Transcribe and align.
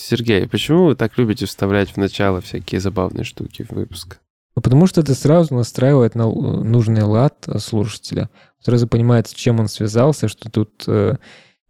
Сергей, 0.00 0.48
почему 0.48 0.86
вы 0.86 0.94
так 0.94 1.16
любите 1.18 1.46
вставлять 1.46 1.90
в 1.90 1.96
начало 1.96 2.40
всякие 2.40 2.80
забавные 2.80 3.24
штуки 3.24 3.64
в 3.68 3.74
выпуск? 3.74 4.18
Ну, 4.56 4.62
потому 4.62 4.86
что 4.86 5.00
это 5.00 5.14
сразу 5.14 5.54
настраивает 5.54 6.14
на 6.14 6.26
нужный 6.26 7.02
лад 7.02 7.46
слушателя. 7.58 8.28
Сразу 8.60 8.88
понимает, 8.88 9.28
с 9.28 9.32
чем 9.32 9.60
он 9.60 9.68
связался, 9.68 10.26
что 10.26 10.50
тут 10.50 10.82
э, 10.88 11.14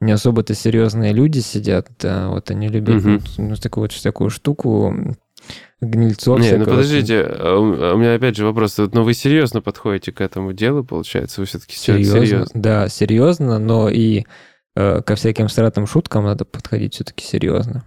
не 0.00 0.12
особо-то 0.12 0.54
серьезные 0.54 1.12
люди 1.12 1.40
сидят. 1.40 1.88
Да, 1.98 2.28
вот 2.28 2.50
они 2.50 2.68
любят 2.68 3.04
угу. 3.04 3.18
ну, 3.36 3.56
такую 3.56 3.82
вот 3.82 3.92
всякую 3.92 4.30
штуку 4.30 5.16
гнильцов. 5.80 6.40
Не, 6.40 6.56
ну 6.56 6.64
подождите, 6.64 7.22
а 7.22 7.58
у 7.58 7.98
меня 7.98 8.14
опять 8.14 8.36
же 8.36 8.46
вопрос. 8.46 8.78
Но 8.78 8.88
ну, 8.92 9.02
вы 9.02 9.14
серьезно 9.14 9.60
подходите 9.60 10.12
к 10.12 10.20
этому 10.20 10.52
делу, 10.52 10.84
получается? 10.84 11.40
Вы 11.40 11.46
все-таки 11.46 11.76
серьезно? 11.76 12.26
серьезно? 12.26 12.60
Да, 12.60 12.88
серьезно, 12.88 13.58
но 13.58 13.88
и 13.88 14.24
э, 14.76 15.02
ко 15.02 15.14
всяким 15.14 15.48
стратам 15.48 15.86
шуткам 15.86 16.24
надо 16.24 16.44
подходить 16.44 16.94
все-таки 16.94 17.24
серьезно. 17.24 17.84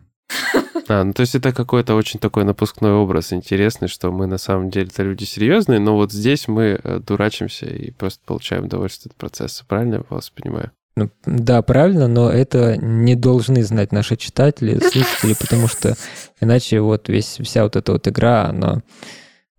А, 0.87 1.03
ну 1.03 1.13
то 1.13 1.21
есть 1.21 1.35
это 1.35 1.53
какой-то 1.53 1.95
очень 1.95 2.19
такой 2.19 2.43
напускной 2.43 2.91
образ 2.93 3.31
интересный, 3.31 3.87
что 3.87 4.11
мы 4.11 4.27
на 4.27 4.37
самом 4.37 4.69
деле-то 4.69 5.03
люди 5.03 5.23
серьезные, 5.23 5.79
но 5.79 5.95
вот 5.95 6.11
здесь 6.11 6.47
мы 6.47 6.79
э, 6.83 6.99
дурачимся 6.99 7.67
и 7.67 7.91
просто 7.91 8.21
получаем 8.25 8.65
удовольствие 8.65 9.11
от 9.11 9.15
процесса. 9.15 9.63
Правильно 9.67 9.95
я 9.95 10.03
вас 10.09 10.29
понимаю? 10.29 10.71
Ну, 10.97 11.09
да, 11.25 11.61
правильно, 11.61 12.07
но 12.07 12.29
это 12.29 12.75
не 12.77 13.15
должны 13.15 13.63
знать 13.63 13.93
наши 13.93 14.17
читатели, 14.17 14.77
слушатели, 14.79 15.35
потому 15.39 15.67
что 15.67 15.95
иначе 16.41 16.81
вот 16.81 17.07
весь, 17.07 17.37
вся 17.41 17.63
вот 17.63 17.77
эта 17.77 17.93
вот 17.93 18.07
игра, 18.07 18.47
она 18.47 18.81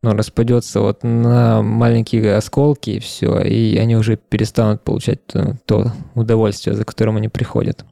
ну, 0.03 0.13
распадется 0.15 0.81
вот 0.81 1.03
на 1.05 1.63
маленькие 1.63 2.35
осколки 2.35 2.91
и 2.91 2.99
все, 3.01 3.41
и 3.41 3.77
они 3.79 3.97
уже 3.97 4.17
перестанут 4.17 4.83
получать 4.83 5.25
то, 5.27 5.57
то 5.65 5.93
удовольствие, 6.15 6.77
за 6.77 6.85
которым 6.85 7.17
они 7.17 7.29
приходят. 7.29 7.87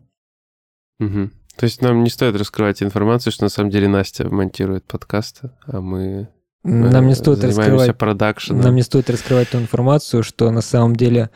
Угу. 0.99 1.31
То 1.61 1.65
есть 1.65 1.83
нам 1.83 2.03
не 2.03 2.09
стоит 2.09 2.37
раскрывать 2.37 2.83
информацию, 2.83 3.35
что 3.35 3.45
на 3.45 3.51
самом 3.51 3.69
деле 3.69 3.87
Настя 3.87 4.27
монтирует 4.27 4.87
подкасты, 4.87 5.51
а 5.67 5.83
мы 5.83 6.31
нам 6.63 7.07
не 7.07 7.15
стоит 7.15 7.45
раскрывать 7.45 7.99
продакшеном. 7.99 8.63
Нам 8.63 8.77
не 8.77 8.83
стоит 8.83 9.11
раскрывать 9.11 9.51
ту 9.51 9.59
информацию, 9.59 10.23
что 10.23 10.51
на 10.51 10.63
самом 10.63 10.97
деле 10.97 11.29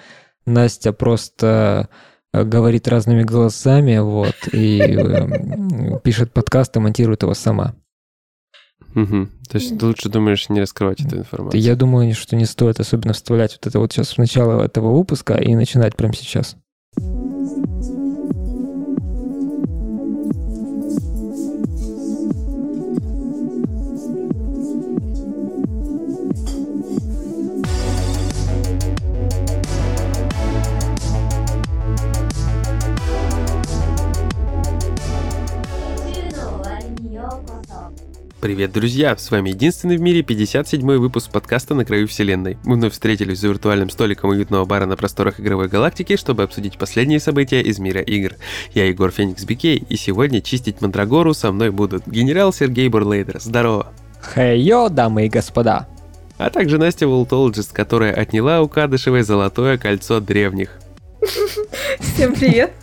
Настя 0.46 0.94
просто 0.94 1.90
э, 2.32 2.42
говорит 2.42 2.88
разными 2.88 3.22
голосами, 3.22 3.98
вот, 3.98 4.34
и 4.50 4.80
э, 4.80 6.00
пишет 6.02 6.32
подкаст 6.32 6.74
и 6.74 6.80
монтирует 6.80 7.22
его 7.22 7.34
сама. 7.34 7.74
Угу. 8.94 9.28
То 9.50 9.58
есть 9.58 9.78
ты 9.78 9.84
лучше 9.84 10.08
думаешь 10.08 10.48
не 10.48 10.62
раскрывать 10.62 11.02
эту 11.02 11.18
информацию? 11.18 11.60
Я 11.60 11.76
думаю, 11.76 12.14
что 12.14 12.34
не 12.34 12.46
стоит 12.46 12.80
особенно 12.80 13.12
вставлять 13.12 13.52
вот 13.52 13.66
это 13.66 13.78
вот 13.78 13.92
сейчас 13.92 14.14
в 14.14 14.18
начало 14.18 14.62
этого 14.62 14.96
выпуска 14.96 15.34
и 15.34 15.54
начинать 15.54 15.96
прямо 15.96 16.14
сейчас. 16.14 16.56
Привет, 38.44 38.72
друзья! 38.72 39.16
С 39.16 39.30
вами 39.30 39.48
единственный 39.48 39.96
в 39.96 40.02
мире 40.02 40.20
57-й 40.20 40.98
выпуск 40.98 41.30
подкаста 41.30 41.74
«На 41.74 41.86
краю 41.86 42.06
вселенной». 42.06 42.58
Мы 42.64 42.74
вновь 42.74 42.92
встретились 42.92 43.38
за 43.38 43.48
виртуальным 43.48 43.88
столиком 43.88 44.28
уютного 44.28 44.66
бара 44.66 44.84
на 44.84 44.98
просторах 44.98 45.40
игровой 45.40 45.68
галактики, 45.68 46.16
чтобы 46.16 46.42
обсудить 46.42 46.76
последние 46.76 47.20
события 47.20 47.62
из 47.62 47.78
мира 47.78 48.02
игр. 48.02 48.32
Я 48.74 48.86
Егор 48.86 49.10
Феникс 49.10 49.44
Бикей, 49.44 49.82
и 49.88 49.96
сегодня 49.96 50.42
чистить 50.42 50.82
Мандрагору 50.82 51.32
со 51.32 51.52
мной 51.52 51.70
будут 51.70 52.06
генерал 52.06 52.52
Сергей 52.52 52.90
Бурлейдер. 52.90 53.40
Здорово! 53.40 53.94
Хей-йо, 54.34 54.90
дамы 54.90 55.24
и 55.24 55.30
господа! 55.30 55.88
А 56.36 56.50
также 56.50 56.76
Настя 56.76 57.08
Волтологист, 57.08 57.72
которая 57.72 58.12
отняла 58.12 58.60
у 58.60 58.68
Кадышевой 58.68 59.22
золотое 59.22 59.78
кольцо 59.78 60.20
древних. 60.20 60.78
Всем 61.98 62.34
привет! 62.34 62.74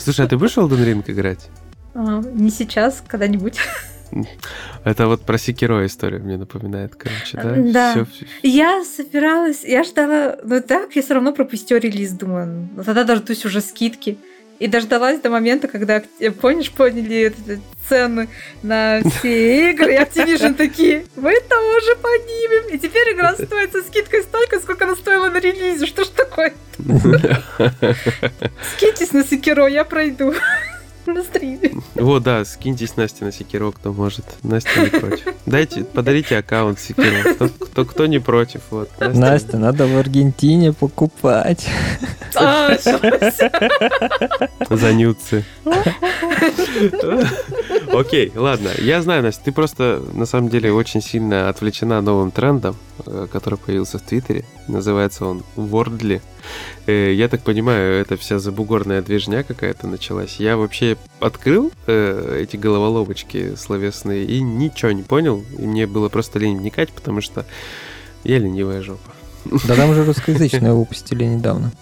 Слушай, 0.00 0.26
а 0.26 0.28
ты 0.28 0.36
будешь 0.36 0.54
в 0.54 0.58
Elden 0.58 0.84
Ring 0.84 1.04
играть? 1.06 1.50
А, 1.96 2.22
не 2.34 2.50
сейчас, 2.50 3.02
когда-нибудь. 3.06 3.58
Это 4.84 5.06
вот 5.06 5.22
про 5.22 5.38
Секиро 5.38 5.84
история 5.86 6.18
мне 6.18 6.36
напоминает, 6.36 6.94
короче, 6.94 7.38
да? 7.42 7.54
Да. 7.56 7.92
Всё... 8.04 8.26
Я 8.42 8.84
собиралась, 8.84 9.64
я 9.64 9.82
ждала, 9.82 10.36
но 10.44 10.60
так 10.60 10.94
я 10.94 11.02
все 11.02 11.14
равно 11.14 11.32
пропустила 11.32 11.78
релиз, 11.78 12.12
думаю, 12.12 12.68
ну 12.76 12.84
тогда 12.84 13.20
есть 13.28 13.44
уже 13.46 13.60
скидки. 13.60 14.18
И 14.58 14.68
дождалась 14.68 15.20
до 15.20 15.28
момента, 15.28 15.68
когда, 15.68 16.02
помнишь, 16.40 16.70
поняли 16.70 17.34
цены 17.88 18.28
на 18.62 19.00
все 19.02 19.70
игры, 19.70 19.94
и 19.94 19.98
Activision 19.98 20.54
такие, 20.56 21.04
мы 21.16 21.34
тоже 21.40 21.96
поднимем. 21.96 22.74
И 22.74 22.78
теперь 22.78 23.12
игра 23.12 23.34
стоит 23.34 23.72
со 23.72 23.82
скидкой 23.82 24.22
столько, 24.22 24.58
сколько 24.60 24.86
она 24.86 24.96
стоила 24.96 25.28
на 25.28 25.40
релизе. 25.40 25.84
Что 25.84 26.04
ж 26.04 26.08
такое? 26.08 26.54
Скиньтесь 28.76 29.12
на 29.12 29.24
Секиро, 29.24 29.66
я 29.66 29.84
пройду 29.84 30.32
на 31.14 31.22
стриме. 31.22 31.72
Вот, 31.94 32.22
да, 32.22 32.44
скиньтесь 32.44 32.96
Насте 32.96 33.24
на 33.24 33.32
Секиро, 33.32 33.70
кто 33.70 33.92
может. 33.92 34.24
Настя 34.42 34.80
не 34.80 34.88
против. 34.88 35.34
Дайте, 35.46 35.84
подарите 35.84 36.36
аккаунт 36.36 36.78
Секиро. 36.78 37.34
Кто, 37.34 37.48
кто, 37.48 37.84
кто 37.84 38.06
не 38.06 38.18
против, 38.18 38.62
вот. 38.70 38.90
Настя, 38.98 39.20
Настя 39.20 39.58
надо 39.58 39.86
в 39.86 39.96
Аргентине 39.96 40.72
покупать. 40.72 41.68
А, 42.34 42.76
Занюцы. 44.70 45.44
Окей, 47.92 48.32
ладно. 48.34 48.70
Я 48.78 49.02
знаю, 49.02 49.22
Настя, 49.22 49.44
ты 49.44 49.52
просто 49.52 50.02
на 50.12 50.26
самом 50.26 50.48
деле 50.48 50.72
очень 50.72 51.00
сильно 51.00 51.48
отвлечена 51.48 52.00
новым 52.00 52.30
трендом, 52.30 52.76
э, 53.06 53.26
который 53.30 53.58
появился 53.58 53.98
в 53.98 54.02
Твиттере. 54.02 54.44
Называется 54.68 55.24
он 55.26 55.42
Wordly. 55.56 56.20
Э, 56.86 57.12
я 57.12 57.28
так 57.28 57.42
понимаю, 57.42 58.00
это 58.00 58.16
вся 58.16 58.38
забугорная 58.38 59.02
движня 59.02 59.42
какая-то 59.42 59.86
началась. 59.86 60.36
Я 60.36 60.56
вообще 60.56 60.96
открыл 61.20 61.72
э, 61.86 62.40
эти 62.42 62.56
головоломочки 62.56 63.54
словесные 63.56 64.24
и 64.24 64.40
ничего 64.40 64.92
не 64.92 65.02
понял. 65.02 65.44
И 65.58 65.62
мне 65.66 65.86
было 65.86 66.08
просто 66.08 66.38
лень 66.38 66.58
вникать, 66.58 66.90
потому 66.90 67.20
что 67.20 67.46
я 68.24 68.38
ленивая 68.38 68.82
жопа. 68.82 69.12
Да 69.66 69.74
там 69.74 69.90
уже 69.90 70.04
русскоязычное 70.04 70.72
выпустили 70.72 71.24
недавно. 71.36 71.72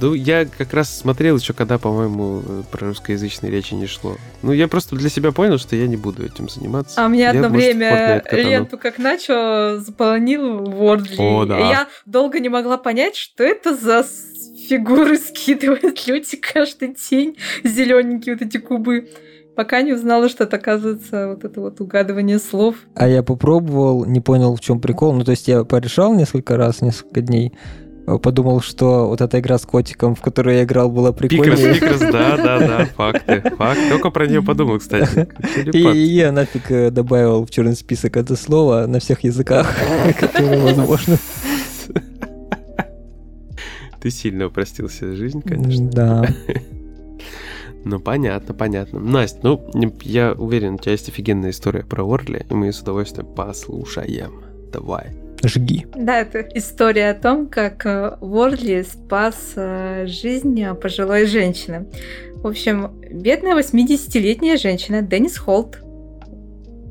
Ну, 0.00 0.14
я 0.14 0.44
как 0.46 0.72
раз 0.74 0.96
смотрел 0.96 1.36
еще, 1.36 1.52
когда, 1.52 1.78
по-моему, 1.78 2.64
про 2.70 2.88
русскоязычные 2.88 3.50
речи 3.50 3.74
не 3.74 3.86
шло. 3.86 4.16
Ну, 4.42 4.52
я 4.52 4.68
просто 4.68 4.96
для 4.96 5.08
себя 5.08 5.32
понял, 5.32 5.58
что 5.58 5.76
я 5.76 5.86
не 5.86 5.96
буду 5.96 6.24
этим 6.24 6.48
заниматься. 6.48 7.02
А 7.02 7.08
мне 7.08 7.28
одно 7.28 7.48
время 7.48 8.22
ленту 8.30 8.78
как 8.78 8.98
начал, 8.98 9.78
заполонил 9.80 10.64
Wordly. 10.64 11.16
О, 11.18 11.44
да. 11.44 11.58
И 11.58 11.62
я 11.62 11.88
долго 12.06 12.40
не 12.40 12.48
могла 12.48 12.78
понять, 12.78 13.16
что 13.16 13.44
это 13.44 13.76
за 13.76 14.04
фигуры 14.68 15.16
скидывают 15.18 16.06
люди 16.06 16.36
каждый 16.36 16.96
день. 17.10 17.36
Зелененькие 17.62 18.36
вот 18.36 18.42
эти 18.42 18.58
кубы 18.58 19.08
пока 19.54 19.82
не 19.82 19.92
узнала, 19.92 20.28
что 20.28 20.44
это 20.44 20.56
оказывается 20.56 21.28
вот 21.28 21.44
это 21.44 21.60
вот 21.60 21.80
угадывание 21.80 22.38
слов. 22.38 22.76
А 22.94 23.08
я 23.08 23.22
попробовал, 23.22 24.04
не 24.04 24.20
понял, 24.20 24.56
в 24.56 24.60
чем 24.60 24.80
прикол. 24.80 25.12
Ну, 25.12 25.24
то 25.24 25.30
есть 25.30 25.48
я 25.48 25.64
порешал 25.64 26.14
несколько 26.14 26.56
раз, 26.56 26.82
несколько 26.82 27.20
дней, 27.20 27.52
подумал, 28.04 28.60
что 28.60 29.08
вот 29.08 29.20
эта 29.20 29.40
игра 29.40 29.58
с 29.58 29.62
котиком, 29.62 30.14
в 30.14 30.20
которую 30.20 30.56
я 30.56 30.64
играл, 30.64 30.90
была 30.90 31.12
прикольная. 31.12 31.56
Пикрас, 31.74 31.98
Пикрас, 31.98 32.00
да, 32.12 32.36
да, 32.36 32.58
да, 32.58 32.84
факты. 32.86 33.42
Факт. 33.56 33.80
Только 33.88 34.10
про 34.10 34.26
нее 34.26 34.42
подумал, 34.42 34.78
кстати. 34.78 35.26
И 35.72 35.78
я 35.78 36.32
нафиг 36.32 36.70
э, 36.70 36.90
добавил 36.90 37.46
в 37.46 37.50
черный 37.50 37.76
список 37.76 38.16
это 38.16 38.36
слово 38.36 38.86
на 38.86 39.00
всех 39.00 39.24
языках, 39.24 39.74
которые 40.20 40.60
возможно. 40.60 41.16
Ты 44.00 44.10
сильно 44.10 44.46
упростил 44.46 44.90
себе 44.90 45.14
жизнь, 45.14 45.42
конечно. 45.42 45.90
Да. 45.90 46.28
Ну, 47.86 48.00
понятно, 48.00 48.54
понятно. 48.54 48.98
Настя, 48.98 49.40
ну, 49.42 49.94
я 50.00 50.32
уверен, 50.32 50.76
у 50.76 50.78
тебя 50.78 50.92
есть 50.92 51.10
офигенная 51.10 51.50
история 51.50 51.84
про 51.84 52.02
Орли, 52.02 52.46
и 52.48 52.54
мы 52.54 52.66
ее 52.66 52.72
с 52.72 52.80
удовольствием 52.80 53.26
послушаем. 53.26 54.40
Давай. 54.72 55.23
Жги. 55.48 55.86
Да, 55.94 56.20
это 56.20 56.40
история 56.54 57.10
о 57.10 57.14
том, 57.14 57.46
как 57.48 57.84
э, 57.86 58.16
Ворли 58.20 58.82
спас 58.82 59.52
э, 59.56 60.06
жизнь 60.06 60.64
пожилой 60.80 61.26
женщины. 61.26 61.86
В 62.36 62.46
общем, 62.46 63.00
бедная 63.10 63.54
80-летняя 63.54 64.56
женщина 64.56 65.02
Деннис 65.02 65.38
Холт 65.38 65.78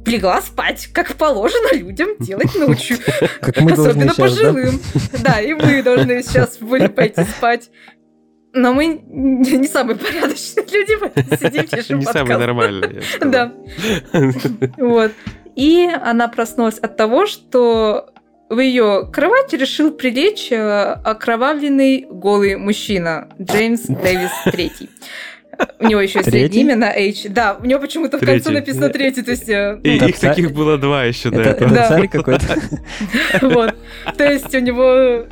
легла 0.05 0.41
спать, 0.41 0.87
как 0.87 1.15
положено 1.15 1.75
людям 1.75 2.09
делать 2.19 2.53
ночью. 2.55 2.97
Как 3.41 3.59
мы 3.61 3.71
Особенно 3.71 4.13
пожилым. 4.13 4.79
Да, 5.23 5.39
и 5.39 5.53
мы 5.53 5.81
должны 5.81 6.21
сейчас 6.23 6.57
были 6.57 6.87
пойти 6.87 7.23
спать. 7.23 7.69
Но 8.53 8.73
мы 8.73 9.01
не 9.07 9.67
самые 9.67 9.97
порядочные 9.97 10.65
люди, 10.71 10.97
мы 10.99 11.37
сидим, 11.37 11.67
пишем 11.67 11.99
Не 11.99 12.05
самые 12.05 12.37
нормальные. 12.37 13.01
Да. 13.21 13.53
Вот. 14.77 15.11
И 15.55 15.89
она 16.01 16.27
проснулась 16.27 16.77
от 16.77 16.97
того, 16.97 17.25
что 17.25 18.12
в 18.53 18.59
ее 18.59 19.07
кровати 19.11 19.55
решил 19.55 19.91
прилечь 19.91 20.51
э, 20.51 20.95
окровавленный 21.03 22.05
голый 22.09 22.55
мужчина 22.57 23.27
Джеймс 23.41 23.81
Дэвис 23.83 24.31
III. 24.47 24.89
У 25.79 25.87
него 25.87 26.01
еще 26.01 26.23
среднее 26.23 26.63
имя 26.63 26.75
на 26.75 26.89
H. 26.91 27.27
Да, 27.29 27.57
у 27.61 27.65
него 27.65 27.79
почему-то 27.79 28.17
в 28.17 28.25
конце 28.25 28.49
написано 28.49 28.89
третий, 28.89 29.21
то 29.21 29.31
есть... 29.31 29.47
э, 29.47 29.79
И 29.83 29.97
Это 29.97 30.05
их 30.07 30.17
царь- 30.17 30.31
таких 30.31 30.51
было 30.51 30.77
два 30.77 31.03
еще 31.05 31.29
до 31.29 31.41
Это, 31.41 31.49
этого. 31.51 31.67
это 31.67 31.75
Да. 31.75 31.87
царь 31.89 32.07
какой-то. 32.07 32.45
Вот. 33.41 33.75
То 34.17 34.23
есть 34.31 34.53
у 34.55 34.59
него 34.59 35.25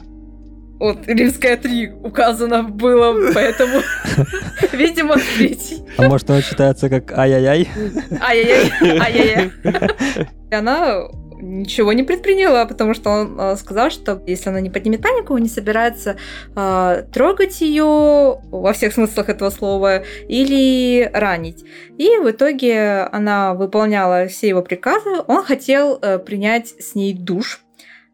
вот 0.80 1.08
римское 1.08 1.58
3 1.58 1.92
указано 2.04 2.64
было, 2.64 3.32
поэтому, 3.34 3.82
видимо, 4.72 5.16
третий. 5.38 5.78
А 5.98 6.04
может, 6.08 6.30
он 6.30 6.42
читается 6.42 6.90
как 6.90 7.12
ай-яй-яй? 7.18 7.68
Ай-яй-яй, 8.20 9.00
ай-яй-яй. 9.00 9.52
И 10.52 10.54
она 10.56 11.02
ничего 11.42 11.94
не 11.94 12.04
предприняла, 12.04 12.66
потому 12.66 12.94
что 12.94 13.10
он 13.10 13.40
э, 13.40 13.56
сказал, 13.56 13.90
что 13.90 14.22
если 14.26 14.50
она 14.50 14.62
не 14.62 14.70
поднимет 14.70 15.02
панику, 15.02 15.34
он 15.34 15.42
не 15.42 15.50
собирается 15.50 16.18
э, 16.56 17.04
трогать 17.14 17.62
ее 17.62 18.40
во 18.52 18.74
всех 18.74 18.94
смыслах 18.94 19.30
этого 19.30 19.50
слова 19.50 20.04
или 20.28 21.10
ранить. 21.14 21.64
И 21.98 22.18
в 22.18 22.30
итоге 22.32 23.02
она 23.12 23.54
выполняла 23.54 24.28
все 24.28 24.50
его 24.50 24.62
приказы. 24.62 25.10
Он 25.28 25.44
хотел 25.44 26.00
э, 26.02 26.20
принять 26.20 26.70
с 26.80 26.96
ней 26.96 27.14
душ. 27.14 27.62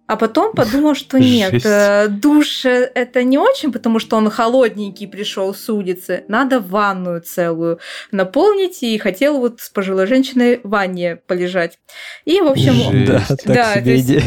А 0.08 0.16
потом 0.16 0.54
подумал, 0.54 0.96
что 0.96 1.20
нет, 1.20 1.52
Жесть. 1.52 1.66
э, 1.68 2.08
душ 2.10 2.64
это 2.66 3.24
не 3.24 3.38
очень, 3.38 3.72
потому 3.74 4.00
что 4.00 4.16
он 4.16 4.30
холодненький 4.30 5.08
пришел 5.08 5.54
с 5.54 5.70
улицы. 5.70 6.24
Надо 6.30 6.60
ванную 6.62 7.22
целую 7.22 7.80
наполнить 8.12 8.84
и 8.84 8.98
хотел 8.98 9.38
вот 9.40 9.60
с 9.60 9.70
пожилой 9.70 10.08
женщиной 10.08 10.62
в 10.64 10.70
ванне 10.70 11.18
полежать. 11.28 11.78
И, 12.26 12.40
в 12.40 12.48
общем, 12.48 12.74
Жесть. 12.74 13.06
Да, 13.08 13.24
так 13.28 13.46
Да, 13.56 13.76
себе 13.76 13.92
есть- 13.96 14.10
идея. 14.10 14.24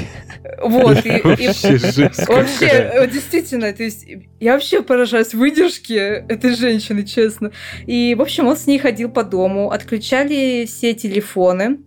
вот. 0.62 1.06
И, 1.06 1.09
и- 1.17 1.21
Вообще 1.23 1.79
жесть 1.79 2.29
Вообще, 2.29 2.59
какая. 2.67 2.93
э, 3.05 3.11
действительно, 3.11 3.73
то 3.73 3.82
есть 3.82 4.06
я 4.38 4.53
вообще 4.53 4.82
поражаюсь 4.82 5.32
выдержке 5.32 6.25
этой 6.29 6.55
женщины, 6.56 7.05
честно. 7.05 7.53
И, 7.87 8.15
в 8.15 8.21
общем, 8.23 8.47
он 8.47 8.56
с 8.56 8.67
ней 8.67 8.79
ходил 8.79 9.11
по 9.11 9.25
дому, 9.25 9.71
отключали 9.71 10.67
все 10.67 10.93
телефоны. 10.93 11.79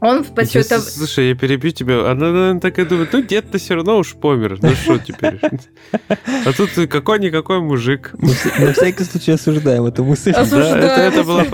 Он 0.00 0.24
в 0.24 0.28
Я- 0.38 0.60
это... 0.60 0.80
Слушай, 0.80 1.28
я 1.30 1.34
перебью 1.34 1.70
тебя. 1.72 2.10
Она, 2.10 2.32
наверное, 2.32 2.60
так 2.60 2.78
и 2.78 2.84
думает, 2.84 3.10
ну 3.12 3.22
дед-то 3.22 3.58
все 3.58 3.74
равно 3.74 3.98
уж 3.98 4.14
помер. 4.14 4.58
Ну 4.62 4.70
что 4.74 4.98
теперь? 4.98 5.38
А 6.46 6.52
тут 6.52 6.70
какой-никакой 6.88 7.60
мужик. 7.60 8.10
На 8.14 8.28
вс- 8.28 8.64
На 8.64 8.72
всякий 8.72 9.04
случай 9.04 9.32
осуждаем 9.32 9.84
эту 9.84 10.04
мысль. 10.04 10.30
Осуждаем, 10.30 10.76
это- 10.78 11.00
это 11.00 11.24
было 11.24 11.44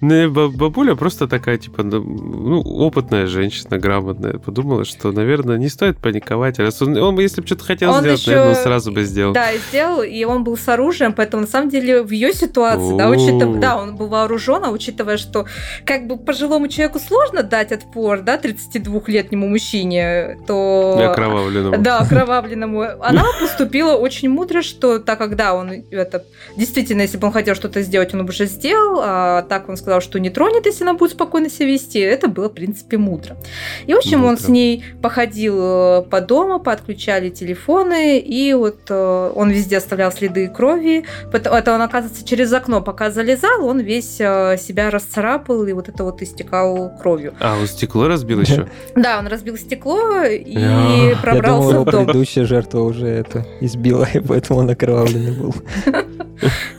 Ну, 0.00 0.30
бабуля 0.30 0.94
просто 0.94 1.26
такая, 1.26 1.58
типа, 1.58 1.82
ну, 1.82 2.00
ну, 2.00 2.60
опытная 2.60 3.26
женщина, 3.26 3.78
грамотная. 3.78 4.34
Подумала, 4.34 4.84
что, 4.84 5.10
наверное, 5.10 5.58
не 5.58 5.68
стоит 5.68 5.98
паниковать. 5.98 6.60
Он, 6.60 7.18
если 7.18 7.40
бы 7.40 7.46
что-то 7.46 7.64
хотел 7.64 7.90
Он 7.90 8.00
сделать, 8.00 8.20
ещё- 8.20 8.30
наверное, 8.30 8.56
он 8.56 8.62
сразу 8.62 8.92
бы 8.92 9.02
сделал. 9.02 9.32
Да, 9.32 9.48
сделал, 9.68 10.02
и 10.02 10.22
он 10.24 10.44
был 10.44 10.56
с 10.56 10.68
оружием, 10.68 11.12
поэтому 11.12 11.40
на 11.42 11.48
самом 11.48 11.68
деле 11.68 12.02
в 12.02 12.12
ее 12.12 12.32
ситуации, 12.32 12.96
да, 12.96 13.08
учитывая, 13.08 13.60
да, 13.60 13.76
он 13.76 13.96
был 13.96 14.06
вооружен, 14.06 14.62
а 14.64 14.70
учитывая, 14.70 15.16
что 15.16 15.46
как 15.84 16.06
бы 16.06 16.16
пожилому 16.16 16.68
человеку 16.68 17.00
сложно 17.00 17.42
дать 17.42 17.72
отпор, 17.72 18.20
да, 18.20 18.38
32-летнему 18.38 19.48
мужчине, 19.48 20.38
то... 20.46 20.96
И 21.00 21.02
окровавленному. 21.02 21.82
Да, 21.82 21.98
окровавленному. 21.98 22.82
Она 23.00 23.24
поступила 23.40 23.94
очень 23.94 24.28
мудро, 24.28 24.62
что 24.62 25.00
так 25.00 25.18
как, 25.18 25.34
да, 25.34 25.54
он 25.54 25.72
это... 25.90 26.24
Действительно, 26.56 27.02
если 27.02 27.18
бы 27.18 27.26
он 27.26 27.32
хотел 27.32 27.56
что-то 27.56 27.82
сделать, 27.82 28.14
он 28.14 28.24
бы 28.24 28.28
уже 28.28 28.46
сделал, 28.46 29.00
а 29.02 29.42
так 29.42 29.68
он 29.68 29.76
сказал, 29.76 29.87
что 30.00 30.18
не 30.20 30.30
тронет, 30.30 30.66
если 30.66 30.84
она 30.84 30.94
будет 30.94 31.12
спокойно 31.12 31.48
себя 31.50 31.68
вести. 31.68 31.98
Это 31.98 32.28
было, 32.28 32.48
в 32.48 32.52
принципе, 32.54 32.98
мудро. 32.98 33.36
И, 33.86 33.94
в 33.94 33.98
общем, 33.98 34.24
он 34.24 34.30
Мудро. 34.32 34.44
с 34.44 34.48
ней 34.48 34.84
походил 35.02 35.56
э, 35.60 36.02
по 36.02 36.20
дому, 36.20 36.60
подключали 36.60 37.30
телефоны, 37.30 38.18
и 38.18 38.52
вот 38.54 38.78
э, 38.90 39.32
он 39.34 39.50
везде 39.50 39.78
оставлял 39.78 40.12
следы 40.12 40.48
крови. 40.48 41.04
Потом- 41.32 41.54
Это 41.54 41.74
он, 41.74 41.82
оказывается, 41.82 42.24
через 42.26 42.52
окно, 42.52 42.80
пока 42.82 43.10
залезал, 43.10 43.64
он 43.66 43.80
весь 43.80 44.16
э, 44.20 44.56
себя 44.58 44.90
расцарапал, 44.90 45.66
и 45.66 45.72
вот 45.72 45.88
это 45.88 46.04
вот 46.04 46.22
истекал 46.22 46.92
кровью. 47.00 47.34
А, 47.40 47.58
он 47.58 47.66
стекло 47.66 48.08
разбил 48.08 48.40
еще? 48.40 48.68
Да, 48.94 49.18
он 49.18 49.26
разбил 49.26 49.56
стекло 49.56 50.22
и 50.24 51.14
пробрался 51.22 51.80
в 51.80 51.84
дом. 51.84 52.04
предыдущая 52.06 52.44
жертва 52.44 52.80
уже 52.80 53.06
это 53.06 53.46
избила, 53.60 54.06
и 54.12 54.20
поэтому 54.20 54.60
он 54.60 54.70
окровавленный 54.70 55.32
был. 55.32 55.54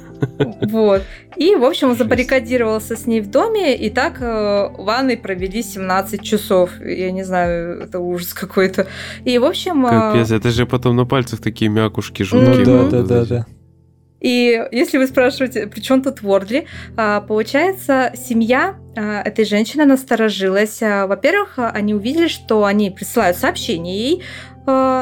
Вот. 0.62 1.04
И, 1.36 1.56
в 1.56 1.64
общем, 1.64 1.96
забаррикадировался 1.96 2.96
с 2.96 3.06
ней 3.08 3.22
в 3.22 3.30
доме, 3.30 3.76
и 3.76 3.90
так 3.90 4.22
э, 4.22 4.26
в 4.78 4.84
ванной 4.84 5.18
провели 5.18 5.64
17 5.64 6.22
часов. 6.22 6.72
Я 6.82 7.12
не 7.12 7.24
знаю, 7.24 7.82
это 7.82 8.00
ужас 8.00 8.34
какой-то. 8.34 8.88
И, 9.26 9.38
в 9.38 9.46
общем... 9.46 9.86
э, 9.86 9.90
Капец, 9.90 10.32
это 10.32 10.50
же 10.52 10.66
потом 10.66 10.96
на 10.96 11.06
пальцах 11.06 11.42
такие 11.42 11.70
мякушки 11.70 12.24
Ну 12.24 12.28
жуткие. 12.28 12.66
да, 12.66 12.78
будут, 12.78 12.92
да, 12.92 13.02
да, 13.02 13.06
знаете. 13.26 13.34
да. 13.36 13.46
И 14.22 14.62
если 14.72 14.98
вы 14.98 15.08
спрашиваете, 15.08 15.68
при 15.68 15.80
чем 15.80 16.02
тут 16.02 16.22
Вордли, 16.22 16.66
а, 16.98 17.22
получается, 17.22 18.12
семья 18.16 18.76
а, 18.98 19.22
этой 19.22 19.46
женщины 19.46 19.86
насторожилась. 19.86 20.82
А, 20.84 21.08
Во-первых, 21.08 21.54
они 21.58 21.94
увидели, 21.94 22.28
что 22.28 22.66
они 22.66 22.92
присылают 22.92 23.38
сообщения 23.38 23.98
ей, 23.98 24.24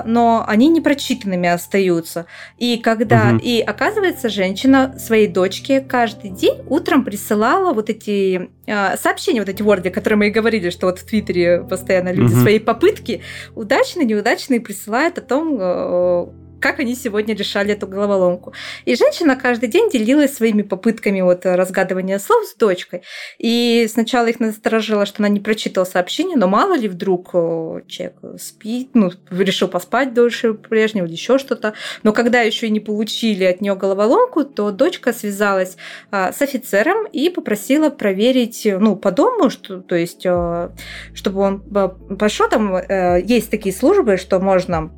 но 0.05 0.43
они 0.47 0.69
непрочитанными 0.69 1.49
остаются. 1.49 2.25
И 2.57 2.77
когда 2.77 3.25
Мгм. 3.31 3.37
и 3.39 3.59
оказывается, 3.61 4.29
женщина 4.29 4.95
своей 4.99 5.27
дочке 5.27 5.81
каждый 5.81 6.29
день 6.31 6.61
утром 6.67 7.03
присылала 7.03 7.73
вот 7.73 7.89
эти 7.89 8.49
а, 8.67 8.97
сообщения, 8.97 9.39
вот 9.39 9.49
эти 9.49 9.61
ворды, 9.61 9.89
которые 9.89 10.17
мы 10.17 10.27
и 10.27 10.31
говорили, 10.31 10.69
что 10.69 10.87
вот 10.87 10.99
в 10.99 11.05
Твиттере 11.05 11.63
постоянно 11.69 12.11
люди 12.11 12.33
Мгм. 12.33 12.41
свои 12.41 12.59
попытки 12.59 13.21
удачные, 13.55 14.05
неудачные 14.05 14.59
присылают 14.59 15.17
о 15.17 15.21
том, 15.21 15.57
э, 15.59 16.27
как 16.59 16.79
они 16.79 16.95
сегодня 16.95 17.35
решали 17.35 17.73
эту 17.73 17.87
головоломку. 17.87 18.53
И 18.85 18.95
женщина 18.95 19.35
каждый 19.35 19.69
день 19.69 19.89
делилась 19.89 20.35
своими 20.35 20.61
попытками 20.61 21.21
вот 21.21 21.45
разгадывания 21.45 22.19
слов 22.19 22.45
с 22.45 22.55
дочкой. 22.55 23.03
И 23.37 23.87
сначала 23.91 24.27
их 24.27 24.39
насторожило, 24.39 25.05
что 25.05 25.17
она 25.19 25.29
не 25.29 25.39
прочитала 25.39 25.85
сообщение, 25.85 26.37
но 26.37 26.47
мало 26.47 26.75
ли 26.77 26.87
вдруг 26.87 27.29
э, 27.33 27.81
человек 27.87 28.15
спит, 28.39 28.89
ну, 28.93 29.11
решил 29.29 29.67
поспать 29.67 30.13
дольше 30.13 30.53
прежнего 30.53 31.05
или 31.05 31.13
еще 31.13 31.37
что-то. 31.37 31.73
Но 32.03 32.13
когда 32.13 32.41
еще 32.41 32.67
и 32.67 32.71
не 32.71 32.79
получили 32.79 33.43
от 33.43 33.61
нее 33.61 33.75
головоломку, 33.75 34.43
то 34.43 34.71
дочка 34.71 35.13
связалась 35.13 35.77
а, 36.11 36.31
с 36.31 36.41
офицером 36.41 37.05
и 37.07 37.29
попросила 37.29 37.89
проверить, 37.89 38.65
э, 38.65 38.77
ну, 38.77 38.95
по 38.95 39.11
дому, 39.11 39.49
что, 39.49 39.81
то 39.81 39.95
есть, 39.95 40.25
э, 40.25 40.69
чтобы 41.13 41.41
он 41.41 41.63
э, 41.75 42.15
пошел, 42.17 42.49
там 42.49 42.75
э, 42.75 43.21
есть 43.23 43.49
такие 43.49 43.73
службы, 43.73 44.17
что 44.17 44.39
можно 44.39 44.91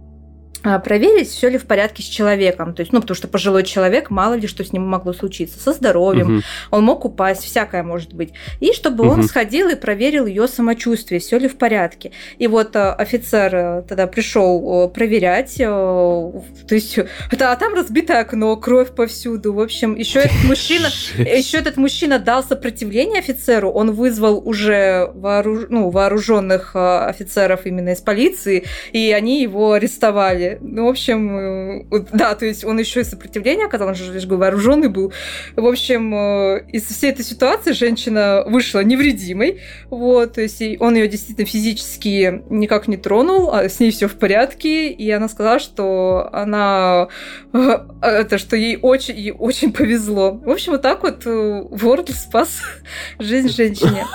проверить, 0.61 1.29
все 1.29 1.49
ли 1.49 1.57
в 1.57 1.65
порядке 1.65 2.03
с 2.03 2.05
человеком. 2.05 2.73
То 2.73 2.81
есть, 2.81 2.91
ну, 2.91 2.99
потому 3.01 3.15
что 3.15 3.27
пожилой 3.27 3.63
человек, 3.63 4.09
мало 4.09 4.33
ли 4.33 4.47
что 4.47 4.63
с 4.63 4.73
ним 4.73 4.83
могло 4.87 5.13
случиться, 5.13 5.59
со 5.59 5.71
здоровьем, 5.73 6.27
Мгм. 6.27 6.41
он 6.71 6.83
мог 6.83 7.05
упасть, 7.05 7.43
всякое 7.45 7.83
может 7.83 8.13
быть. 8.13 8.33
И 8.59 8.73
чтобы 8.73 9.07
он 9.07 9.19
Мгм. 9.19 9.27
сходил 9.27 9.69
и 9.69 9.75
проверил 9.75 10.25
ее 10.25 10.47
самочувствие, 10.47 11.19
все 11.19 11.37
ли 11.39 11.47
в 11.47 11.57
порядке. 11.57 12.11
И 12.37 12.47
вот 12.47 12.75
э, 12.75 12.91
офицер 12.91 13.55
э, 13.55 13.83
тогда 13.87 14.07
пришел 14.07 14.89
проверять, 14.89 15.55
э, 15.59 15.63
то 15.65 16.75
есть, 16.75 16.99
а 16.99 17.55
там 17.55 17.73
разбитое 17.73 18.19
окно, 18.21 18.55
кровь 18.57 18.89
повсюду. 18.91 19.53
В 19.53 19.59
общем, 19.61 19.95
еще 19.95 20.19
этот 20.19 20.43
мужчина, 20.45 20.87
еще 21.17 21.57
этот 21.57 21.77
мужчина 21.77 22.19
дал 22.19 22.43
сопротивление 22.43 23.19
офицеру, 23.19 23.69
он 23.71 23.91
вызвал 23.91 24.41
уже 24.45 25.09
вооруж... 25.13 25.67
ну, 25.69 25.89
вооруженных 25.89 26.71
э, 26.75 26.79
офицеров 27.05 27.65
именно 27.65 27.89
из 27.89 27.99
полиции, 28.01 28.65
и 28.91 29.11
они 29.11 29.41
его 29.41 29.73
арестовали. 29.73 30.48
Ну, 30.61 30.85
в 30.85 30.89
общем, 30.89 31.83
э, 31.91 32.05
да, 32.13 32.35
то 32.35 32.45
есть 32.45 32.63
он 32.63 32.79
еще 32.79 33.01
и 33.01 33.03
сопротивление 33.03 33.67
оказал, 33.67 33.87
он 33.89 33.95
же, 33.95 34.17
я 34.17 34.27
вооруженный 34.27 34.89
был. 34.89 35.13
В 35.55 35.65
общем, 35.65 36.13
э, 36.13 36.65
из 36.71 36.85
всей 36.85 37.11
этой 37.11 37.25
ситуации 37.25 37.73
женщина 37.73 38.43
вышла 38.45 38.83
невредимой, 38.83 39.61
вот, 39.89 40.33
то 40.33 40.41
есть 40.41 40.61
он 40.79 40.95
ее 40.95 41.07
действительно 41.07 41.45
физически 41.45 42.41
никак 42.49 42.87
не 42.87 42.97
тронул, 42.97 43.51
а 43.53 43.69
с 43.69 43.79
ней 43.79 43.91
все 43.91 44.07
в 44.07 44.15
порядке, 44.15 44.89
и 44.89 45.09
она 45.11 45.29
сказала, 45.29 45.59
что 45.59 46.29
она 46.31 47.07
э, 47.53 47.77
это 48.01 48.37
что 48.37 48.55
ей 48.55 48.77
очень, 48.81 49.15
ей 49.15 49.31
очень 49.31 49.71
повезло. 49.73 50.31
В 50.31 50.49
общем, 50.49 50.73
вот 50.73 50.81
так 50.81 51.03
вот 51.03 51.25
Вордли 51.25 52.13
спас 52.13 52.61
жизнь 53.19 53.49
женщине. 53.49 54.05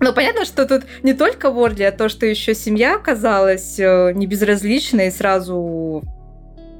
Но 0.00 0.12
понятно, 0.12 0.44
что 0.44 0.66
тут 0.66 0.84
не 1.02 1.12
только 1.12 1.50
Вордли, 1.50 1.82
а 1.82 1.92
то, 1.92 2.08
что 2.08 2.26
еще 2.26 2.54
семья 2.54 2.96
оказалась 2.96 3.78
э, 3.78 4.12
не 4.14 4.26
безразличной 4.26 5.08
и 5.08 5.10
сразу 5.10 6.02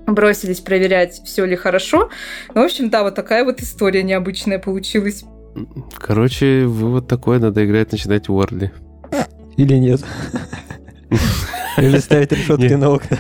бросились 0.06 0.60
проверять, 0.60 1.20
все 1.24 1.44
ли 1.44 1.56
хорошо. 1.56 2.10
Ну, 2.54 2.62
в 2.62 2.64
общем, 2.64 2.90
да, 2.90 3.02
вот 3.02 3.14
такая 3.14 3.44
вот 3.44 3.60
история 3.60 4.02
необычная 4.02 4.58
получилась. 4.58 5.24
Короче, 5.96 6.64
вывод 6.64 7.08
такой, 7.08 7.40
надо 7.40 7.64
играть, 7.64 7.92
начинать 7.92 8.28
в 8.28 8.34
Уорли. 8.34 8.72
Или 9.56 9.74
нет? 9.74 10.04
Или 11.78 11.98
ставить 11.98 12.32
решетки 12.32 12.72
на 12.74 12.90
окна? 12.90 13.18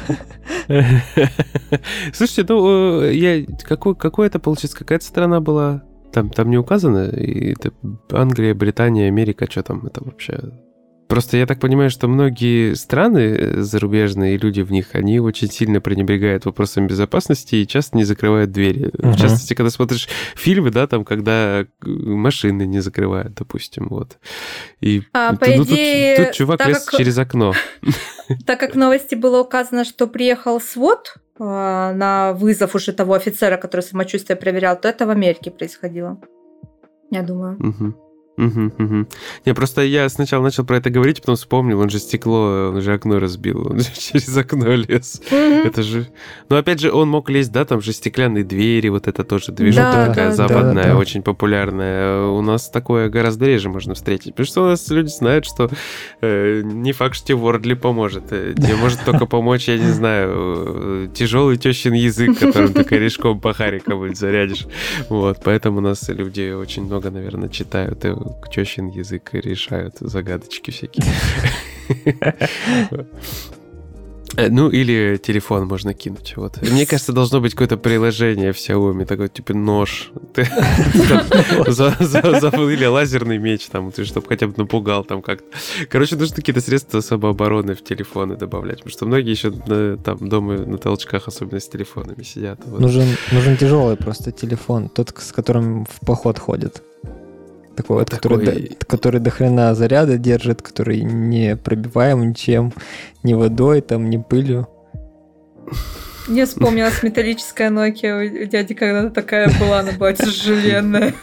Слушайте, 2.12 2.44
ну, 2.48 3.02
э, 3.02 3.14
я... 3.14 3.44
Какой, 3.64 3.94
какой 3.96 4.26
это, 4.26 4.38
получается, 4.38 4.78
какая-то 4.78 5.04
страна 5.04 5.40
была? 5.40 5.82
Там, 6.12 6.30
там 6.30 6.50
не 6.50 6.58
указано? 6.58 7.08
И 7.10 7.52
это 7.52 7.72
Англия, 8.10 8.54
Британия, 8.54 9.08
Америка, 9.08 9.46
что 9.50 9.62
там 9.62 9.86
это 9.86 10.02
вообще? 10.02 10.40
Просто 11.08 11.38
я 11.38 11.46
так 11.46 11.58
понимаю, 11.58 11.88
что 11.88 12.06
многие 12.06 12.74
страны 12.74 13.18
э, 13.18 13.60
зарубежные, 13.62 14.36
люди 14.36 14.60
в 14.60 14.70
них, 14.70 14.88
они 14.92 15.20
очень 15.20 15.50
сильно 15.50 15.80
пренебрегают 15.80 16.44
вопросом 16.44 16.86
безопасности 16.86 17.54
и 17.56 17.66
часто 17.66 17.96
не 17.96 18.04
закрывают 18.04 18.52
двери. 18.52 18.90
Мгм. 18.98 19.12
В 19.12 19.16
частности, 19.16 19.54
когда 19.54 19.70
смотришь 19.70 20.06
фильмы, 20.36 20.70
да, 20.70 20.86
там, 20.86 21.06
когда 21.06 21.60
э, 21.62 21.66
машины 21.86 22.66
не 22.66 22.80
закрывают, 22.80 23.34
допустим, 23.34 23.88
вот. 23.88 24.18
И 24.82 25.02
А, 25.14 25.32
ну, 25.32 25.38
по 25.38 25.46
тут- 25.46 25.66
идее, 25.68 26.16
тут, 26.26 26.32
чувак 26.34 26.58
так 26.58 26.68
лез 26.68 26.84
как- 26.84 26.98
через 26.98 27.16
окно. 27.18 27.54
Так 28.46 28.60
как 28.60 28.74
в 28.74 28.78
новости 28.78 29.14
было 29.14 29.40
указано, 29.40 29.84
что 29.86 30.06
приехал 30.06 30.60
СВОТ 30.60 31.14
а, 31.16 31.18
на 31.44 32.32
вызов 32.32 32.74
уже 32.74 32.92
того 32.92 33.14
офицера, 33.14 33.56
который 33.56 33.82
самочувствие 33.82 34.36
проверял, 34.36 34.80
то 34.80 34.88
это 34.88 35.06
в 35.06 35.10
Америке 35.10 35.50
происходило. 35.50 36.18
Я 37.10 37.22
думаю. 37.22 37.56
Мгм. 37.58 38.07
Мгм, 38.38 38.72
мгм. 38.78 39.08
Не, 39.44 39.52
просто 39.54 39.82
я 39.82 40.08
сначала 40.08 40.42
начал 40.44 40.64
про 40.64 40.76
это 40.76 40.90
говорить, 40.90 41.20
потом 41.20 41.34
вспомнил, 41.36 41.80
он 41.80 41.90
же 41.90 41.98
стекло, 41.98 42.70
он 42.72 42.80
же 42.80 42.94
окно 42.94 43.18
разбил, 43.18 43.66
он 43.70 43.80
же 43.80 43.86
через 43.98 44.36
окно 44.36 44.74
лез. 44.74 45.20
Мгм. 45.30 45.66
Это 45.66 45.82
же... 45.82 46.06
Ну, 46.48 46.56
опять 46.56 46.80
же, 46.80 46.92
он 46.92 47.08
мог 47.08 47.28
лезть, 47.30 47.50
да, 47.52 47.64
там 47.64 47.80
же 47.82 47.92
стеклянные 47.92 48.44
двери, 48.44 48.88
вот 48.88 49.08
это 49.08 49.24
тоже 49.24 49.52
движуха 49.52 49.82
Да, 49.92 50.06
такая 50.06 50.28
да, 50.28 50.34
западная, 50.34 50.84
да, 50.84 50.90
да. 50.92 50.96
очень 50.96 51.22
популярная. 51.22 52.22
У 52.26 52.40
нас 52.42 52.70
такое 52.70 53.08
гораздо 53.08 53.46
реже 53.46 53.68
можно 53.68 53.94
встретить. 53.94 54.32
Потому 54.34 54.46
что 54.46 54.62
у 54.62 54.66
нас 54.68 54.88
люди 54.88 55.08
знают, 55.08 55.44
что 55.44 55.68
э, 56.20 56.62
не 56.64 56.92
факт, 56.92 57.16
что 57.16 57.26
тебе 57.26 57.38
Wordly 57.38 57.74
поможет. 57.74 58.24
Э, 58.30 58.54
Тебе 58.56 58.76
может 58.76 59.00
только 59.04 59.26
помочь, 59.26 59.66
я 59.68 59.78
не 59.78 59.90
знаю, 59.90 61.10
тяжелый 61.12 61.56
тещин 61.56 61.92
язык, 61.92 62.38
которым 62.38 62.72
ты 62.72 62.84
корешком 62.84 63.40
по 63.40 63.52
харикам 63.52 64.14
зарядишь. 64.14 64.66
Вот, 65.08 65.38
поэтому 65.44 65.78
у 65.78 65.80
нас 65.80 66.08
люди 66.08 66.52
очень 66.52 66.84
много, 66.84 67.10
наверное, 67.10 67.48
читают 67.48 68.04
и 68.04 68.08
тещин 68.52 68.88
язык 68.88 69.34
и 69.34 69.40
решают 69.40 69.96
загадочки 70.00 70.70
всякие. 70.70 71.04
Ну, 74.36 74.68
или 74.68 75.16
телефон 75.16 75.66
можно 75.66 75.94
кинуть. 75.94 76.34
Вот. 76.36 76.62
Мне 76.62 76.86
кажется, 76.86 77.12
должно 77.12 77.40
быть 77.40 77.52
какое-то 77.52 77.76
приложение 77.76 78.52
в 78.52 78.56
Xiaomi, 78.56 79.04
такой 79.04 79.28
типа 79.28 79.54
нож. 79.54 80.12
Или 82.68 82.86
лазерный 82.86 83.38
меч, 83.38 83.66
там, 83.66 83.92
чтобы 83.92 84.28
хотя 84.28 84.46
бы 84.46 84.54
напугал 84.56 85.04
там 85.04 85.22
как-то. 85.22 85.46
Короче, 85.88 86.16
нужны 86.16 86.36
какие-то 86.36 86.60
средства 86.60 87.00
самообороны 87.00 87.74
в 87.74 87.82
телефоны 87.82 88.36
добавлять, 88.36 88.78
потому 88.78 88.92
что 88.92 89.06
многие 89.06 89.30
еще 89.30 89.50
там 89.50 90.28
дома 90.28 90.58
на 90.58 90.78
толчках, 90.78 91.26
особенно 91.26 91.58
с 91.58 91.68
телефонами, 91.68 92.22
сидят. 92.22 92.64
Нужен, 92.66 93.08
нужен 93.32 93.56
тяжелый 93.56 93.96
просто 93.96 94.30
телефон, 94.30 94.88
тот, 94.88 95.12
с 95.18 95.32
которым 95.32 95.84
в 95.84 96.00
поход 96.06 96.38
ходит. 96.38 96.82
Такой 97.78 97.98
вот, 97.98 98.10
который, 98.10 98.44
Такой- 98.44 98.68
до, 98.78 98.86
который 98.86 99.20
до 99.20 99.30
хрена 99.30 99.72
заряда 99.74 100.18
держит, 100.18 100.62
который 100.62 101.00
не 101.02 101.56
пробиваем 101.56 102.28
ничем, 102.28 102.72
ни 103.22 103.34
водой, 103.34 103.80
там, 103.82 104.10
ни 104.10 104.16
пылью. 104.16 104.66
Мне 106.26 106.44
вспомнилась 106.44 107.02
металлическая 107.04 107.70
Nokia. 107.70 108.42
У 108.42 108.46
дяди 108.46 108.74
когда-то 108.74 109.10
такая 109.10 109.48
была, 109.60 109.78
она 109.80 109.92
была 109.92 110.12
тяжеленная. 110.12 111.14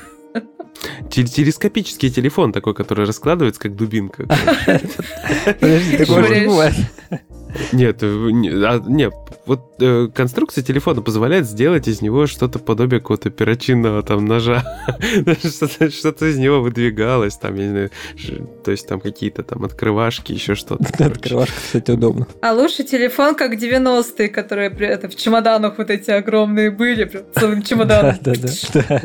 Тел- 1.10 1.26
Телескопический 1.28 2.10
телефон 2.10 2.52
такой, 2.54 2.74
который 2.74 3.06
раскладывается 3.06 3.60
как 3.62 3.76
дубинка. 3.76 4.26
Подожди, 5.60 5.98
же 5.98 6.06
Швыряешь. 6.06 6.48
бывает. 6.48 6.74
Нет, 7.72 7.98
э, 8.02 8.08
не, 8.32 8.50
а, 9.08 9.12
вот 9.46 9.76
э, 9.80 10.08
конструкция 10.14 10.64
телефона 10.64 11.02
позволяет 11.02 11.48
сделать 11.48 11.88
из 11.88 12.02
него 12.02 12.28
что-то 12.28 12.60
подобие 12.60 13.00
какого-то 13.00 13.30
перочинного 13.30 14.04
там 14.04 14.26
ножа. 14.26 14.64
что-то, 15.44 15.90
что-то 15.92 16.26
из 16.26 16.38
него 16.38 16.62
выдвигалось, 16.62 17.38
там, 17.38 17.56
я 17.56 17.64
не 17.64 17.70
знаю, 17.70 17.92
то 18.64 18.72
есть 18.72 18.88
там 18.88 19.00
какие-то 19.00 19.44
там 19.44 19.64
открывашки, 19.64 20.32
еще 20.32 20.56
что-то. 20.56 20.84
короче. 20.98 21.14
Открывашка, 21.14 21.56
кстати, 21.56 21.92
удобно. 21.92 22.28
А 22.42 22.54
лучше 22.54 22.84
телефон, 22.84 23.36
как 23.36 23.54
90-е, 23.54 24.30
которые 24.30 24.70
это, 24.70 25.10
в 25.10 25.16
чемоданах 25.16 25.78
вот 25.78 25.90
эти 25.90 26.12
огромные 26.12 26.72
были, 26.72 27.06
прям 27.06 27.24
целым 27.34 27.62
чемоданом. 27.64 28.16
Да, 28.22 28.34
да, 28.36 28.82
да. 28.90 29.02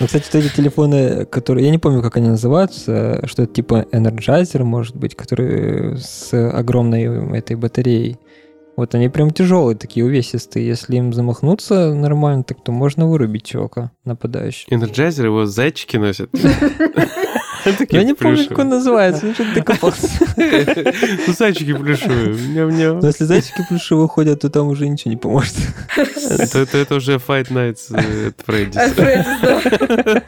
Ну, 0.00 0.06
кстати, 0.06 0.24
вот 0.30 0.44
эти 0.44 0.54
телефоны, 0.54 1.24
которые... 1.26 1.66
Я 1.66 1.70
не 1.70 1.78
помню, 1.78 2.02
как 2.02 2.16
они 2.16 2.28
называются, 2.28 3.26
что 3.26 3.42
это 3.42 3.52
типа 3.54 3.86
Energizer, 3.92 4.62
может 4.64 4.96
быть, 4.96 5.14
которые 5.14 5.96
с 5.96 6.32
огромной 6.78 7.38
этой 7.38 7.56
батареей. 7.56 8.18
Вот 8.76 8.94
они 8.94 9.08
прям 9.08 9.32
тяжелые, 9.32 9.76
такие 9.76 10.06
увесистые. 10.06 10.66
Если 10.66 10.96
им 10.96 11.12
замахнуться 11.12 11.92
нормально, 11.94 12.44
так 12.44 12.62
то 12.62 12.70
можно 12.70 13.08
вырубить 13.08 13.44
чувака 13.44 13.90
нападающего. 14.04 14.72
Energizer 14.72 15.26
его 15.26 15.46
зайчики 15.46 15.96
носят. 15.96 16.30
Я 17.90 18.02
не 18.04 18.14
помню, 18.14 18.46
как 18.48 18.58
он 18.58 18.68
называется, 18.68 19.26
ну 19.26 19.34
что 19.34 19.44
ты 19.44 19.54
докопался. 19.54 20.08
Ну, 21.26 21.32
зайчики 21.32 21.72
плюшевые. 21.74 22.34
Ням-ням. 22.48 23.00
Но 23.00 23.06
если 23.08 23.24
зайчики 23.24 23.64
плюшевые 23.68 24.08
ходят, 24.08 24.40
то 24.40 24.50
там 24.50 24.68
уже 24.68 24.88
ничего 24.88 25.10
не 25.10 25.16
поможет. 25.16 25.54
Это, 26.26 26.94
уже 26.94 27.16
Fight 27.16 27.48
Nights 27.50 27.90
э, 27.90 28.28
от. 28.28 28.40
Фреддис, 28.46 28.94
да. 28.94 30.22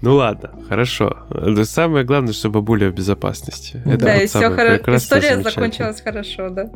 Ну 0.00 0.14
ладно, 0.14 0.50
хорошо. 0.68 1.26
Самое 1.64 2.04
главное, 2.04 2.32
что 2.32 2.50
бабуля 2.50 2.90
в 2.90 2.94
безопасности. 2.94 3.80
Да, 3.84 4.16
и 4.16 4.26
все 4.26 4.50
хорошо. 4.50 4.96
История 4.96 5.42
закончилась 5.42 6.00
хорошо, 6.00 6.48
да. 6.50 6.70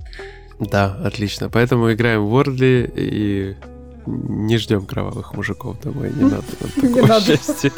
Да, 0.58 0.96
отлично. 1.04 1.48
Поэтому 1.50 1.92
играем 1.92 2.26
в 2.26 2.34
Wordly 2.34 2.90
и 2.94 3.56
не 4.08 4.56
ждем 4.58 4.86
кровавых 4.86 5.34
мужиков 5.34 5.80
домой. 5.80 6.12
Не 6.14 6.24
надо 6.24 6.44
нам 6.60 6.70
Не 6.76 6.88
такого 6.94 7.06
надо. 7.06 7.36
счастья. 7.36 7.72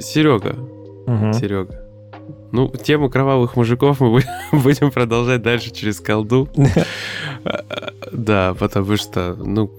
Серега, 0.00 0.54
Мгм. 1.06 1.32
Серега. 1.32 1.81
Ну, 2.52 2.68
тему 2.68 3.08
кровавых 3.10 3.56
мужиков 3.56 4.00
мы 4.00 4.18
бу- 4.18 4.24
будем 4.62 4.90
продолжать 4.90 5.42
дальше 5.42 5.70
через 5.72 6.00
колду. 6.00 6.48
Да, 8.12 8.54
потому 8.58 8.96
что, 8.98 9.34
ну, 9.38 9.70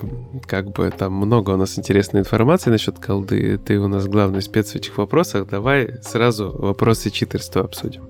как 0.48 0.72
бы 0.72 0.90
там 0.90 1.14
много 1.14 1.52
у 1.52 1.58
нас 1.58 1.78
интересной 1.78 2.22
информации 2.22 2.72
насчет 2.72 2.98
колды. 2.98 3.60
Ты 3.64 3.80
у 3.80 3.88
нас 3.88 4.08
главный 4.08 4.42
спец 4.42 4.72
в 4.72 4.76
этих 4.76 4.98
вопросах. 4.98 5.48
Давай 5.50 6.02
сразу 6.02 6.50
вопросы 6.52 7.12
читерства 7.12 7.62
обсудим. 7.62 8.02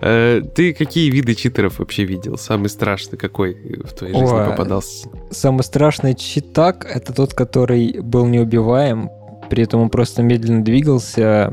Э, 0.00 0.42
Ты 0.54 0.74
какие 0.74 1.08
виды 1.10 1.34
читеров 1.36 1.78
вообще 1.78 2.04
видел? 2.04 2.36
Самый 2.36 2.68
страшный 2.68 3.16
какой 3.16 3.54
в 3.84 3.92
твоей 3.94 4.12
жизни 4.14 4.26
попадался? 4.50 5.08
Самый 5.30 5.62
страшный 5.62 6.14
читак— 6.16 6.84
это 6.92 7.12
тот, 7.12 7.34
который 7.34 8.00
был 8.00 8.26
неубиваем, 8.26 9.08
при 9.50 9.62
этом 9.62 9.82
он 9.82 9.90
просто 9.90 10.22
медленно 10.22 10.64
двигался, 10.64 11.52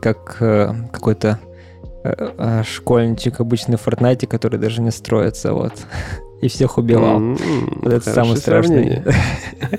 как 0.00 0.36
э, 0.40 0.74
какой-то 0.92 1.38
школьничек 2.64 3.40
обычный 3.40 3.76
в 3.76 3.80
Фортнайте, 3.82 4.26
который 4.26 4.58
даже 4.58 4.80
не 4.82 4.90
строится, 4.90 5.52
вот. 5.52 5.72
И 6.40 6.48
всех 6.48 6.78
убивал. 6.78 7.16
М, 7.18 7.36
Вот 7.82 7.92
это 7.92 8.10
страшный. 8.10 8.36
сравнение. 8.38 9.04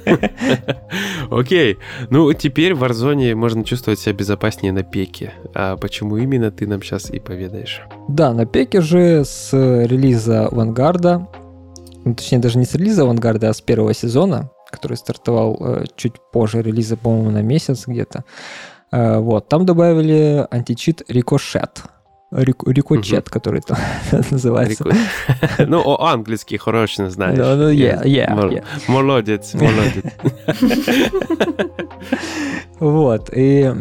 Окей. 1.32 1.80
Ну, 2.10 2.32
теперь 2.34 2.76
в 2.76 2.84
Warzone 2.84 3.34
можно 3.36 3.64
чувствовать 3.64 4.00
себя 4.00 4.14
безопаснее 4.14 4.72
на 4.72 4.84
пеке. 4.84 5.34
А 5.56 5.76
почему 5.78 6.18
именно 6.18 6.52
ты 6.52 6.68
нам 6.68 6.82
сейчас 6.84 7.10
и 7.10 7.20
поведаешь? 7.20 7.82
Да, 8.08 8.32
на 8.34 8.46
пеке 8.46 8.82
же 8.82 9.24
с 9.26 9.52
релиза 9.54 10.50
Вангарда, 10.52 11.28
ну, 12.06 12.14
точнее 12.16 12.40
даже 12.40 12.58
не 12.60 12.66
с 12.66 12.76
релиза 12.76 13.06
Вангарда, 13.06 13.50
а 13.50 13.54
с 13.54 13.62
первого 13.62 13.94
сезона, 13.96 14.52
который 14.72 14.98
стартовал 14.98 15.58
э, 15.60 15.86
чуть 15.96 16.14
позже 16.32 16.62
релиза, 16.62 16.96
по-моему, 16.98 17.32
на 17.32 17.42
месяц 17.42 17.88
где-то. 17.88 18.24
Э, 18.92 19.18
вот, 19.20 19.48
там 19.50 19.66
добавили 19.66 20.46
античит 20.52 21.02
Рикошет. 21.08 21.82
Рик- 22.32 22.64
Рикочет, 22.66 23.30
который 23.30 23.62
там 23.62 23.78
называется. 24.32 24.86
Ну, 25.60 25.98
английский 26.00 26.58
хорошо 26.58 27.10
знаешь. 27.10 27.38
Ну, 27.38 27.56
ну, 27.56 27.72
yeah, 27.72 28.04
yeah, 28.04 28.34
Мол- 28.34 28.50
yeah. 28.52 28.64
Молодец, 28.88 29.54
молодец. 29.54 30.06
Вот, 32.80 33.30
и 33.32 33.72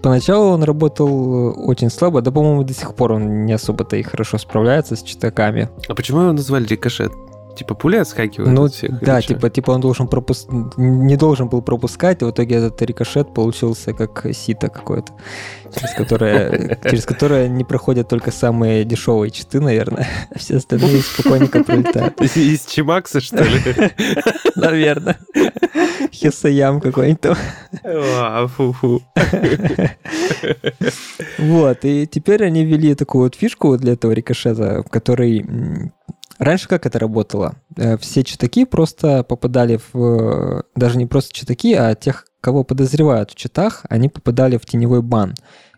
поначалу 0.00 0.52
он 0.52 0.62
работал 0.62 1.68
очень 1.68 1.90
слабо, 1.90 2.20
да, 2.20 2.30
по-моему, 2.30 2.62
до 2.62 2.72
сих 2.72 2.94
пор 2.94 3.12
он 3.12 3.46
не 3.46 3.52
особо-то 3.52 3.96
и 3.96 4.02
хорошо 4.02 4.38
справляется 4.38 4.94
с 4.94 5.02
читаками. 5.02 5.68
А 5.88 5.94
почему 5.94 6.20
его 6.20 6.32
назвали 6.32 6.64
рикошет? 6.66 7.10
Типа 7.56 7.74
пуля 7.74 8.00
отскакивает 8.02 8.50
Ну, 8.52 8.64
от 8.64 8.72
всех? 8.74 8.98
да, 9.00 9.20
типа, 9.22 9.48
типа 9.50 9.70
он 9.72 9.80
должен 9.80 10.08
пропуск... 10.08 10.48
не 10.76 11.16
должен 11.16 11.48
был 11.48 11.62
пропускать, 11.62 12.22
и 12.22 12.24
в 12.24 12.30
итоге 12.30 12.56
этот 12.56 12.82
рикошет 12.82 13.32
получился 13.32 13.92
как 13.92 14.26
сито 14.34 14.68
какое-то, 14.68 15.12
через 15.74 15.94
которое, 15.94 16.78
через 16.84 17.04
которое 17.04 17.48
не 17.48 17.62
проходят 17.64 18.08
только 18.08 18.30
самые 18.32 18.84
дешевые 18.84 19.30
читы, 19.30 19.60
наверное, 19.60 20.08
а 20.34 20.38
все 20.38 20.56
остальные 20.56 21.00
спокойненько 21.02 21.62
пролетают. 21.64 22.20
Из- 22.20 22.66
Чимакса, 22.66 23.20
что 23.20 23.44
ли? 23.44 23.60
Наверное. 24.56 25.16
Хесаям 26.12 26.80
какой-нибудь 26.80 27.20
там. 27.20 27.36
А, 27.84 28.46
Фу-фу. 28.48 29.02
Вот, 31.38 31.78
и 31.84 32.06
теперь 32.06 32.44
они 32.44 32.64
ввели 32.64 32.94
такую 32.94 33.24
вот 33.24 33.34
фишку 33.34 33.76
для 33.76 33.92
этого 33.94 34.12
рикошета, 34.12 34.82
который... 34.90 35.92
Раньше 36.38 36.68
как 36.68 36.86
это 36.86 36.98
работало? 36.98 37.54
Э, 37.76 37.96
Все 37.98 38.24
читаки 38.24 38.64
просто 38.64 39.22
попадали 39.24 39.78
в... 39.92 39.98
э, 39.98 40.62
Даже 40.76 40.98
не 40.98 41.06
просто 41.06 41.32
читаки, 41.32 41.74
а 41.74 41.94
тех, 41.94 42.26
кого 42.40 42.64
подозревают 42.64 43.30
в 43.30 43.34
читах, 43.34 43.84
они 43.88 44.08
попадали 44.08 44.56
в 44.58 44.66
теневой 44.66 45.02
бан. 45.02 45.34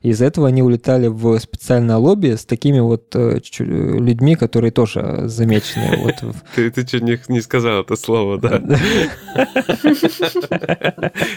Из-за 0.06 0.26
этого 0.26 0.46
они 0.46 0.62
улетали 0.62 1.08
в 1.08 1.36
специальное 1.40 1.96
лобби 1.96 2.36
с 2.36 2.44
такими 2.44 2.78
вот 2.78 3.16
э, 3.16 3.40
людьми, 3.58 4.36
которые 4.36 4.70
тоже 4.70 5.22
замечены 5.24 5.96
вот 6.04 6.14
Ты, 6.54 6.70
ты 6.70 6.86
чуть 6.86 7.02
не, 7.02 7.18
не 7.26 7.40
сказал 7.40 7.80
это 7.80 7.96
слово, 7.96 8.38
да? 8.38 8.60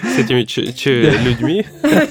С 0.06 0.20
этими 0.20 0.44
людьми? 1.24 1.66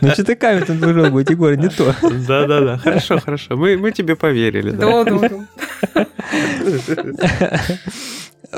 Ну, 0.00 0.10
читаками 0.14 0.60
там 0.64 0.80
должно 0.80 1.10
быть, 1.10 1.30
Егор, 1.30 1.56
не 1.56 1.68
то. 1.68 1.94
Да-да-да, 2.02 2.78
хорошо, 2.78 3.20
хорошо. 3.20 3.56
Мы, 3.56 3.78
мы 3.78 3.92
тебе 3.92 4.16
поверили, 4.16 4.72
да. 4.72 5.04
Да. 5.04 5.30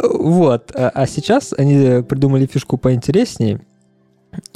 Вот. 0.02 0.72
А 0.74 0.90
а 0.94 1.06
сейчас 1.06 1.54
они 1.56 2.02
придумали 2.02 2.46
фишку 2.46 2.78
поинтереснее. 2.78 3.60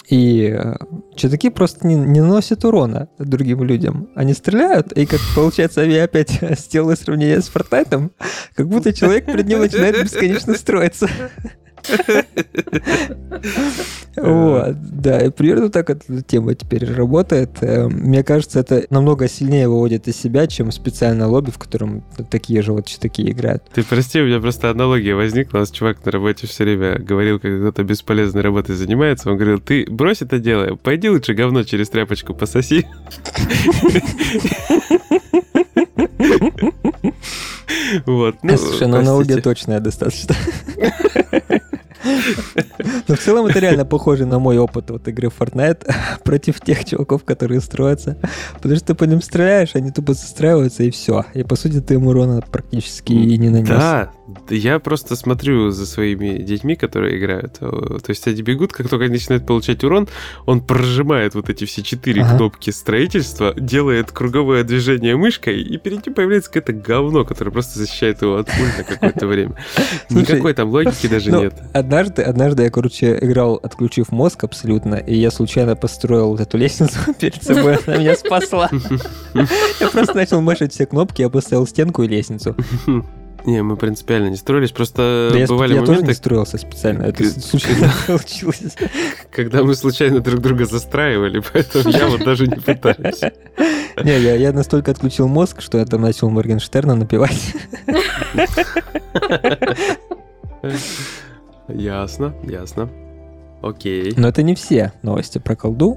И 0.09 0.55
э, 0.55 0.75
чудаки 1.17 1.49
просто 1.49 1.87
не, 1.87 1.95
не 1.95 2.21
наносят 2.21 2.65
урона 2.65 3.09
другим 3.19 3.63
людям. 3.65 4.11
Они 4.15 4.35
стреляют, 4.35 4.93
и 4.93 5.07
как 5.07 5.21
получается, 5.35 5.83
я 5.83 6.05
опять 6.05 6.39
сделала 6.59 6.95
сравнение 6.95 7.41
с 7.41 7.49
Фортнайтом, 7.49 8.13
как 8.55 8.69
будто 8.69 8.93
человек 8.93 9.27
перед 9.27 9.47
ним 9.47 9.61
начинает 9.61 10.03
бесконечно 10.03 10.55
строиться. 10.55 11.09
Вот, 14.17 14.77
да, 15.01 15.21
и 15.21 15.31
примерно 15.31 15.71
так 15.71 15.89
эта 15.91 16.23
тема 16.23 16.55
теперь 16.55 16.85
работает. 16.93 17.51
Э, 17.63 17.89
Мне 17.89 18.23
кажется, 18.23 18.61
это 18.61 18.85
намного 18.91 19.27
сильнее 19.27 19.69
выводит 19.69 20.07
из 20.07 20.17
себя, 20.17 20.47
чем 20.47 20.71
специальное 20.71 21.27
лобби, 21.27 21.51
в 21.51 21.59
котором 21.59 22.05
такие 22.31 22.63
же 22.63 22.73
вот 22.73 22.87
читаки 22.87 23.29
играют. 23.31 23.65
Ты 23.73 23.83
прости, 23.83 24.21
у 24.21 24.27
меня 24.27 24.39
просто 24.39 24.71
аналогия 24.71 25.15
возникла. 25.15 25.59
У 25.59 25.61
нас 25.61 25.71
чувак 25.71 26.05
на 26.05 26.13
работе 26.13 26.47
все 26.47 26.65
время 26.65 26.99
говорил, 26.99 27.41
когда 27.41 27.59
кто-то 27.59 27.85
бесполезной 27.85 28.43
работой 28.43 28.77
занимается, 28.77 29.31
он 29.31 29.37
говорил, 29.37 29.61
ты 29.61 29.87
брось 29.91 30.23
это 30.23 30.39
дело, 30.39 30.77
пойди 30.77 31.09
лучше 31.09 31.35
говно 31.35 31.65
через 31.65 31.89
тряпочку 31.89 32.35
пососи. 32.35 32.87
Вот. 38.07 38.37
ну, 38.43 38.57
Слушай, 38.57 38.89
ну 38.89 38.99
аналогия 38.99 39.41
точная 39.41 39.81
достаточно. 39.81 40.35
Но 43.09 43.15
в 43.15 43.19
целом 43.19 43.47
это 43.47 43.59
реально 43.59 43.85
похоже 43.85 44.27
на 44.27 44.39
мой 44.39 44.59
опыт 44.59 44.91
вот 44.91 45.07
игры 45.09 45.31
в 45.31 45.41
Fortnite 45.41 45.91
против 46.25 46.61
тех 46.61 46.85
чуваков, 46.85 47.25
которые 47.25 47.61
строятся. 47.61 48.17
Потому 48.55 48.77
что 48.77 48.87
ты 48.89 48.95
по 48.95 49.05
ним 49.05 49.23
стреляешь, 49.23 49.71
они 49.75 49.91
тупо 49.91 50.15
застраиваются 50.15 50.83
и 50.83 50.91
все. 50.91 51.25
И 51.35 51.43
по 51.43 51.57
сути 51.57 51.81
ты 51.81 51.95
им 51.95 52.07
урона 52.07 52.43
практически 52.51 53.13
и 53.13 53.39
не 53.39 53.51
нанес. 53.51 53.69
Да, 53.69 54.13
я 54.51 54.79
просто 54.79 55.17
смотрю 55.17 55.71
за 55.71 55.87
своими 55.87 56.39
детьми, 56.39 56.77
которые 56.77 57.19
играют. 57.19 57.59
О, 57.61 57.99
То 57.99 58.11
есть 58.11 58.27
они 58.27 58.43
бегут, 58.43 58.73
как 58.73 58.89
только 58.89 59.05
они 59.05 59.15
начинают 59.15 59.47
получать 59.47 59.85
урон, 59.85 60.09
он 60.47 60.61
прожимает 60.61 61.35
вот 61.35 61.49
эти 61.49 61.65
все 61.65 61.83
четыре 61.83 62.23
Ага. 62.23 62.37
кнопки 62.37 62.71
строительства, 62.71 63.55
делает 63.57 64.13
круговое 64.13 64.65
движение 64.65 65.17
мышкой, 65.17 65.63
и 65.63 65.79
перед 65.79 66.07
ним 66.07 66.15
появляется 66.15 66.51
какое-то 66.51 66.73
говно, 66.73 67.25
которое 67.25 67.51
просто 67.51 67.79
защищает 67.79 68.23
его 68.23 68.37
от 68.37 68.47
пуль 68.47 68.69
на 68.79 68.85
какое-то 68.85 69.27
время. 69.27 69.57
Никакой 70.11 70.55
там 70.55 70.71
логики 70.71 71.07
даже 71.07 71.31
ну, 71.31 71.43
нет. 71.43 71.55
Однажды, 71.93 72.23
однажды 72.23 72.63
я, 72.63 72.71
короче, 72.71 73.19
играл, 73.21 73.61
отключив 73.63 74.13
мозг 74.13 74.45
абсолютно, 74.45 74.95
и 74.95 75.15
я 75.15 75.31
случайно 75.31 75.77
построил 75.77 76.31
вот 76.31 76.41
эту 76.41 76.57
лестницу 76.57 76.99
перед 77.21 77.43
собой, 77.43 77.77
она 77.87 77.99
меня 77.99 78.17
спасла. 78.17 78.71
Я 79.79 79.91
просто 79.91 80.17
начал 80.17 80.41
мышать 80.41 80.73
все 80.73 80.87
кнопки, 80.87 81.21
я 81.21 81.29
поставил 81.29 81.67
стенку 81.67 82.03
и 82.03 82.09
лестницу. 82.09 82.57
Не, 83.45 83.63
мы 83.63 83.77
принципиально 83.77 84.29
не 84.29 84.37
строились, 84.37 84.71
просто 84.71 85.29
Да 85.33 85.39
я, 85.39 85.47
бывали 85.47 85.75
я 85.75 85.81
тоже 85.81 85.91
не 85.91 85.97
моменты, 85.97 86.15
строился 86.15 86.57
специально, 86.57 87.03
это 87.03 87.29
случайно 87.29 87.93
получилось. 88.07 88.75
когда 89.31 89.63
мы 89.63 89.75
случайно 89.75 90.21
друг 90.21 90.41
друга 90.41 90.65
застраивали, 90.65 91.43
поэтому 91.53 91.91
я 91.91 92.07
вот 92.07 92.25
даже 92.25 92.47
не 92.47 92.57
пытаюсь. 92.57 93.21
Не, 94.03 94.19
я, 94.19 94.35
я 94.37 94.53
настолько 94.55 94.93
отключил 94.93 95.29
мозг, 95.29 95.61
что 95.61 95.77
я 95.77 95.85
там 95.85 96.01
начал 96.01 96.31
Моргенштерна 96.31 96.95
напевать. 96.95 97.53
Ясно, 101.75 102.35
ясно. 102.43 102.89
Окей. 103.63 104.13
Но 104.17 104.29
это 104.29 104.43
не 104.43 104.55
все 104.55 104.93
новости 105.03 105.39
про 105.39 105.55
колду. 105.55 105.97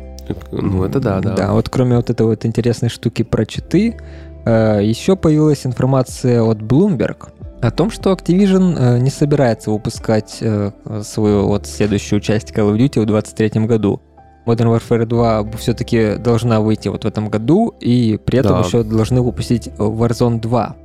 Ну, 0.51 0.83
это 0.83 0.99
да, 0.99 1.19
да. 1.19 1.35
Да, 1.35 1.53
вот 1.53 1.69
кроме 1.69 1.95
вот 1.95 2.09
этой 2.09 2.25
вот 2.25 2.45
интересной 2.45 2.89
штуки 2.89 3.23
про 3.23 3.45
читы, 3.45 3.97
э, 4.45 4.79
еще 4.83 5.15
появилась 5.15 5.65
информация 5.65 6.41
от 6.43 6.59
Bloomberg 6.59 7.29
о 7.61 7.71
том, 7.71 7.89
что 7.89 8.11
Activision 8.11 8.75
э, 8.77 8.99
не 8.99 9.09
собирается 9.09 9.71
выпускать 9.71 10.37
э, 10.41 10.71
свою 11.03 11.47
вот 11.47 11.65
следующую 11.65 12.19
часть 12.21 12.51
Call 12.51 12.71
of 12.71 12.77
Duty 12.77 13.01
в 13.01 13.05
2023 13.05 13.65
году. 13.65 14.01
Modern 14.45 14.77
Warfare 14.77 15.05
2 15.05 15.51
все-таки 15.57 16.17
должна 16.17 16.61
выйти 16.61 16.87
вот 16.87 17.03
в 17.03 17.07
этом 17.07 17.29
году, 17.29 17.73
и 17.79 18.19
при 18.23 18.39
этом 18.39 18.53
Да. 18.53 18.59
еще 18.59 18.83
должны 18.83 19.21
выпустить 19.21 19.69
Warzone 19.77 20.39
2. 20.39 20.75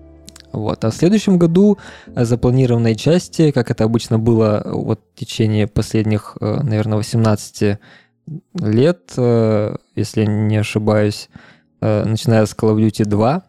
Вот. 0.53 0.85
А 0.85 0.91
в 0.91 0.95
следующем 0.95 1.39
году 1.39 1.79
э, 2.07 2.25
запланированной 2.25 2.97
части, 2.97 3.51
как 3.51 3.71
это 3.71 3.85
обычно 3.85 4.19
было 4.19 4.63
э, 4.65 4.71
вот 4.73 5.01
в 5.15 5.19
течение 5.19 5.67
последних, 5.67 6.37
э, 6.41 6.61
наверное, 6.63 6.99
18 6.99 7.79
лет, 8.61 9.13
если 9.17 10.25
не 10.25 10.57
ошибаюсь, 10.59 11.31
начиная 11.81 12.47
с 12.47 12.55
Call 12.55 12.77
of 12.77 12.77
Duty 12.77 13.05
2, 13.05 13.43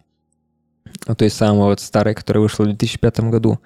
ну, 1.07 1.15
той 1.15 1.29
самой 1.29 1.65
вот 1.65 1.81
старой, 1.81 2.15
которая 2.15 2.41
вышла 2.41 2.63
в 2.63 2.67
2005 2.67 3.19
году, 3.29 3.59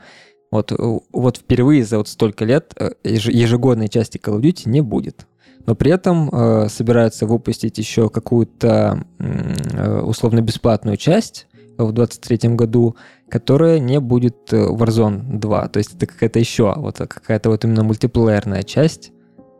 вот, 0.52 0.74
вот 1.14 1.38
впервые 1.38 1.86
за 1.86 2.00
вот 2.00 2.10
столько 2.10 2.44
лет 2.44 2.74
еж- 3.06 3.32
ежегодной 3.32 3.88
части 3.88 4.18
Call 4.18 4.40
of 4.40 4.42
Duty 4.42 4.64
не 4.66 4.82
будет. 4.82 5.26
Но 5.66 5.76
при 5.76 5.92
этом 5.92 6.30
э, 6.30 6.70
собираются 6.70 7.26
выпустить 7.26 7.78
еще 7.78 8.10
какую-то 8.10 9.06
э, 9.20 10.00
условно-бесплатную 10.02 10.98
часть 10.98 11.48
в 11.78 11.92
2023 11.92 12.56
году, 12.56 12.96
которая 13.30 13.80
не 13.80 14.00
будет 14.00 14.54
э, 14.54 14.58
Warzone 14.58 15.40
2. 15.40 15.68
То 15.70 15.78
есть 15.78 15.96
это 15.96 16.06
какая-то 16.06 16.40
еще 16.40 16.74
вот 16.76 16.98
какая-то 16.98 17.50
вот 17.50 17.64
именно 17.64 17.84
мультиплеерная 17.84 18.64
часть. 18.64 19.12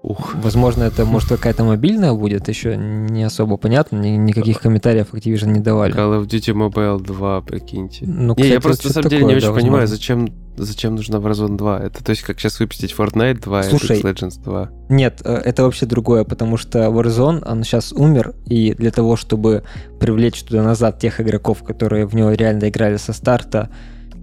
Ух. 0.06 0.36
Возможно, 0.36 0.84
это 0.84 1.04
может 1.04 1.30
какая-то 1.30 1.64
мобильная 1.64 2.14
будет, 2.14 2.48
еще 2.48 2.78
не 2.78 3.24
особо 3.24 3.58
понятно, 3.58 3.98
ни- 3.98 4.10
никаких 4.10 4.62
комментариев 4.62 5.08
Activision 5.14 5.48
не 5.48 5.60
давали. 5.60 5.96
Call 5.96 6.22
of 6.22 6.28
Duty 6.28 6.54
Mobile 6.54 7.02
2, 7.02 7.42
прикиньте. 7.42 8.06
Ну, 8.06 8.36
не, 8.38 8.44
я 8.44 8.60
кстати, 8.60 8.62
просто 8.62 8.88
на 8.90 8.94
самом 8.94 9.10
деле 9.10 9.24
не 9.24 9.34
такое, 9.34 9.38
очень 9.38 9.48
да, 9.48 9.54
понимаю, 9.62 9.82
возможно. 9.82 9.96
зачем, 9.96 10.30
зачем 10.58 10.96
нужна 10.96 11.18
Warzone 11.18 11.58
2. 11.58 11.80
Это 11.80 12.04
то 12.04 12.12
есть 12.12 12.22
как 12.22 12.40
сейчас 12.40 12.60
выпустить 12.60 12.94
Fortnite 12.96 13.42
2 13.42 13.62
и 13.62 13.70
Слушай, 13.72 14.00
Apex 14.00 14.14
Legends 14.14 14.44
2. 14.44 14.70
Нет, 14.90 15.22
э, 15.26 15.34
это 15.34 15.64
вообще 15.64 15.88
другое, 15.88 16.24
потому 16.24 16.58
что 16.58 16.86
Warzone, 16.86 17.44
он 17.44 17.64
сейчас 17.64 17.92
умер, 17.92 18.36
и 18.46 18.76
для 18.76 18.92
того, 18.92 19.16
чтобы 19.16 19.64
привлечь 20.00 20.44
туда 20.44 20.62
назад 20.62 21.00
тех 21.00 21.20
игроков, 21.20 21.64
которые 21.64 22.06
в 22.06 22.14
него 22.14 22.32
реально 22.32 22.70
играли 22.70 22.98
со 22.98 23.12
старта, 23.12 23.72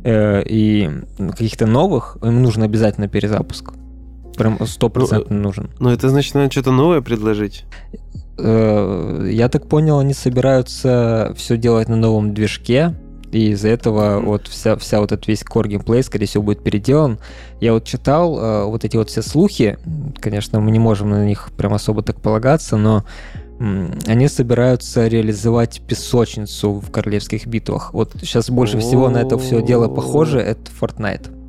э, 0.05 0.45
и 0.47 0.89
каких-то 1.19 1.67
новых, 1.67 2.19
им 2.23 2.41
нужен 2.41 2.63
обязательно 2.63 3.09
перезапуск. 3.09 3.73
Прям 4.37 4.65
стопроцентно 4.67 5.37
нужен. 5.37 5.71
Ну, 5.79 5.91
это 5.91 6.09
значит, 6.09 6.35
надо 6.35 6.51
что-то 6.51 6.73
новое 6.73 7.01
предложить. 7.01 7.65
Э, 8.39 9.29
Я 9.31 9.49
так 9.49 9.69
понял, 9.69 9.99
они 9.99 10.15
собираются 10.15 11.35
все 11.37 11.57
делать 11.57 11.89
на 11.89 11.97
новом 11.97 12.35
движке, 12.35 12.95
и 13.31 13.51
из-за 13.51 13.69
этого 13.69 14.21
вот 14.21 14.47
вся, 14.47 14.77
вся 14.77 15.01
вот 15.01 15.13
этот 15.13 15.27
весь 15.27 15.43
core 15.43 15.69
геймплей, 15.69 16.03
скорее 16.03 16.27
всего, 16.27 16.43
будет 16.43 16.63
переделан. 16.63 17.19
Я 17.61 17.73
вот 17.73 17.85
читал 17.85 18.39
э, 18.39 18.65
вот 18.67 18.85
эти 18.85 18.97
вот 18.97 19.11
все 19.11 19.23
слухи, 19.23 19.79
конечно, 20.21 20.61
мы 20.61 20.71
не 20.71 20.79
можем 20.79 21.11
на 21.11 21.25
них 21.25 21.51
прям 21.57 21.75
особо 21.75 22.03
так 22.03 22.21
полагаться, 22.21 22.77
но 22.77 23.05
они 24.07 24.27
собираются 24.29 25.07
реализовать 25.07 25.83
песочницу 25.87 26.73
в 26.73 26.91
королевских 26.91 27.47
битвах. 27.47 27.95
Вот 27.95 28.13
сейчас 28.21 28.51
больше 28.51 28.79
всего 28.79 29.09
на 29.09 29.19
это 29.19 29.39
все 29.39 29.63
дело 29.63 29.89
похоже, 29.89 30.41
это 30.41 30.71
Fortnite. 30.81 31.42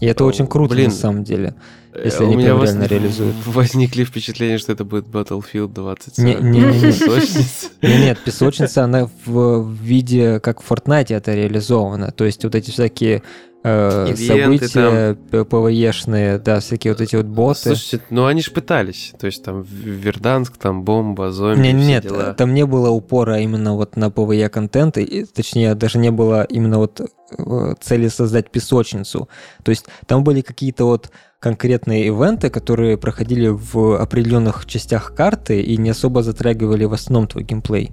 И 0.00 0.06
это 0.06 0.24
очень 0.24 0.46
круто 0.46 0.74
блин. 0.74 0.88
на 0.90 0.94
самом 0.94 1.24
деле. 1.24 1.54
Если 1.92 2.24
они 2.24 2.36
прям 2.36 2.62
реально 2.62 2.84
реализуют. 2.84 3.34
Возникли 3.46 4.04
впечатления, 4.04 4.58
что 4.58 4.72
это 4.72 4.84
будет 4.84 5.06
Battlefield 5.06 5.72
20. 5.74 6.18
Не- 6.18 6.34
не- 6.34 6.40
не- 6.40 6.58
не. 6.60 6.92
Песочница. 6.92 7.66
Не, 7.82 7.96
Нет, 7.98 8.18
песочница, 8.24 8.84
она 8.84 9.10
в 9.24 9.60
в 9.60 9.72
виде, 9.82 10.38
как 10.40 10.62
в 10.62 10.70
Fortnite 10.70 11.14
это 11.14 11.34
реализовано. 11.34 12.12
То 12.12 12.24
есть 12.24 12.44
вот 12.44 12.54
эти 12.54 12.70
всякие 12.70 13.22
э, 13.62 14.14
Ивенты 14.16 14.68
события 14.68 15.14
п- 15.30 15.44
ПВЕшные, 15.44 16.38
да, 16.38 16.60
всякие 16.60 16.92
вот 16.92 17.00
эти 17.00 17.16
вот 17.16 17.26
боты. 17.26 17.60
Слушайте, 17.74 18.00
ну 18.10 18.26
они 18.26 18.40
же 18.42 18.50
пытались. 18.50 19.12
То 19.18 19.26
есть 19.26 19.42
там 19.44 19.62
Верданск, 19.62 20.56
там 20.56 20.82
бомба, 20.84 21.30
зомби, 21.30 21.60
Не, 21.60 21.76
все 21.78 21.88
нет, 21.88 22.02
дела. 22.04 22.34
там 22.34 22.54
не 22.54 22.64
было 22.66 22.90
упора 22.90 23.40
именно 23.40 23.74
вот 23.74 23.96
на 23.96 24.10
PvE 24.10 24.48
контент, 24.48 24.98
и, 24.98 25.24
точнее, 25.24 25.74
даже 25.74 25.98
не 25.98 26.10
было 26.10 26.44
именно 26.44 26.78
вот 26.78 27.00
э, 27.00 27.74
цели 27.80 28.08
создать 28.08 28.50
песочницу. 28.50 29.28
То 29.62 29.70
есть 29.70 29.86
там 30.06 30.24
были 30.24 30.40
какие-то 30.40 30.84
вот 30.84 31.10
конкретные 31.38 32.06
ивенты, 32.06 32.50
которые 32.50 32.98
проходили 32.98 33.48
в 33.48 33.98
определенных 34.00 34.66
частях 34.66 35.14
карты 35.14 35.60
и 35.62 35.76
не 35.78 35.90
особо 35.90 36.22
затрагивали 36.22 36.84
в 36.84 36.92
основном 36.92 37.28
твой 37.28 37.44
геймплей. 37.44 37.92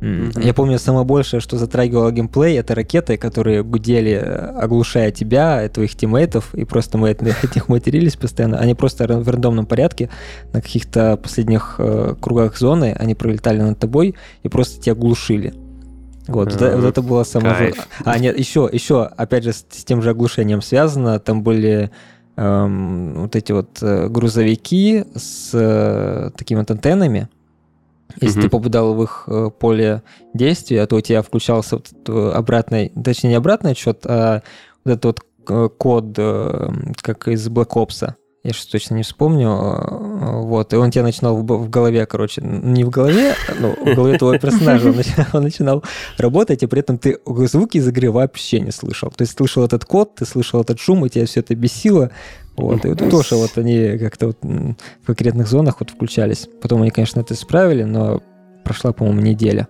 Мгм. 0.00 0.30
Я 0.40 0.54
помню, 0.54 0.78
самое 0.78 1.04
большее, 1.04 1.40
что 1.40 1.58
затрагивало 1.58 2.10
геймплей, 2.12 2.58
это 2.58 2.74
ракеты, 2.74 3.16
которые 3.16 3.64
гудели, 3.64 4.12
э, 4.12 4.60
оглушая 4.60 5.10
тебя, 5.10 5.64
и 5.64 5.68
твоих 5.68 5.96
тиммейтов, 5.96 6.54
и 6.54 6.64
просто 6.64 6.98
мы 6.98 7.10
от 7.10 7.22
них 7.56 7.68
матерились 7.68 8.16
постоянно. 8.16 8.58
Они 8.58 8.74
просто 8.74 9.06
в 9.06 9.28
рандомном 9.28 9.66
порядке 9.66 10.08
на 10.52 10.60
каких-то 10.60 11.16
последних 11.16 11.76
э, 11.78 12.14
кругах 12.20 12.56
зоны, 12.56 12.94
они 12.98 13.14
пролетали 13.14 13.60
над 13.60 13.78
тобой 13.78 14.14
и 14.42 14.48
просто 14.48 14.80
тебя 14.80 14.94
глушили. 14.94 15.52
Вот, 16.28 16.52
вот, 16.52 16.62
А, 16.62 16.76
вот 16.76 16.84
это 16.84 17.02
было 17.02 17.24
самое... 17.24 17.70
жё- 17.70 17.82
А, 18.04 18.18
нет, 18.18 18.38
еще, 18.38 18.68
еще, 18.70 19.02
опять 19.04 19.44
же, 19.44 19.52
с, 19.52 19.64
с 19.70 19.84
тем 19.84 20.02
же 20.02 20.10
оглушением 20.10 20.60
связано, 20.60 21.18
там 21.18 21.42
были 21.42 21.90
эм, 22.36 23.14
вот 23.22 23.34
эти 23.34 23.50
вот 23.52 23.78
э, 23.80 24.08
грузовики 24.08 25.04
с 25.16 25.50
э, 25.54 26.30
такими 26.36 26.58
вот 26.60 26.70
антеннами. 26.70 27.28
Если 28.20 28.40
ты 28.40 28.46
Мгм. 28.46 28.50
попадал 28.50 28.94
в 28.94 29.02
их 29.02 29.24
э, 29.26 29.50
поле 29.58 30.02
действия, 30.34 30.86
то 30.86 30.96
у 30.96 31.00
тебя 31.00 31.22
включался 31.22 31.76
вот 31.76 31.88
э, 32.08 32.32
обратный, 32.34 32.90
точнее 33.04 33.30
не 33.30 33.36
обратный 33.36 33.72
отсчет, 33.72 34.00
а 34.06 34.42
вот 34.84 34.92
этот 34.92 35.04
вот 35.04 35.20
э, 35.48 35.68
код, 35.76 36.04
как 37.02 37.28
из 37.28 37.48
Black 37.48 37.70
Ops. 37.74 38.14
Я 38.44 38.52
сейчас 38.52 38.66
точно 38.66 38.94
не 38.94 39.02
вспомню. 39.02 39.50
Вот, 40.44 40.72
и 40.72 40.76
он 40.76 40.90
тебя 40.90 41.02
начинал 41.02 41.36
в, 41.36 41.42
в 41.42 41.68
голове, 41.68 42.06
короче, 42.06 42.40
не 42.42 42.84
в 42.84 42.88
голове, 42.90 43.34
ну, 43.60 43.74
в 43.74 43.94
голове 43.94 44.16
твоего 44.16 44.38
персонажа 44.42 44.88
он 44.88 44.96
начинал, 44.96 45.26
он 45.32 45.42
начинал 45.42 45.84
работать, 46.18 46.62
и 46.62 46.66
при 46.66 46.80
этом 46.80 46.98
ты 46.98 47.18
звуки 47.46 47.78
из 47.78 47.88
игры 47.88 48.10
вообще 48.10 48.60
не 48.60 48.70
слышал. 48.70 49.10
То 49.10 49.22
есть 49.22 49.36
слышал 49.36 49.64
этот 49.64 49.84
код, 49.84 50.14
ты 50.14 50.24
слышал 50.24 50.60
этот 50.60 50.78
шум, 50.78 51.04
и 51.04 51.08
тебя 51.10 51.26
все 51.26 51.40
это 51.40 51.54
бесило. 51.56 52.10
Вот, 52.58 52.84
и 52.84 52.88
вот 52.88 53.10
тоже 53.10 53.36
вот 53.36 53.56
они 53.56 53.98
как-то 53.98 54.28
вот 54.28 54.38
в 54.42 55.06
конкретных 55.06 55.46
зонах 55.48 55.76
вот 55.80 55.90
включались. 55.90 56.48
Потом 56.60 56.82
они, 56.82 56.90
конечно, 56.90 57.20
это 57.20 57.34
исправили, 57.34 57.84
но 57.84 58.22
прошла, 58.64 58.92
по-моему, 58.92 59.20
неделя. 59.20 59.68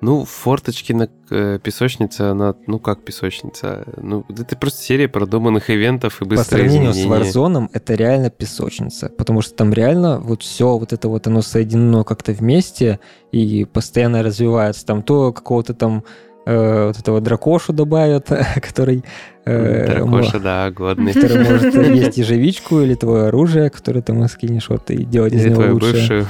Ну, 0.00 0.24
форточкина 0.24 1.10
э, 1.28 1.58
песочница, 1.62 2.30
она, 2.30 2.54
ну 2.66 2.78
как 2.78 3.04
песочница? 3.04 3.84
Ну, 3.98 4.24
это 4.30 4.56
просто 4.56 4.82
серия 4.82 5.08
продуманных 5.08 5.68
ивентов 5.68 6.22
и 6.22 6.24
По 6.24 6.30
быстрое 6.30 6.62
сравнению 6.62 6.94
с 6.94 6.96
изменение. 6.96 7.30
Warzone 7.30 7.68
это 7.74 7.94
реально 7.94 8.30
песочница, 8.30 9.10
потому 9.10 9.42
что 9.42 9.54
там 9.54 9.74
реально 9.74 10.18
вот 10.18 10.42
все 10.42 10.78
вот 10.78 10.94
это 10.94 11.08
вот 11.08 11.26
оно 11.26 11.42
соединено 11.42 12.02
как-то 12.04 12.32
вместе 12.32 12.98
и 13.30 13.66
постоянно 13.66 14.22
развивается. 14.22 14.86
Там 14.86 15.02
то 15.02 15.34
какого-то 15.34 15.74
там 15.74 16.04
э, 16.46 16.86
вот 16.86 16.98
этого 16.98 17.20
дракошу 17.20 17.72
добавят, 17.72 18.28
который... 18.62 19.04
э, 19.44 19.86
Дракоша, 19.86 20.40
да, 20.40 20.70
годный. 20.70 21.12
который 21.12 21.44
может 21.44 21.74
есть 21.94 22.16
ежевичку 22.18 22.80
или 22.80 22.94
твое 22.94 23.26
оружие, 23.26 23.70
которое 23.70 24.02
ты 24.02 24.12
ему 24.12 24.28
скинешь, 24.28 24.68
вот, 24.68 24.90
и 24.90 25.04
делать 25.04 25.32
из 25.32 25.44
него 25.46 25.62
лучше. 25.72 26.26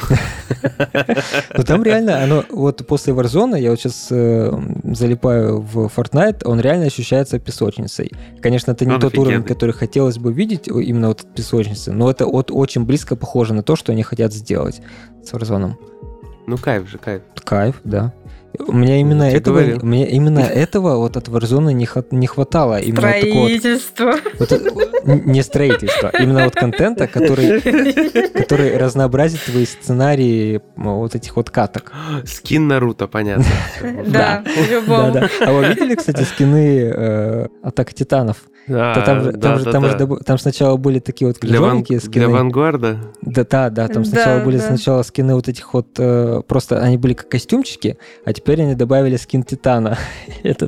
Но 1.56 1.62
там 1.62 1.82
реально, 1.82 2.22
оно 2.22 2.44
вот 2.50 2.86
после 2.86 3.12
Warzone, 3.12 3.60
я 3.60 3.70
вот 3.70 3.80
сейчас 3.80 4.08
залипаю 4.08 5.60
в 5.60 5.90
Fortnite, 5.94 6.42
он 6.44 6.60
реально 6.60 6.86
ощущается 6.86 7.38
песочницей. 7.38 8.12
Конечно, 8.40 8.72
это 8.72 8.84
не 8.86 8.94
Он 8.94 9.00
тот 9.00 9.16
уровень, 9.18 9.42
который 9.42 9.72
хотелось 9.72 10.18
бы 10.18 10.32
видеть, 10.32 10.68
именно 10.68 11.08
вот 11.08 11.20
от 11.22 11.34
песочницы, 11.34 11.92
но 11.92 12.10
это 12.10 12.26
вот 12.26 12.50
очень 12.50 12.84
близко 12.84 13.16
похоже 13.16 13.54
на 13.54 13.62
то, 13.62 13.76
что 13.76 13.92
они 13.92 14.02
хотят 14.02 14.32
сделать 14.32 14.80
с 15.24 15.32
Warzone. 15.32 15.72
Ну, 16.46 16.56
кайф 16.56 16.88
же, 16.88 16.98
кайф. 16.98 17.22
Кайф, 17.44 17.80
да. 17.84 18.12
У 18.58 18.72
меня 18.72 18.96
именно 19.00 19.24
Я 19.24 19.30
тебе 19.30 19.38
этого, 19.40 19.54
говорил. 19.60 19.78
мне 19.82 20.10
именно 20.10 20.40
этого 20.40 20.96
вот 20.96 21.16
от 21.16 21.28
Warzone 21.28 21.72
не, 21.72 21.88
не 22.10 22.26
хватало. 22.26 22.80
Именно 22.80 23.00
вот 23.08 23.20
такого 23.20 23.40
вот- 23.42 23.58
Строительство. 23.58 24.14
вот 24.38 24.52
н- 25.06 25.22
не 25.26 25.42
строительство, 25.42 26.10
именно 26.18 26.44
вот 26.44 26.54
контента, 26.54 27.06
который, 27.06 27.60
который 28.32 28.76
разнообразит 28.76 29.40
твои 29.44 29.64
сценарии 29.66 30.60
вот 30.76 31.14
этих 31.14 31.36
вот 31.36 31.50
каток. 31.50 31.92
Скин 32.26 32.68
Наруто, 32.68 33.06
понятно. 33.06 33.44
Да, 34.06 34.44
по-любому. 34.44 35.12
Да-да. 35.12 35.28
А 35.40 35.52
вы 35.52 35.66
видели, 35.68 35.94
кстати, 35.94 36.22
скины 36.22 36.90
э, 36.94 37.46
Атака 37.62 37.92
Титанов? 37.94 38.36
Да, 38.68 38.94
Да 38.94 39.00
там, 39.04 39.22
же, 39.22 39.32
там, 39.32 39.58
же, 39.58 39.64
да, 39.64 39.72
там, 39.72 39.82
да. 39.82 39.88
же 39.98 40.06
там 40.24 40.38
сначала 40.38 40.76
были 40.76 40.98
такие 41.00 41.26
вот 41.28 41.38
Для, 41.40 41.60
ван- 41.60 41.82
крыжовники 41.82 41.92
для 41.92 42.00
скины. 42.00 42.28
Вангарда? 42.28 42.98
Да, 43.22 43.44
да, 43.50 43.70
да, 43.70 43.88
там 43.88 44.02
Да, 44.04 44.08
сначала 44.08 44.44
были 44.44 44.58
да. 44.58 44.66
сначала 44.68 45.02
скины 45.02 45.34
вот 45.34 45.48
этих 45.48 45.74
вот, 45.74 45.88
э, 45.98 46.42
просто 46.46 46.80
они 46.80 46.96
были 46.98 47.14
как 47.14 47.28
костюмчики, 47.28 47.96
а 48.24 48.32
теперь 48.32 48.62
они 48.62 48.74
добавили 48.74 49.16
скин 49.16 49.42
Титана. 49.42 49.98
Это, 50.44 50.66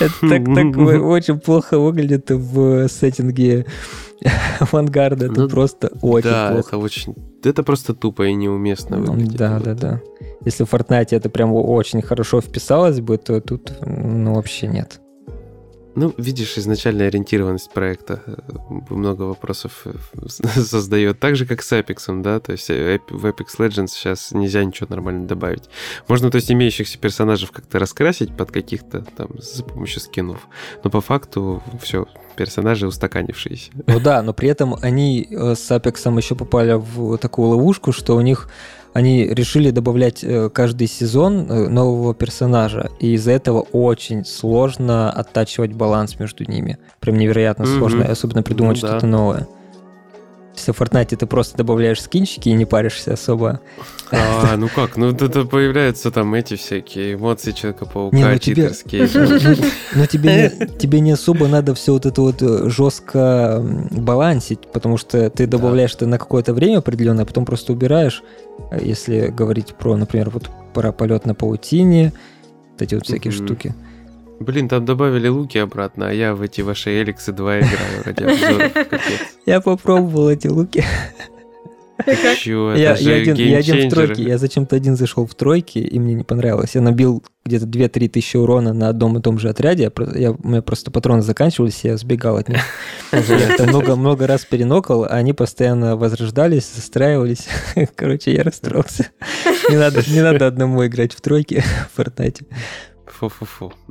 это 0.00 0.12
так, 0.20 0.44
так 0.54 0.76
очень 1.04 1.38
плохо 1.40 1.78
выглядит 1.78 2.30
в 2.30 2.88
сеттинге 2.88 3.64
авангарда. 4.60 5.26
Это 5.26 5.40
Ну, 5.42 5.48
просто 5.48 5.90
очень 6.02 6.30
да, 6.30 6.50
плохо. 6.52 6.68
это 6.68 6.78
очень... 6.78 7.14
Это 7.44 7.62
просто 7.62 7.94
тупо 7.94 8.26
и 8.26 8.34
неуместно 8.34 8.98
выглядит. 8.98 9.36
Да, 9.36 9.60
да, 9.60 9.74
да. 9.74 10.00
Если 10.44 10.64
в 10.64 10.72
Fortnite 10.72 11.08
это 11.16 11.30
прям 11.30 11.52
очень 11.52 12.02
хорошо 12.02 12.40
вписалось 12.40 13.00
бы, 13.00 13.16
то 13.16 13.40
тут 13.40 13.72
ну 13.84 14.34
вообще 14.34 14.66
нет. 14.66 15.00
Ну, 16.00 16.14
видишь, 16.16 16.56
изначальная 16.56 17.08
ориентированность 17.08 17.72
проекта 17.72 18.22
э, 18.24 18.32
много 18.88 19.22
вопросов 19.22 19.84
э, 19.84 19.94
создает. 20.28 21.18
Так 21.18 21.34
же, 21.34 21.44
как 21.44 21.60
с 21.60 21.72
Apex, 21.72 22.22
да? 22.22 22.38
То 22.38 22.52
есть 22.52 22.70
э, 22.70 23.00
в 23.10 23.26
Apex 23.26 23.58
Legends 23.58 23.88
сейчас 23.88 24.30
нельзя 24.30 24.62
ничего 24.62 24.86
нормально 24.90 25.26
добавить. 25.26 25.64
Можно, 26.06 26.30
то 26.30 26.36
есть, 26.36 26.52
имеющихся 26.52 26.98
персонажей 26.98 27.48
как-то 27.52 27.80
раскрасить 27.80 28.36
под 28.36 28.52
каких-то 28.52 29.04
там 29.16 29.40
с 29.40 29.60
помощью 29.62 30.00
скинов. 30.00 30.46
Но 30.84 30.90
по 30.90 31.00
факту 31.00 31.64
все, 31.82 32.06
персонажи 32.36 32.86
устаканившиеся. 32.86 33.72
Ну 33.88 33.98
да, 33.98 34.22
но 34.22 34.32
при 34.32 34.48
этом 34.48 34.76
они 34.80 35.26
с 35.30 35.68
Apex 35.68 36.16
еще 36.16 36.36
попали 36.36 36.74
в 36.74 37.18
такую 37.18 37.48
ловушку, 37.48 37.90
что 37.90 38.14
у 38.14 38.20
них 38.20 38.48
они 38.92 39.24
решили 39.26 39.70
добавлять 39.70 40.24
э, 40.24 40.50
каждый 40.50 40.86
сезон 40.86 41.46
э, 41.48 41.68
нового 41.68 42.14
персонажа, 42.14 42.90
и 43.00 43.12
из-за 43.14 43.32
этого 43.32 43.60
очень 43.72 44.24
сложно 44.24 45.10
оттачивать 45.10 45.72
баланс 45.72 46.18
между 46.18 46.44
ними. 46.50 46.78
Прям 47.00 47.16
невероятно 47.18 47.64
Мгм. 47.66 47.78
сложно, 47.78 48.04
особенно 48.04 48.42
придумать 48.42 48.76
Ну 48.76 48.82
да. 48.82 48.88
что-то 48.88 49.06
новое. 49.06 49.46
Если 50.58 50.72
в 50.72 50.80
Fortnite 50.80 51.16
ты 51.16 51.26
просто 51.26 51.56
добавляешь 51.56 52.02
скинчики 52.02 52.48
и 52.48 52.52
не 52.52 52.64
паришься 52.64 53.12
особо. 53.12 53.60
А, 54.10 54.56
ну 54.58 54.68
как? 54.68 54.96
Ну, 54.96 55.10
это 55.10 55.44
появляются 55.44 56.10
там 56.10 56.34
эти 56.34 56.56
всякие 56.56 57.14
эмоции 57.14 57.50
Не, 57.50 57.56
Человека-паука, 57.56 58.16
ну 58.16 58.38
тебе- 58.38 58.68
читерские. 58.68 59.08
Ну, 59.94 60.00
Но 60.00 60.06
тебе 60.06 60.52
не, 60.58 60.66
тебе 60.78 61.00
не 61.00 61.12
особо 61.12 61.46
надо 61.46 61.74
все 61.74 61.92
вот 61.92 62.06
это 62.06 62.20
вот 62.20 62.42
э, 62.42 62.68
жестко 62.68 63.64
балансить, 63.90 64.60
потому 64.72 64.96
что 64.96 65.30
ты 65.30 65.46
добавляешь 65.46 65.94
это 65.94 66.06
на 66.06 66.18
какое-то 66.18 66.52
время 66.52 66.78
определенное, 66.78 67.22
а 67.22 67.26
потом 67.26 67.44
просто 67.44 67.72
убираешь. 67.72 68.22
Э, 68.70 68.78
Если 68.82 69.28
говорить 69.28 69.74
про, 69.76 69.96
например, 69.96 70.30
вот 70.30 70.50
про 70.74 70.90
полет 70.92 71.24
на 71.24 71.34
паутине, 71.34 72.12
вот 72.72 72.82
эти 72.82 72.94
вот 72.94 73.04
всякие 73.04 73.32
штуки. 73.32 73.74
Блин, 74.40 74.68
там 74.68 74.84
добавили 74.84 75.28
луки 75.28 75.58
обратно, 75.58 76.08
а 76.08 76.12
я 76.12 76.34
в 76.34 76.42
эти 76.42 76.60
ваши 76.60 77.02
Эликсы 77.02 77.32
2 77.32 77.58
играю 77.58 78.02
ради 78.04 78.22
обзоров. 78.22 78.72
Я 79.46 79.60
попробовал 79.60 80.28
эти 80.30 80.46
луки. 80.46 80.84
Чё, 82.38 82.74
Я, 82.76 82.92
это 82.92 83.02
я 83.02 83.14
же 83.14 83.14
один, 83.32 83.36
я 83.48 83.58
один 83.58 83.88
в 83.88 83.92
тройке. 83.92 84.22
Я 84.22 84.38
зачем-то 84.38 84.76
один 84.76 84.96
зашел 84.96 85.26
в 85.26 85.34
тройки, 85.34 85.78
и 85.80 85.98
мне 85.98 86.14
не 86.14 86.22
понравилось. 86.22 86.76
Я 86.76 86.80
набил 86.80 87.24
где-то 87.44 87.66
2-3 87.66 88.08
тысячи 88.08 88.36
урона 88.36 88.72
на 88.72 88.88
одном 88.88 89.18
и 89.18 89.20
том 89.20 89.40
же 89.40 89.48
отряде. 89.48 89.82
Я, 89.84 89.90
про- 89.90 90.16
я- 90.16 90.30
у 90.30 90.48
меня 90.48 90.62
просто 90.62 90.92
патроны 90.92 91.22
заканчивались, 91.22 91.80
и 91.84 91.88
я 91.88 91.96
сбегал 91.96 92.36
от 92.36 92.48
них. 92.48 92.60
Я 93.12 93.52
это 93.54 93.66
много-много 93.66 94.28
раз 94.28 94.44
перенокал, 94.44 95.04
а 95.04 95.08
они 95.08 95.32
постоянно 95.32 95.96
возрождались, 95.96 96.70
застраивались. 96.72 97.48
Короче, 97.96 98.32
я 98.32 98.44
расстроился. 98.44 99.08
Не 99.70 99.76
надо, 99.76 100.02
не 100.08 100.20
надо 100.22 100.46
одному 100.46 100.86
играть 100.86 101.12
в 101.14 101.20
тройке 101.20 101.64
в 101.92 101.98
Fortnite. 101.98 102.42
Фу-фу-фу. 103.18 103.72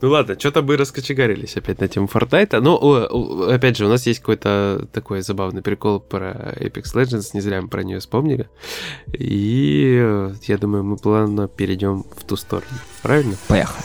Ну 0.00 0.08
ладно, 0.08 0.38
что-то 0.38 0.62
мы 0.62 0.76
раскочегарились 0.76 1.56
опять 1.56 1.80
на 1.80 1.86
тему 1.88 2.08
Fortnite. 2.12 2.58
Но, 2.60 2.76
о, 2.76 3.50
опять 3.52 3.76
же, 3.76 3.84
у 3.84 3.88
нас 3.88 4.06
есть 4.06 4.20
какой-то 4.20 4.88
такой 4.92 5.20
забавный 5.20 5.62
прикол 5.62 6.00
про 6.00 6.54
Apex 6.56 6.94
Legends. 6.94 7.30
Не 7.34 7.40
зря 7.40 7.60
мы 7.60 7.68
про 7.68 7.82
нее 7.82 8.00
вспомнили. 8.00 8.48
И 9.12 9.98
э, 10.00 10.32
я 10.44 10.58
думаю, 10.58 10.82
мы 10.82 10.96
плавно 10.96 11.46
перейдем 11.46 12.04
в 12.16 12.24
ту 12.24 12.36
сторону. 12.36 12.72
Правильно? 13.02 13.36
Поехали. 13.48 13.84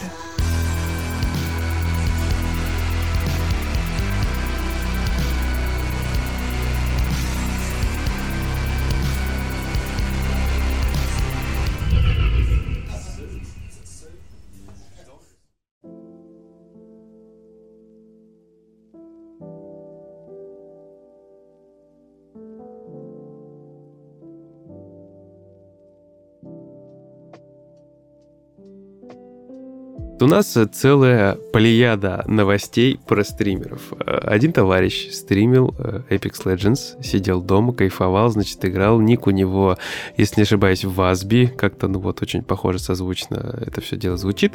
У 30.19 30.25
нас 30.25 30.57
целая 30.71 31.35
плеяда 31.51 32.23
новостей 32.27 32.99
про 33.07 33.23
стримеров. 33.23 33.81
Один 34.05 34.53
товарищ 34.53 35.09
стримил 35.11 35.75
э, 35.77 36.01
Apex 36.09 36.45
Legends, 36.45 37.03
сидел 37.03 37.41
дома, 37.41 37.73
кайфовал, 37.73 38.29
значит, 38.29 38.63
играл. 38.63 38.99
Ник 39.01 39.27
у 39.27 39.31
него, 39.31 39.77
если 40.15 40.37
не 40.37 40.43
ошибаюсь, 40.43 40.85
в 40.85 40.93
Васби, 40.93 41.51
как-то, 41.57 41.87
ну 41.87 41.99
вот, 41.99 42.21
очень 42.21 42.43
похоже 42.43 42.79
созвучно 42.79 43.59
это 43.65 43.81
все 43.81 43.97
дело 43.97 44.17
звучит. 44.17 44.53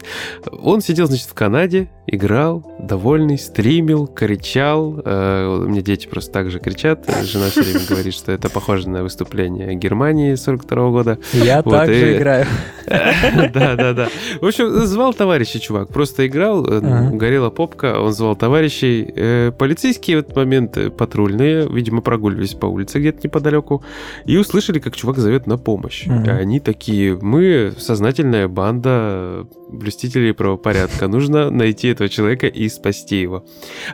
Он 0.50 0.80
сидел, 0.80 1.06
значит, 1.06 1.26
в 1.26 1.34
Канаде, 1.34 1.90
играл, 2.06 2.64
довольный, 2.78 3.38
стримил, 3.38 4.06
кричал. 4.06 5.00
Э, 5.04 5.62
у 5.64 5.68
меня 5.68 5.82
дети 5.82 6.06
просто 6.06 6.32
так 6.32 6.50
же 6.50 6.60
кричат. 6.60 7.04
Жена 7.24 7.50
все 7.50 7.62
время 7.62 7.80
говорит, 7.88 8.14
что 8.14 8.32
это 8.32 8.48
похоже 8.48 8.88
на 8.88 9.02
выступление 9.02 9.74
Германии 9.74 10.34
42 10.34 10.90
года. 10.90 11.18
Я 11.32 11.62
вот, 11.62 11.72
также 11.72 12.14
и... 12.14 12.16
играю. 12.16 12.46
Да, 12.88 13.76
да, 13.76 13.92
да. 13.92 14.08
В 14.40 14.46
общем, 14.46 14.86
звал 14.86 15.12
товарища 15.48 15.60
чувак. 15.60 15.88
Просто 15.88 16.26
играл, 16.26 16.64
э, 16.66 17.10
горела 17.12 17.50
попка, 17.50 18.00
он 18.00 18.12
звал 18.12 18.36
товарищей. 18.36 19.12
Э, 19.16 19.52
полицейские 19.58 20.16
в 20.16 20.20
этот 20.20 20.36
момент 20.36 20.78
патрульные, 20.96 21.66
видимо, 21.68 22.00
прогуливались 22.00 22.54
по 22.54 22.66
улице 22.66 22.98
где-то 22.98 23.20
неподалеку, 23.24 23.82
и 24.26 24.36
услышали, 24.36 24.78
как 24.78 24.96
чувак 24.96 25.18
зовет 25.18 25.46
на 25.46 25.58
помощь. 25.58 26.06
И 26.06 26.30
они 26.30 26.60
такие, 26.60 27.18
мы 27.20 27.72
сознательная 27.78 28.48
банда 28.48 29.46
блюстителей 29.68 30.32
правопорядка. 30.34 31.08
Нужно 31.08 31.50
найти 31.50 31.88
этого 31.88 32.08
человека 32.08 32.46
и 32.46 32.68
спасти 32.68 33.20
его. 33.20 33.44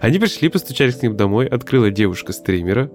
Они 0.00 0.18
пришли, 0.18 0.48
постучались 0.48 0.96
к 0.96 1.02
ним 1.02 1.16
домой, 1.16 1.46
открыла 1.46 1.90
девушка-стримера, 1.90 2.90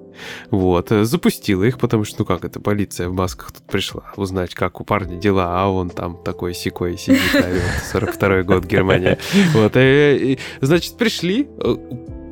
вот, 0.51 0.89
запустила 0.89 1.63
их, 1.63 1.79
потому 1.79 2.03
что, 2.03 2.19
ну 2.19 2.25
как 2.25 2.45
это, 2.45 2.59
полиция 2.59 3.09
в 3.09 3.13
масках 3.13 3.51
тут 3.51 3.63
пришла 3.67 4.03
узнать, 4.15 4.53
как 4.53 4.81
у 4.81 4.85
парня 4.85 5.17
дела, 5.17 5.61
а 5.61 5.67
он 5.69 5.89
там 5.89 6.21
такой 6.23 6.53
секой 6.53 6.97
сидит, 6.97 7.33
наверное, 7.33 7.81
42 7.91 8.43
год 8.43 8.65
Германия. 8.65 9.17
Вот, 9.53 9.73
и, 9.75 10.33
и, 10.33 10.39
значит, 10.61 10.97
пришли, 10.97 11.47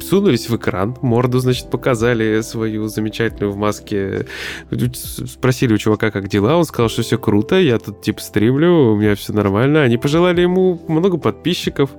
сунулись 0.07 0.49
в 0.49 0.55
экран, 0.55 0.95
морду, 1.01 1.39
значит, 1.39 1.69
показали 1.69 2.41
свою 2.41 2.87
замечательную 2.87 3.51
в 3.51 3.57
маске. 3.57 4.25
Спросили 4.93 5.73
у 5.73 5.77
чувака, 5.77 6.11
как 6.11 6.27
дела, 6.29 6.55
он 6.55 6.63
сказал, 6.63 6.89
что 6.89 7.01
все 7.01 7.17
круто, 7.17 7.59
я 7.59 7.77
тут 7.77 8.01
типа 8.01 8.21
стримлю, 8.21 8.93
у 8.93 8.95
меня 8.97 9.15
все 9.15 9.33
нормально. 9.33 9.83
Они 9.83 9.97
пожелали 9.97 10.41
ему 10.41 10.81
много 10.87 11.17
подписчиков, 11.17 11.91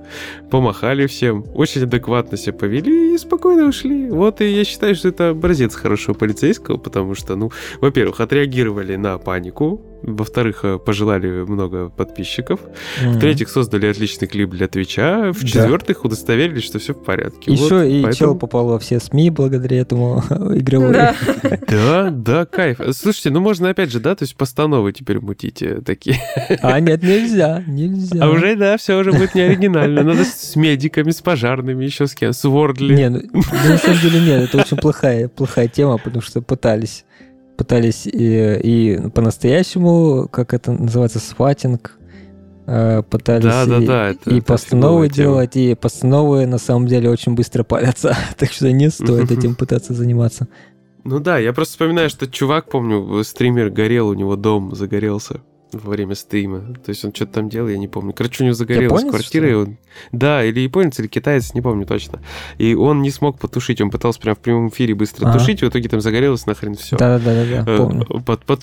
помахали 0.49 1.05
всем, 1.07 1.45
очень 1.53 1.83
адекватно 1.83 2.37
себя 2.37 2.53
повели 2.53 3.13
и 3.13 3.17
спокойно 3.17 3.67
ушли. 3.67 4.09
Вот, 4.09 4.41
и 4.41 4.49
я 4.51 4.65
считаю, 4.65 4.95
что 4.95 5.09
это 5.09 5.29
образец 5.29 5.75
хорошего 5.75 6.15
полицейского, 6.15 6.77
потому 6.77 7.15
что, 7.15 7.35
ну, 7.35 7.51
во-первых, 7.81 8.19
отреагировали 8.19 8.95
на 8.95 9.17
панику, 9.17 9.81
во-вторых, 10.01 10.61
э, 10.63 10.77
пожелали 10.77 11.43
много 11.43 11.89
подписчиков. 11.89 12.59
Mm-hmm. 12.61 13.11
В-третьих, 13.11 13.49
создали 13.49 13.87
отличный 13.87 14.27
клип 14.27 14.51
для 14.51 14.67
Твича. 14.67 15.31
В-четвертых, 15.33 15.97
да. 15.97 16.07
удостоверились, 16.07 16.63
что 16.63 16.79
все 16.79 16.93
в 16.93 17.03
порядке. 17.03 17.51
Еще 17.51 17.79
вот, 17.79 17.83
и 17.83 17.98
поэтому... 18.03 18.31
чел 18.31 18.35
попал 18.35 18.67
во 18.67 18.79
все 18.79 18.99
СМИ 18.99 19.29
благодаря 19.29 19.79
этому 19.79 20.23
игровой. 20.29 20.93
Да. 20.93 21.15
да, 21.67 22.09
да, 22.09 22.45
кайф. 22.45 22.79
Слушайте, 22.91 23.29
ну 23.31 23.39
можно 23.39 23.69
опять 23.69 23.91
же, 23.91 23.99
да, 23.99 24.15
то 24.15 24.23
есть 24.23 24.35
постановы 24.35 24.93
теперь 24.93 25.19
мутите 25.19 25.81
такие. 25.81 26.19
А 26.61 26.79
нет, 26.79 27.03
нельзя, 27.03 27.63
нельзя. 27.67 28.23
А 28.23 28.29
уже, 28.29 28.55
да, 28.55 28.77
все 28.77 28.97
уже 28.97 29.11
будет 29.11 29.35
не 29.35 29.41
оригинально. 29.41 30.03
Надо 30.03 30.23
с 30.23 30.55
медиками, 30.55 31.11
с 31.11 31.21
пожарными, 31.21 31.83
еще 31.83 32.07
с 32.07 32.15
кем, 32.15 32.33
с 32.33 32.43
Вордли. 32.43 32.95
Не, 32.95 33.09
ну, 33.09 33.21
на 33.33 33.77
самом 33.77 33.99
деле 33.99 34.19
нет, 34.19 34.43
это 34.43 34.57
очень 34.57 34.77
плохая, 34.77 35.27
плохая 35.27 35.67
тема, 35.67 35.97
потому 35.97 36.21
что 36.21 36.41
пытались 36.41 37.05
пытались 37.59 38.07
и, 38.07 38.57
и 38.63 39.09
по-настоящему, 39.13 40.29
как 40.31 40.53
это 40.53 40.71
называется, 40.71 41.19
сватинг, 41.19 41.97
э, 41.97 41.98
пытались 43.09 43.43
да, 43.45 43.65
да, 43.65 43.79
да, 43.79 44.09
это, 44.09 44.29
и 44.29 44.37
это 44.37 44.45
постановы 44.45 45.09
делать, 45.09 45.51
тема. 45.51 45.65
и 45.65 45.75
постановы 45.75 46.45
на 46.45 46.57
самом 46.57 46.87
деле 46.87 47.09
очень 47.09 47.33
быстро 47.33 47.63
палятся, 47.63 48.15
так 48.37 48.51
что 48.51 48.71
не 48.71 48.89
стоит 48.89 49.31
этим 49.37 49.55
пытаться 49.55 49.93
заниматься. 49.93 50.47
Ну 51.03 51.19
да, 51.19 51.37
я 51.37 51.53
просто 51.53 51.73
вспоминаю, 51.73 52.09
что 52.09 52.27
чувак, 52.27 52.69
помню, 52.69 53.23
стример 53.23 53.69
горел, 53.69 54.09
у 54.09 54.13
него 54.13 54.35
дом 54.35 54.75
загорелся 54.75 55.41
во 55.71 55.91
время 55.91 56.15
стрима. 56.15 56.59
То 56.83 56.89
есть 56.89 57.05
он 57.05 57.13
что-то 57.13 57.33
там 57.33 57.49
делал, 57.49 57.67
я 57.69 57.77
не 57.77 57.87
помню. 57.87 58.13
Короче, 58.13 58.43
у 58.43 58.45
него 58.45 58.53
загорелась 58.53 59.01
японец, 59.01 59.11
квартира. 59.11 59.49
И 59.49 59.53
он... 59.53 59.77
Да, 60.11 60.43
или 60.43 60.61
японец, 60.61 60.99
или 60.99 61.07
китаец, 61.07 61.53
не 61.53 61.61
помню 61.61 61.85
точно. 61.85 62.21
И 62.57 62.73
он 62.75 63.01
не 63.01 63.11
смог 63.11 63.39
потушить. 63.39 63.81
Он 63.81 63.91
пытался 63.91 64.19
прямо 64.19 64.35
в 64.35 64.39
прямом 64.39 64.69
эфире 64.69 64.95
быстро 64.95 65.27
ага. 65.27 65.39
тушить, 65.39 65.61
и 65.61 65.65
в 65.65 65.69
итоге 65.69 65.89
там 65.89 66.01
загорелось 66.01 66.45
нахрен 66.45 66.75
все. 66.75 66.97
Да-да-да, 66.97 67.71
э, 67.71 67.77
помню. 67.77 68.07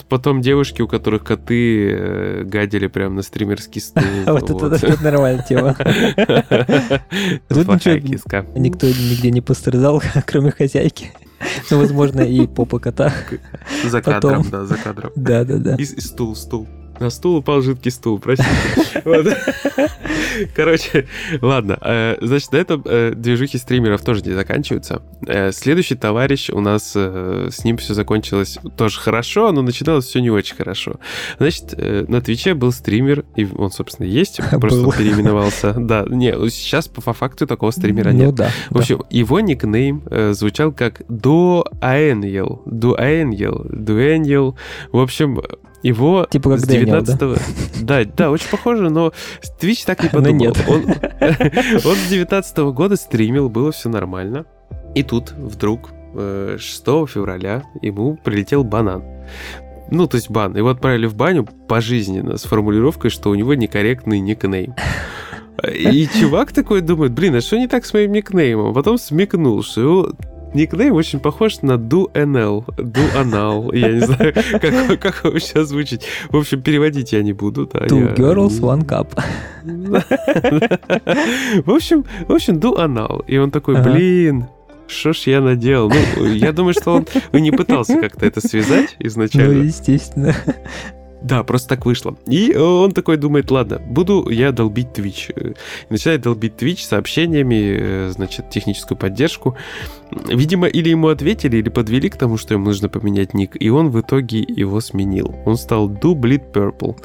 Потом 0.09 0.41
девушки, 0.41 0.83
у 0.83 0.89
которых 0.89 1.25
коты 1.25 1.91
э, 1.91 2.43
гадили 2.45 2.87
прямо 2.89 3.17
на 3.17 3.23
стримерский 3.23 3.81
стул. 3.81 4.03
Вот 4.27 4.51
это 4.51 5.03
нормальная 5.03 5.45
тема. 5.49 5.75
Тут 7.49 7.69
ничего, 7.69 8.47
никто 8.57 8.87
нигде 8.87 9.31
не 9.31 9.41
пострадал, 9.41 10.03
кроме 10.27 10.51
хозяйки. 10.51 11.13
Ну, 11.71 11.79
возможно, 11.79 12.23
и 12.23 12.47
попа 12.47 12.79
кота. 12.79 13.13
За 13.85 14.01
кадром, 14.03 14.47
да, 14.51 14.65
за 14.65 14.77
кадром. 14.77 15.13
Да, 15.17 15.45
да, 15.45 15.59
да. 15.59 15.75
И 15.77 15.85
стул, 15.85 16.35
стул. 16.35 16.67
На 17.01 17.11
стул 17.11 17.37
упал 17.37 17.61
жидкий 17.63 17.91
стул, 17.91 18.19
простите. 18.19 18.51
Короче, 20.55 21.07
ладно. 21.41 21.79
Э, 21.81 22.17
значит, 22.21 22.53
на 22.53 22.57
этом 22.57 22.83
э, 22.85 23.13
движухи 23.15 23.59
стримеров 23.59 24.03
тоже 24.03 24.23
не 24.23 24.33
заканчиваются. 24.33 25.03
Э, 25.27 25.53
следующий 25.53 25.95
товарищ 25.95 26.51
у 26.51 26.61
нас 26.61 26.95
с 26.95 27.65
ним 27.65 27.77
все 27.79 27.95
закончилось 27.95 28.59
тоже 28.77 29.01
хорошо, 29.01 29.53
но 29.53 29.63
начиналось 29.63 30.07
все 30.07 30.21
не 30.21 30.31
очень 30.31 30.57
хорошо. 30.57 30.97
Значит, 31.39 31.75
на 32.09 32.21
Твиче 32.21 32.55
был 32.55 32.73
стример, 32.73 33.25
и 33.37 33.47
он, 33.47 33.71
собственно, 33.71 34.07
есть, 34.07 34.41
просто 34.61 34.91
переименовался. 34.97 35.75
Да, 35.87 36.05
не, 36.09 36.33
сейчас 36.51 36.89
по 36.89 37.13
факту 37.13 37.47
такого 37.47 37.71
стримера 37.71 38.11
ну 38.11 38.27
нет. 38.27 38.41
В 38.71 38.79
общем, 38.79 39.03
его 39.09 39.39
никнейм 39.39 40.03
звучал 40.33 40.73
как 40.73 41.03
Дуаэньел. 41.09 42.63
Дуаэньел. 42.67 43.67
Дуэньел. 43.71 44.57
В 44.91 44.99
общем, 44.99 45.41
его 45.87 46.27
типа 46.31 46.51
как 46.51 46.61
с 46.61 46.67
19 46.67 47.21
-го... 47.21 47.41
да? 47.81 48.05
да, 48.05 48.11
да, 48.17 48.31
очень 48.31 48.49
похоже, 48.51 48.91
но 48.91 49.13
Twitch 49.61 49.85
так 49.87 50.03
не 50.03 50.09
подумал. 50.13 50.35
нет. 50.37 50.65
Он, 50.69 50.85
он 51.91 51.97
с 51.97 52.09
19 52.09 52.59
-го 52.59 52.73
года 52.73 52.97
стримил, 52.97 53.49
было 53.49 53.71
все 53.73 53.89
нормально. 53.89 54.47
И 54.95 55.03
тут 55.03 55.33
вдруг 55.33 55.91
6 56.15 56.15
э, 56.17 57.07
февраля 57.07 57.63
ему 57.83 58.17
прилетел 58.17 58.65
банан. 58.65 59.03
Ну, 59.91 60.07
то 60.07 60.17
есть 60.17 60.31
бан. 60.31 60.57
Его 60.57 60.71
отправили 60.71 61.07
в 61.07 61.15
баню 61.15 61.47
пожизненно 61.69 62.39
с 62.39 62.43
формулировкой, 62.43 63.11
что 63.11 63.31
у 63.31 63.35
него 63.35 63.55
некорректный 63.55 64.19
никнейм. 64.19 64.75
И 65.73 66.09
чувак 66.19 66.53
такой 66.53 66.81
думает, 66.81 67.13
блин, 67.13 67.35
а 67.35 67.41
что 67.41 67.57
не 67.57 67.69
так 67.69 67.87
с 67.87 67.93
моим 67.95 68.13
никнеймом? 68.13 68.75
Потом 68.75 68.99
смекнул, 68.99 69.63
что 69.63 69.81
его 69.81 70.13
никнейм 70.57 70.95
очень 70.95 71.21
похож 71.21 71.63
на 71.63 71.73
DuNL. 71.73 72.65
DuAnal. 72.77 73.77
Я 73.77 73.93
не 73.93 74.01
знаю, 74.01 74.35
как, 74.35 75.01
как 75.01 75.25
его 75.25 75.39
сейчас 75.39 75.69
звучит. 75.69 76.03
В 76.31 76.37
общем, 76.37 76.63
переводить 76.63 77.13
я 77.13 77.23
не 77.23 77.33
буду. 77.33 77.67
Да, 77.73 77.87
Two 77.87 78.01
я... 78.01 78.15
girls, 78.15 78.61
one 78.61 78.85
cup. 78.85 79.17
В 81.65 81.71
общем, 81.71 82.05
в 82.27 82.33
общем, 82.33 82.57
DuAnal. 82.57 83.25
И 83.27 83.39
он 83.39 83.51
такой, 83.51 83.83
блин, 83.83 84.47
что 84.89 85.13
ж 85.13 85.19
я 85.27 85.41
наделал? 85.41 85.93
Ну, 86.17 86.27
я 86.27 86.53
думаю, 86.53 86.75
что 86.75 86.93
он 86.95 87.07
не 87.33 87.51
пытался 87.51 87.97
как-то 88.01 88.27
это 88.27 88.47
связать 88.47 88.97
изначально. 88.99 89.55
Ну, 89.55 89.63
естественно. 89.63 90.35
Да, 91.27 91.43
просто 91.43 91.71
так 91.71 91.87
вышло. 91.87 92.17
И 92.27 92.55
он 92.55 92.93
такой 92.93 93.17
думает, 93.17 93.51
ладно, 93.51 93.81
буду 93.81 94.31
я 94.31 94.53
долбить 94.53 94.89
Twitch. 94.95 95.55
И 95.91 95.93
начинает 95.93 96.21
долбить 96.21 96.55
Twitch 96.55 96.87
сообщениями, 96.87 97.77
э, 97.79 98.11
значит, 98.15 98.49
техническую 98.49 98.97
поддержку. 98.97 99.57
Видимо, 100.29 100.69
или 100.69 100.91
ему 100.91 101.09
ответили, 101.09 101.57
или 101.57 101.69
подвели 101.69 102.11
к 102.11 102.17
тому, 102.17 102.37
что 102.37 102.55
ему 102.55 102.67
нужно 102.67 102.89
поменять 102.89 103.35
ник, 103.35 103.57
и 103.59 103.71
он 103.71 103.91
в 103.91 104.01
итоге 104.01 104.39
его 104.39 104.81
сменил. 104.81 105.35
Он 105.45 105.57
стал 105.57 105.91
Bleed 105.91 106.53
Purple. 106.53 106.97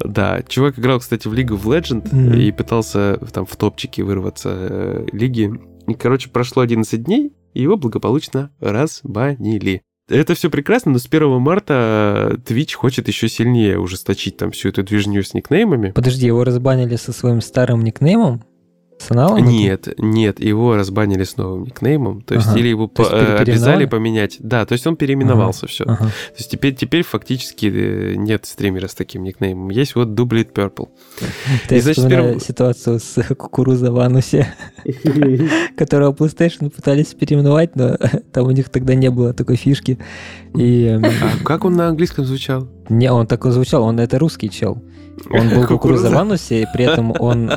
Да, 0.00 0.40
чувак 0.48 0.78
играл, 0.78 1.00
кстати, 1.00 1.28
в 1.28 1.34
League 1.34 1.50
of 1.50 1.64
Legends 1.64 2.10
mm-hmm. 2.10 2.40
и 2.40 2.52
пытался 2.52 3.18
там 3.34 3.44
в 3.44 3.54
топчике 3.56 4.02
вырваться 4.02 4.48
э, 4.50 5.06
лиги. 5.12 5.52
И, 5.86 5.92
короче, 5.92 6.30
прошло 6.30 6.62
11 6.62 7.02
дней, 7.02 7.34
и 7.52 7.60
его 7.60 7.76
благополучно 7.76 8.50
разбанили. 8.60 9.82
Это 10.08 10.34
все 10.34 10.48
прекрасно, 10.48 10.92
но 10.92 10.98
с 10.98 11.06
1 11.06 11.40
марта 11.40 12.38
Twitch 12.46 12.74
хочет 12.74 13.08
еще 13.08 13.28
сильнее 13.28 13.78
ужесточить 13.78 14.38
там 14.38 14.50
всю 14.52 14.70
эту 14.70 14.82
движню 14.82 15.22
с 15.22 15.34
никнеймами. 15.34 15.90
Подожди, 15.90 16.26
его 16.26 16.44
разбанили 16.44 16.96
со 16.96 17.12
своим 17.12 17.40
старым 17.42 17.84
никнеймом? 17.84 18.42
С 18.98 19.10
аналом? 19.12 19.44
Нет, 19.44 19.88
нет, 19.98 20.40
его 20.40 20.74
разбанили 20.76 21.22
с 21.22 21.36
новым 21.36 21.64
никнеймом. 21.64 22.22
То 22.22 22.34
есть, 22.34 22.48
ага. 22.48 22.58
или 22.58 22.68
его 22.68 22.88
по- 22.88 23.02
есть 23.02 23.12
обязали 23.12 23.86
поменять. 23.86 24.36
Да, 24.40 24.66
то 24.66 24.72
есть 24.72 24.86
он 24.86 24.96
переименовался 24.96 25.66
ага. 25.66 25.72
все. 25.72 25.84
Ага. 25.84 26.04
То 26.06 26.36
есть 26.36 26.50
теперь, 26.50 26.74
теперь 26.74 27.04
фактически 27.04 27.66
э, 27.66 28.14
нет 28.16 28.44
стримера 28.44 28.88
с 28.88 28.94
таким 28.94 29.22
никнеймом. 29.22 29.70
Есть 29.70 29.94
вот 29.94 30.08
Dublet 30.08 30.52
Purple. 30.52 30.88
Ты 31.68 31.76
И, 31.76 31.80
значит, 31.80 32.08
перв... 32.08 32.42
ситуацию 32.42 32.98
с 32.98 33.22
кукуруза 33.34 33.92
в 33.92 34.00
анусе, 34.00 34.52
которого 35.76 36.12
PlayStation 36.12 36.68
пытались 36.68 37.14
переименовать, 37.14 37.76
но 37.76 37.96
там 38.32 38.46
у 38.46 38.50
них 38.50 38.68
тогда 38.68 38.94
не 38.94 39.10
было 39.10 39.32
такой 39.32 39.56
фишки. 39.56 39.98
И... 40.54 40.86
Эм, 40.86 41.04
а 41.04 41.44
как 41.44 41.64
он 41.64 41.74
на 41.74 41.88
английском 41.88 42.24
звучал? 42.24 42.68
Не, 42.88 43.12
он 43.12 43.26
такой 43.28 43.52
звучал, 43.52 43.84
он 43.84 44.00
это 44.00 44.18
русский 44.18 44.50
чел. 44.50 44.82
Он 45.30 45.48
был 45.50 45.66
кукуруза 45.68 46.10
в 46.10 46.18
анусе, 46.18 46.62
и 46.62 46.66
при 46.72 46.84
этом 46.84 47.14
он 47.18 47.50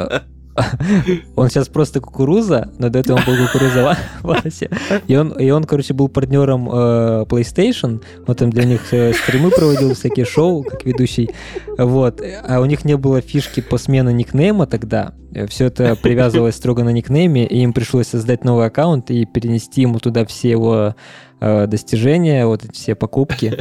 он 1.35 1.49
сейчас 1.49 1.67
просто 1.67 2.01
кукуруза, 2.01 2.71
но 2.77 2.89
до 2.89 2.99
этого 2.99 3.17
он 3.17 3.25
был 3.25 3.47
кукуруза 3.47 3.97
Вася. 4.21 4.69
И 5.07 5.15
он, 5.15 5.31
и 5.31 5.49
он, 5.49 5.63
короче, 5.63 5.93
был 5.93 6.07
партнером 6.07 6.69
э, 6.69 7.25
PlayStation. 7.27 8.01
Он 8.27 8.49
для 8.49 8.65
них 8.65 8.93
э, 8.93 9.13
стримы 9.13 9.49
проводил, 9.51 9.93
всякие 9.93 10.25
шоу, 10.25 10.63
как 10.63 10.85
ведущий. 10.85 11.29
Вот. 11.77 12.21
А 12.47 12.59
у 12.59 12.65
них 12.65 12.85
не 12.85 12.97
было 12.97 13.21
фишки 13.21 13.61
по 13.61 13.77
смене 13.77 14.13
никнейма 14.13 14.67
тогда. 14.67 15.13
Все 15.47 15.65
это 15.65 15.95
привязывалось 15.95 16.55
строго 16.55 16.83
на 16.83 16.89
никнейме, 16.89 17.45
и 17.45 17.59
им 17.59 17.73
пришлось 17.73 18.07
создать 18.07 18.43
новый 18.43 18.65
аккаунт 18.67 19.11
и 19.11 19.25
перенести 19.25 19.81
ему 19.81 19.99
туда 19.99 20.25
все 20.25 20.49
его 20.49 20.95
э, 21.39 21.67
достижения, 21.67 22.45
вот 22.45 22.65
эти 22.65 22.73
все 22.73 22.95
покупки. 22.95 23.57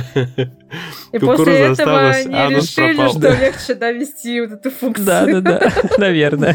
И 1.12 1.18
после 1.18 1.58
этого 1.58 2.10
они 2.10 2.54
решили, 2.56 3.08
что 3.08 3.30
легче 3.30 3.74
довести 3.74 4.40
вот 4.40 4.52
эту 4.52 4.70
функцию. 4.70 5.06
Да-да-да, 5.06 5.72
наверное. 5.98 6.54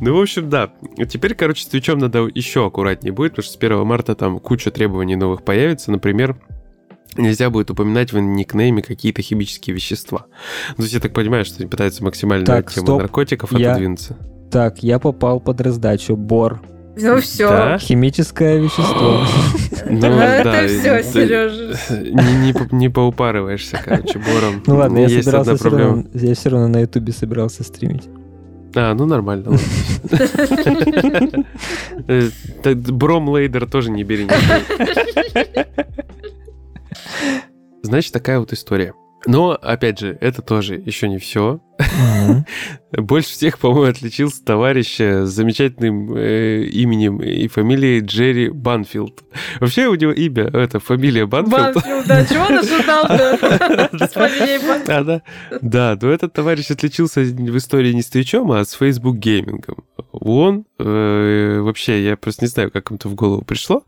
Ну, 0.00 0.16
в 0.16 0.20
общем, 0.20 0.48
да. 0.50 0.72
Теперь, 1.08 1.34
короче, 1.34 1.64
с 1.64 1.66
Твичом 1.66 1.98
надо 1.98 2.28
еще 2.34 2.66
аккуратнее 2.66 3.12
будет, 3.12 3.32
потому 3.32 3.44
что 3.44 3.52
с 3.52 3.56
1 3.56 3.86
марта 3.86 4.14
там 4.14 4.38
куча 4.38 4.70
требований 4.70 5.16
новых 5.16 5.44
появится. 5.44 5.90
Например, 5.90 6.36
нельзя 7.16 7.50
будет 7.50 7.70
упоминать 7.70 8.12
в 8.12 8.18
никнейме 8.18 8.82
какие-то 8.82 9.22
химические 9.22 9.74
вещества. 9.74 10.26
Ну, 10.70 10.76
то 10.76 10.82
есть 10.82 10.94
я 10.94 11.00
так 11.00 11.12
понимаю, 11.12 11.44
что 11.44 11.58
они 11.60 11.68
пытаются 11.68 12.02
максимально 12.04 12.44
так, 12.46 12.68
от 12.68 12.74
темы 12.74 12.86
стоп. 12.86 13.00
наркотиков 13.02 13.52
Я- 13.52 13.70
отодвинуться. 13.72 14.16
Так, 14.50 14.82
я 14.82 14.98
попал 14.98 15.40
под 15.40 15.60
раздачу. 15.60 16.16
Бор. 16.16 16.60
Ну 16.96 17.20
все. 17.20 17.48
Да? 17.48 17.78
Химическое 17.78 18.58
вещество. 18.58 19.24
Ну, 19.86 19.98
это 20.18 20.44
да, 20.44 20.66
все, 20.66 21.02
Сережа. 21.02 21.76
Не, 21.90 22.46
не, 22.46 22.52
по- 22.54 22.74
не 22.74 22.88
поупарываешься, 22.88 23.78
короче, 23.84 24.18
бором. 24.18 24.62
Ну 24.66 24.76
ладно, 24.76 24.96
я 24.96 25.08
Есть 25.08 25.24
собирался 25.24 25.50
я 26.14 26.34
все 26.34 26.48
равно 26.48 26.68
на 26.68 26.80
ютубе 26.80 27.12
собирался 27.12 27.64
стримить. 27.64 28.04
А, 28.74 28.94
ну 28.94 29.04
нормально. 29.04 29.50
ладно. 29.50 29.66
Э, 32.08 32.28
так 32.62 32.76
Бром 32.78 33.28
лейдер 33.28 33.66
тоже 33.66 33.90
не 33.90 34.04
бери. 34.04 34.26
Значит, 37.82 38.12
такая 38.12 38.40
вот 38.40 38.52
история. 38.52 38.94
Но, 39.26 39.52
опять 39.52 39.98
же, 39.98 40.16
это 40.20 40.42
тоже 40.42 40.74
еще 40.76 41.08
не 41.08 41.18
все. 41.18 41.60
Мгм. 41.78 42.46
Больше 42.96 43.30
всех, 43.30 43.58
по-моему, 43.58 43.90
отличился 43.90 44.44
товарищ 44.44 45.00
с 45.00 45.28
замечательным 45.28 46.16
э, 46.16 46.64
именем 46.64 47.18
и 47.22 47.48
фамилией 47.48 48.00
Джерри 48.00 48.50
Банфилд. 48.50 49.22
Вообще 49.60 49.86
у 49.88 49.94
него 49.94 50.12
имя, 50.12 50.44
это 50.44 50.80
фамилия 50.80 51.26
Банфилд. 51.26 51.74
Банфилд, 51.74 52.06
да, 52.06 52.24
чего 52.24 52.44
он 52.44 52.58
ожидал 52.58 53.06
да, 53.08 53.88
с 54.06 54.12
фамилией 54.12 54.66
Банфилд? 54.66 54.88
А, 54.88 55.04
да. 55.04 55.22
Да, 55.60 55.98
но 56.00 56.10
этот 56.10 56.32
товарищ 56.32 56.70
отличился 56.70 57.20
в 57.20 57.56
истории 57.56 57.92
не 57.92 58.02
с 58.02 58.08
Твичом, 58.08 58.52
а 58.52 58.64
с 58.64 58.72
Facebook 58.72 59.16
геймингом. 59.16 59.84
Он, 60.12 60.64
э, 60.78 61.58
вообще, 61.60 62.04
я 62.04 62.16
просто 62.16 62.44
не 62.44 62.48
знаю, 62.48 62.70
как 62.70 62.88
ему-то 62.90 63.08
в 63.08 63.14
голову 63.14 63.42
пришло, 63.42 63.84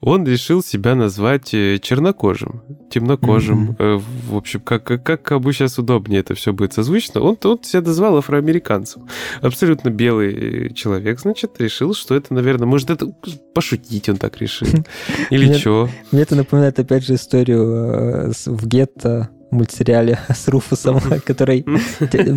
он 0.00 0.26
решил 0.26 0.62
себя 0.62 0.94
назвать 0.94 1.54
э, 1.54 1.78
чернокожим, 1.80 2.62
темнокожим. 2.90 3.76
Э, 3.78 4.00
в 4.28 4.36
общем, 4.36 4.60
как, 4.60 4.84
как, 4.84 5.04
как 5.04 5.22
кому 5.22 5.52
сейчас 5.52 5.78
удобнее 5.78 6.20
это 6.20 6.34
все 6.34 6.52
будет 6.52 6.72
созвучно. 6.72 7.20
Он, 7.20 7.38
он 7.44 7.62
себя 7.62 7.82
назвал 7.82 8.16
афроамериканцем. 8.32 9.08
Абсолютно 9.40 9.90
белый 9.90 10.68
э, 10.68 10.72
человек, 10.72 11.20
значит, 11.20 11.60
решил, 11.60 11.94
что 11.94 12.14
это, 12.14 12.32
наверное, 12.32 12.66
может, 12.66 12.90
это 12.90 13.06
пошутить 13.54 14.08
он 14.08 14.16
так 14.16 14.38
решил. 14.38 14.68
Или 15.30 15.52
что? 15.52 15.88
Мне 16.10 16.22
это 16.22 16.34
напоминает 16.34 16.78
опять 16.78 17.04
же 17.04 17.14
историю 17.14 17.62
э, 17.62 18.32
в 18.46 18.66
гетто 18.66 19.30
мультсериале 19.52 20.18
с 20.28 20.48
Руфусом, 20.48 21.00
который, 21.24 21.64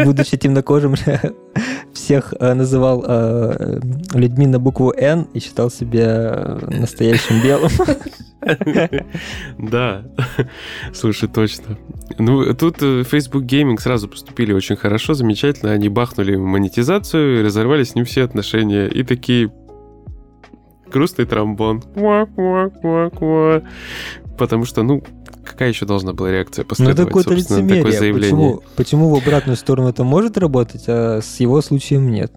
будучи 0.05 0.37
темнокожим, 0.37 0.95
всех 1.93 2.33
э, 2.39 2.53
называл 2.53 3.03
э, 3.07 3.79
людьми 4.13 4.45
на 4.47 4.59
букву 4.59 4.93
«Н» 4.95 5.27
и 5.33 5.39
считал 5.39 5.71
себя 5.71 6.33
э, 6.35 6.79
настоящим 6.79 7.41
белым. 7.41 7.71
Да, 9.57 10.03
слушай, 10.93 11.27
точно. 11.27 11.77
Ну, 12.19 12.53
тут 12.53 12.77
Facebook 12.77 13.43
Gaming 13.45 13.79
сразу 13.79 14.07
поступили 14.07 14.53
очень 14.53 14.75
хорошо, 14.75 15.15
замечательно. 15.15 15.71
Они 15.71 15.89
бахнули 15.89 16.35
монетизацию, 16.35 17.43
разорвали 17.43 17.83
с 17.83 17.95
ним 17.95 18.05
все 18.05 18.23
отношения. 18.23 18.87
И 18.87 19.03
такие... 19.03 19.51
Грустный 20.91 21.25
тромбон. 21.25 21.81
Потому 24.37 24.65
что, 24.65 24.83
ну, 24.83 25.01
какая 25.45 25.69
еще 25.69 25.85
должна 25.85 26.13
была 26.13 26.31
реакция 26.31 26.63
Ну, 26.63 26.69
последовать, 26.69 26.99
на 27.15 27.21
такое 27.23 27.37
лицемерие. 27.37 27.91
заявление? 27.91 28.29
Почему, 28.29 28.63
почему 28.75 29.09
в 29.09 29.15
обратную 29.15 29.55
сторону 29.55 29.89
это 29.89 30.03
может 30.03 30.37
работать, 30.37 30.83
а 30.87 31.19
с 31.21 31.39
его 31.39 31.61
случаем 31.61 32.09
нет? 32.11 32.31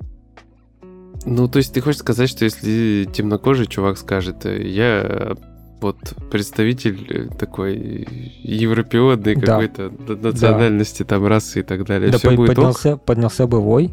Ну, 1.24 1.48
то 1.48 1.58
есть 1.58 1.72
ты 1.74 1.80
хочешь 1.80 1.98
сказать, 2.00 2.28
что 2.30 2.44
если 2.44 3.08
темнокожий 3.12 3.66
чувак 3.66 3.98
скажет, 3.98 4.46
э, 4.46 4.62
я 4.66 5.02
э, 5.04 5.34
вот 5.80 5.96
представитель 6.30 7.06
э, 7.10 7.26
такой 7.38 8.06
европеодной 8.42 9.34
Да. 9.34 9.46
какой-то 9.46 9.92
национальности, 10.14 11.02
там, 11.04 11.26
расы 11.26 11.60
и 11.60 11.62
так 11.62 11.84
далее, 11.84 12.10
Да 12.10 12.18
все 12.18 12.30
по- 12.30 12.36
будет 12.36 12.50
ок? 12.50 12.56
поднялся, 12.56 12.96
поднялся 12.96 13.46
бы 13.46 13.60
вой. 13.60 13.92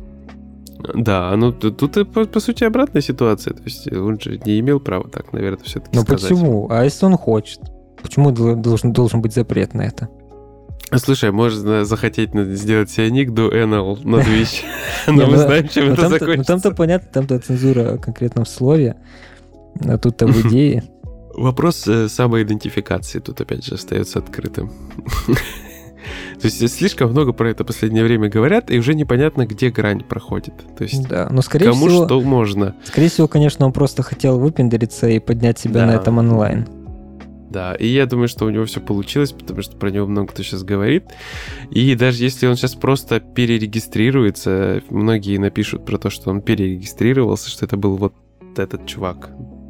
Да, 0.93 1.35
ну 1.35 1.51
тут, 1.51 1.93
по, 2.13 2.25
по 2.25 2.39
сути 2.39 2.63
обратная 2.63 3.01
ситуация. 3.01 3.53
То 3.55 3.63
есть 3.63 3.91
он 3.91 4.19
же 4.19 4.39
не 4.45 4.59
имел 4.59 4.79
права 4.79 5.09
так, 5.09 5.33
наверное, 5.33 5.63
все-таки 5.63 5.97
Ну 5.97 6.05
почему? 6.05 6.67
А 6.69 6.83
если 6.83 7.05
он 7.07 7.17
хочет? 7.17 7.59
Почему 8.05 8.31
дол- 8.31 8.55
должен, 8.55 8.93
должен 8.93 9.21
быть 9.21 9.33
запрет 9.33 9.73
на 9.73 9.81
это? 9.81 10.09
Слушай, 10.97 11.31
можно 11.31 11.83
захотеть 11.85 12.29
сделать 12.33 12.91
себе 12.91 13.09
ник 13.09 13.31
до 13.31 13.49
NL 13.49 14.07
на 14.07 14.15
Twitch. 14.21 14.61
Но 15.07 15.13
мы 15.13 15.25
ну, 15.25 15.37
знаем, 15.37 15.67
чем 15.67 15.87
Ну, 15.87 15.93
это 15.93 16.03
ну, 16.03 16.09
закончится. 16.09 16.43
там-то 16.53 16.71
понятно, 16.71 17.09
там-то 17.11 17.39
цензура 17.39 17.97
конкретно 17.97 18.43
в 18.45 18.49
слове, 18.49 18.95
а 19.83 19.97
тут-то 19.97 20.27
в 20.27 20.39
идее. 20.47 20.83
Вопрос 21.33 21.87
э, 21.87 22.07
самоидентификации 22.07 23.19
тут 23.19 23.41
опять 23.41 23.65
же 23.65 23.73
остается 23.75 24.19
открытым. 24.19 24.71
То 26.39 26.47
есть 26.47 26.69
слишком 26.77 27.09
много 27.11 27.33
про 27.33 27.49
это 27.49 27.63
в 27.63 27.67
последнее 27.67 28.03
время 28.03 28.29
говорят, 28.29 28.69
и 28.69 28.77
уже 28.77 28.93
непонятно, 28.93 29.47
где 29.47 29.69
грань 29.71 30.01
проходит. 30.03 30.53
То 30.77 30.83
есть 30.83 31.07
Да, 31.07 31.27
но 31.31 31.41
скорее 31.41 31.69
кому 31.71 31.87
всего, 31.87 32.05
что 32.05 32.21
можно. 32.21 32.75
скорее 32.83 33.09
всего, 33.09 33.27
конечно, 33.27 33.65
он 33.65 33.73
просто 33.73 34.03
хотел 34.03 34.37
выпендриться 34.39 35.07
и 35.07 35.17
поднять 35.19 35.57
себя 35.57 35.81
Да. 35.81 35.85
на 35.87 35.91
этом 35.95 36.19
онлайн. 36.19 36.67
Да, 37.55 37.73
и 37.73 37.87
я 37.87 38.05
думаю, 38.05 38.27
что 38.27 38.43
у 38.43 38.49
него 38.49 38.65
все 38.65 38.81
получилось, 38.81 39.31
потому 39.31 39.61
что 39.61 39.77
про 39.77 39.89
него 39.89 40.05
много 40.07 40.33
кто 40.33 40.43
сейчас 40.43 40.63
говорит. 40.63 41.05
И 41.71 41.95
даже 41.95 42.21
если 42.21 42.47
он 42.47 42.57
сейчас 42.57 42.75
просто 42.75 43.21
перерегистрируется, 43.21 44.81
многие 44.89 45.37
напишут 45.37 45.85
про 45.85 45.97
то, 45.97 46.09
что 46.09 46.31
он 46.31 46.41
перерегистрировался, 46.41 47.49
что 47.49 47.65
это 47.65 47.77
был 47.77 47.95
вот 47.95 48.13
этот 48.57 48.85
чувак. 48.85 49.29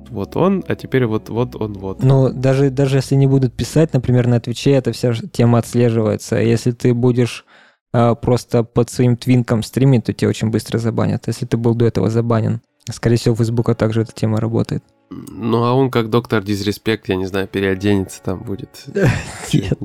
Вот 0.09 0.35
он, 0.35 0.63
а 0.67 0.75
теперь 0.75 1.05
вот, 1.05 1.29
вот 1.29 1.55
он, 1.55 1.73
вот. 1.73 2.01
Но 2.03 2.29
даже, 2.29 2.71
даже 2.71 2.97
если 2.97 3.13
не 3.13 3.27
будут 3.27 3.53
писать, 3.53 3.93
например, 3.93 4.25
на 4.25 4.39
Твиче, 4.39 4.71
эта 4.71 4.91
вся 4.91 5.13
тема 5.31 5.59
отслеживается. 5.59 6.37
Если 6.37 6.71
ты 6.71 6.91
будешь 6.95 7.45
а, 7.93 8.15
просто 8.15 8.63
под 8.63 8.89
своим 8.89 9.15
твинком 9.15 9.61
стримить, 9.61 10.05
то 10.05 10.13
тебя 10.13 10.29
очень 10.29 10.49
быстро 10.49 10.79
забанят, 10.79 11.27
если 11.27 11.45
ты 11.45 11.55
был 11.55 11.75
до 11.75 11.85
этого 11.85 12.09
забанен. 12.09 12.61
Скорее 12.91 13.17
всего, 13.17 13.33
у 13.33 13.37
Фейсбука 13.37 13.73
также 13.73 14.01
эта 14.01 14.13
тема 14.13 14.39
работает. 14.39 14.83
Ну, 15.09 15.63
а 15.63 15.73
он 15.73 15.91
как 15.91 16.09
доктор 16.09 16.43
Дизреспект, 16.43 17.09
я 17.09 17.15
не 17.15 17.25
знаю, 17.25 17.47
переоденется 17.47 18.21
там 18.23 18.39
будет. 18.43 18.85
Нет. 19.53 19.79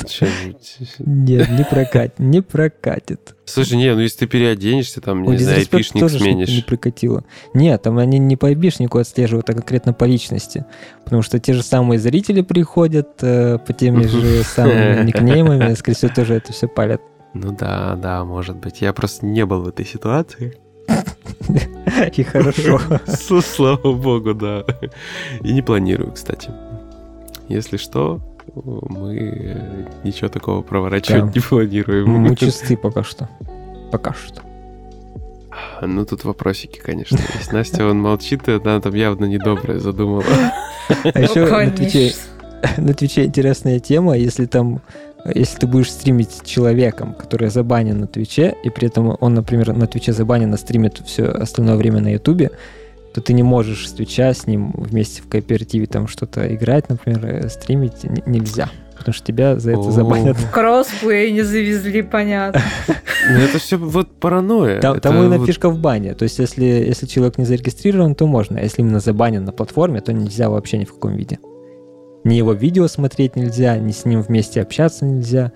Нет, 0.98 1.50
не 1.50 1.64
прокатит, 1.64 2.18
не 2.18 2.40
прокатит. 2.40 3.34
Слушай, 3.44 3.76
не, 3.76 3.94
ну 3.94 4.00
если 4.00 4.20
ты 4.20 4.26
переоденешься, 4.26 5.00
там, 5.00 5.22
не 5.22 5.36
знаю, 5.36 5.58
айпишник 5.58 6.08
что-то 6.08 6.14
не 6.24 6.46
сменишь. 6.46 6.64
прикатило. 6.66 7.24
Нет, 7.52 7.82
там 7.82 7.98
они 7.98 8.18
не 8.18 8.36
по 8.36 8.48
айпишнику 8.48 8.98
отслеживают, 8.98 9.48
а 9.50 9.52
конкретно 9.52 9.92
по 9.92 10.04
личности. 10.04 10.64
Потому 11.04 11.22
что 11.22 11.38
те 11.38 11.52
же 11.52 11.62
самые 11.62 11.98
зрители 11.98 12.40
приходят 12.40 13.22
э, 13.22 13.58
по 13.58 13.72
теми 13.72 14.04
же 14.04 14.42
самыми 14.44 15.04
никнеймами, 15.04 15.74
скорее 15.74 15.96
всего, 15.96 16.12
тоже 16.14 16.34
это 16.34 16.52
все 16.52 16.66
палят. 16.66 17.02
Ну 17.34 17.52
да, 17.52 17.94
да, 17.96 18.24
может 18.24 18.56
быть. 18.56 18.80
Я 18.80 18.92
просто 18.92 19.26
не 19.26 19.44
был 19.44 19.62
в 19.62 19.68
этой 19.68 19.86
ситуации. 19.86 20.58
И 22.16 22.22
хорошо. 22.22 22.80
Слава 23.42 23.92
богу, 23.92 24.34
да. 24.34 24.64
И 25.42 25.52
не 25.52 25.62
планирую, 25.62 26.12
кстати. 26.12 26.50
Если 27.48 27.76
что, 27.76 28.20
мы 28.54 29.16
э, 29.16 29.86
ничего 30.04 30.28
такого 30.28 30.62
проворачивать 30.62 31.26
Да. 31.26 31.32
не 31.34 31.40
планируем. 31.40 32.10
Мы 32.10 32.36
чисты 32.36 32.76
пока 32.76 33.02
что. 33.02 33.28
Пока 33.90 34.12
что. 34.14 34.42
Ну, 35.82 36.04
тут 36.06 36.24
вопросики, 36.24 36.78
конечно, 36.78 37.18
есть. 37.38 37.52
Настя, 37.52 37.86
он 37.86 38.00
молчит, 38.00 38.48
и 38.48 38.52
она 38.52 38.80
там 38.80 38.94
явно 38.94 39.24
недоброе 39.24 39.78
задумала. 39.78 40.24
А 41.02 41.20
еще 41.20 41.46
Ну, 41.46 42.12
на 42.76 42.94
Твиче 42.94 43.24
интересная 43.24 43.80
тема, 43.80 44.16
если 44.16 44.46
там 44.46 44.80
если 45.34 45.58
ты 45.58 45.66
будешь 45.66 45.90
стримить 45.90 46.30
с 46.30 46.46
человеком, 46.46 47.14
который 47.14 47.50
забанен 47.50 48.00
на 48.00 48.06
Твиче, 48.06 48.54
и 48.62 48.70
при 48.70 48.88
этом 48.88 49.16
он, 49.20 49.34
например, 49.34 49.72
на 49.72 49.86
Твиче 49.86 50.12
забанен, 50.12 50.52
а 50.54 50.56
стримит 50.56 51.02
все 51.04 51.24
остальное 51.24 51.76
время 51.76 52.00
на 52.00 52.12
Ютубе, 52.12 52.50
то 53.14 53.20
ты 53.20 53.32
не 53.32 53.42
можешь 53.42 53.88
с 53.88 53.92
Твича 53.92 54.32
с 54.32 54.46
ним 54.46 54.72
вместе 54.76 55.22
в 55.22 55.28
кооперативе 55.28 55.86
там 55.86 56.06
что-то 56.06 56.54
играть, 56.54 56.88
например, 56.88 57.26
э, 57.26 57.48
стримить 57.48 58.04
нельзя. 58.26 58.70
потому 58.96 59.14
что 59.14 59.26
тебя 59.26 59.58
за 59.58 59.72
это 59.72 59.90
забанят. 59.90 60.36
В 60.36 60.50
кроссплей 60.50 61.32
не 61.32 61.42
завезли, 61.42 62.02
понятно. 62.02 62.62
Ну 63.30 63.38
это 63.38 63.58
все 63.58 63.76
вот 63.76 64.08
паранойя. 64.20 64.80
Там, 64.80 64.98
именно 65.16 65.44
фишка 65.44 65.70
в 65.70 65.78
бане. 65.78 66.14
То 66.14 66.24
есть, 66.24 66.38
если, 66.38 66.64
если 66.64 67.06
человек 67.06 67.38
не 67.38 67.44
зарегистрирован, 67.44 68.14
то 68.14 68.26
можно. 68.26 68.58
А 68.58 68.62
если 68.62 68.82
именно 68.82 69.00
забанен 69.00 69.44
на 69.44 69.52
платформе, 69.52 70.00
то 70.00 70.12
нельзя 70.12 70.48
вообще 70.48 70.78
ни 70.78 70.84
в 70.84 70.92
каком 70.94 71.16
виде. 71.16 71.38
Ни 72.24 72.34
его 72.34 72.52
видео 72.52 72.86
смотреть 72.86 73.36
нельзя, 73.36 73.76
ни 73.78 73.92
с 73.92 74.04
ним 74.04 74.20
вместе 74.22 74.60
общаться 74.60 75.04
нельзя, 75.04 75.52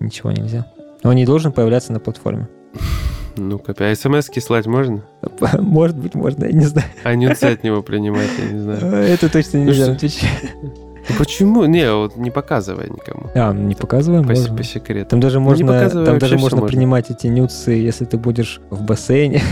ничего 0.00 0.32
нельзя. 0.32 0.66
Он 1.02 1.14
не 1.14 1.24
должен 1.26 1.52
появляться 1.52 1.92
на 1.92 2.00
платформе. 2.00 2.48
Ну-ка, 3.36 3.74
а 3.78 3.94
смс-ки 3.96 4.38
слать 4.38 4.66
можно? 4.66 5.02
Может 5.58 5.96
быть, 5.98 6.14
можно, 6.14 6.44
я 6.44 6.52
не 6.52 6.66
знаю. 6.66 6.86
А 7.02 7.14
нюдсы 7.16 7.44
от 7.44 7.64
него 7.64 7.82
принимать, 7.82 8.28
я 8.38 8.52
не 8.52 8.60
знаю. 8.60 8.78
Это 8.94 9.28
точно 9.28 9.58
Ну 9.58 9.64
нельзя 9.66 9.92
Твиче. 9.96 10.26
Ну 11.08 11.16
почему? 11.18 11.64
Не, 11.64 11.92
вот 11.92 12.16
не 12.16 12.30
показывай 12.30 12.88
никому. 12.88 13.30
А, 13.34 13.52
не 13.52 13.74
показываем, 13.74 14.22
По, 14.22 14.30
можно. 14.30 14.56
по 14.56 14.62
секрету. 14.62 15.10
Там 15.10 15.20
даже 15.20 15.38
Ну, 15.40 15.46
можно, 15.46 15.66
показывай, 15.66 16.06
там 16.06 16.18
даже 16.18 16.38
можно 16.38 16.60
можно. 16.60 16.68
принимать 16.74 17.10
эти 17.10 17.26
нюдсы, 17.26 17.72
если 17.72 18.04
ты 18.04 18.16
будешь 18.18 18.60
в 18.70 18.82
бассейне. 18.84 19.42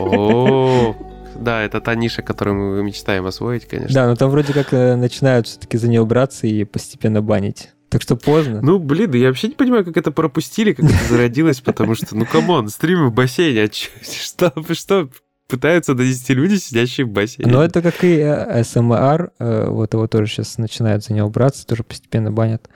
О, 0.00 0.94
да, 1.40 1.62
это 1.62 1.80
та 1.80 1.94
ниша, 1.94 2.22
которую 2.22 2.56
мы 2.76 2.82
мечтаем 2.82 3.26
освоить, 3.26 3.66
конечно. 3.66 3.94
Да, 3.94 4.06
но 4.06 4.16
там 4.16 4.30
вроде 4.30 4.52
как 4.52 4.72
э, 4.72 4.96
начинают 4.96 5.46
все-таки 5.46 5.78
за 5.78 5.88
нее 5.88 6.04
браться 6.04 6.46
и 6.46 6.64
постепенно 6.64 7.22
банить. 7.22 7.70
Так 7.88 8.02
что 8.02 8.16
поздно. 8.16 8.60
Ну, 8.62 8.78
блин, 8.78 9.12
я 9.14 9.28
вообще 9.28 9.48
не 9.48 9.54
понимаю, 9.54 9.84
как 9.84 9.96
это 9.96 10.10
пропустили, 10.10 10.72
как 10.72 10.86
это 10.86 11.04
зародилось, 11.08 11.60
потому 11.60 11.94
что, 11.94 12.16
ну, 12.16 12.26
come 12.26 12.50
on, 12.50 12.68
стримы 12.68 13.08
в 13.08 13.12
бассейне, 13.14 13.62
а 13.64 13.68
что, 14.02 14.52
что 14.74 15.08
пытаются 15.48 15.94
донести 15.94 16.34
люди, 16.34 16.56
сидящие 16.56 17.06
в 17.06 17.10
бассейне? 17.10 17.50
Но 17.50 17.62
это 17.62 17.82
как 17.82 18.02
и 18.02 18.16
э, 18.18 18.64
СМР, 18.64 19.30
э, 19.38 19.68
вот 19.68 19.94
его 19.94 20.06
тоже 20.08 20.26
сейчас 20.26 20.58
начинают 20.58 21.04
за 21.04 21.14
него 21.14 21.30
браться, 21.30 21.66
тоже 21.66 21.84
постепенно 21.84 22.32
банят. 22.32 22.68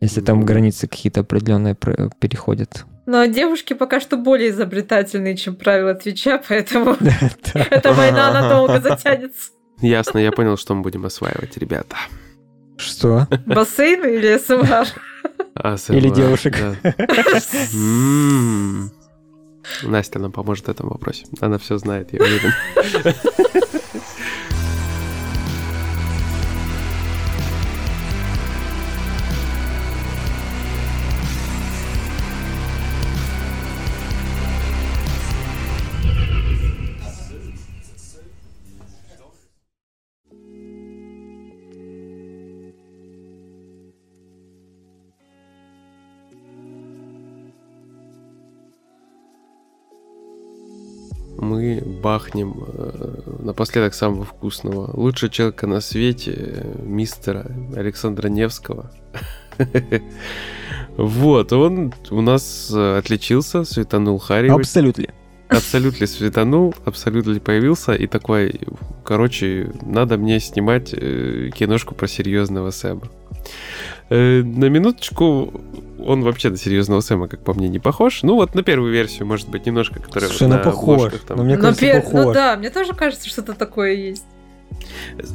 Если 0.00 0.20
там 0.20 0.40
Ну. 0.40 0.46
границы 0.46 0.86
какие-то 0.86 1.20
определенные 1.20 1.74
переходят. 1.74 2.86
Но 3.10 3.24
девушки 3.26 3.72
пока 3.72 3.98
что 3.98 4.16
более 4.16 4.50
изобретательные, 4.50 5.36
чем 5.36 5.56
правила 5.56 5.94
Твича, 5.94 6.40
поэтому 6.48 6.96
Да. 7.00 7.12
эта 7.70 7.92
война 7.92 8.32
надолго 8.32 8.80
затянется. 8.80 9.50
Ясно, 9.80 10.18
я 10.18 10.30
понял, 10.30 10.56
что 10.56 10.76
мы 10.76 10.82
будем 10.82 11.04
осваивать, 11.04 11.56
ребята. 11.56 11.96
Что? 12.76 13.26
Бассейны 13.46 14.14
или 14.14 14.38
СМР? 14.38 14.86
А, 15.56 15.74
Или 15.88 16.08
девушек. 16.10 16.56
да. 16.56 16.94
М. 17.74 18.92
Настя 19.82 20.20
нам 20.20 20.30
поможет 20.30 20.66
в 20.66 20.70
этом 20.70 20.88
вопросе. 20.88 21.26
Она 21.40 21.58
все 21.58 21.78
знает, 21.78 22.12
я 22.12 22.20
уверен. 22.20 22.52
Бахнем 52.00 52.64
э, 52.66 53.20
напоследок 53.40 53.94
самого 53.94 54.24
вкусного. 54.24 54.90
Лучшего 54.96 55.30
человека 55.30 55.66
на 55.66 55.80
свете, 55.80 56.34
э, 56.36 56.82
мистера 56.82 57.46
Александра 57.76 58.28
Невского. 58.28 58.90
Вот, 60.96 61.52
он 61.52 61.94
у 62.10 62.20
нас 62.20 62.70
э, 62.74 62.98
отличился, 62.98 63.64
светанул 63.64 64.18
Харри. 64.18 64.48
Абсолютно. 64.48 65.06
Абсолютно 65.48 66.06
светанул, 66.06 66.74
абсолютно 66.84 67.40
появился 67.40 67.92
и 67.92 68.06
такой, 68.06 68.60
короче, 69.04 69.72
надо 69.82 70.18
мне 70.18 70.40
снимать 70.40 70.90
киношку 70.90 71.94
про 71.94 72.06
серьезного 72.06 72.70
Сэма. 72.70 73.08
Э, 74.10 74.42
на 74.42 74.64
минуточку, 74.68 75.52
он 76.04 76.22
вообще 76.22 76.50
на 76.50 76.56
серьезного 76.56 77.00
Сэма, 77.00 77.28
как 77.28 77.40
по 77.44 77.54
мне, 77.54 77.68
не 77.68 77.78
похож. 77.78 78.22
Ну 78.22 78.34
вот 78.34 78.54
на 78.54 78.62
первую 78.62 78.92
версию, 78.92 79.26
может 79.26 79.48
быть, 79.48 79.66
немножко, 79.66 80.00
которая 80.00 80.28
Слушай, 80.30 80.42
вот 80.42 80.48
ну 80.50 80.56
на 80.56 80.62
похож. 80.64 80.96
обложках 80.96 81.20
там. 81.22 81.36
Но 81.38 81.44
мне 81.44 81.56
Ну, 81.56 81.62
кажется, 81.62 81.84
пер- 81.86 82.02
ну 82.04 82.10
похож. 82.18 82.34
да, 82.34 82.56
мне 82.56 82.70
тоже 82.70 82.92
кажется, 82.94 83.28
что-то 83.28 83.54
такое 83.54 83.92
есть. 83.92 84.24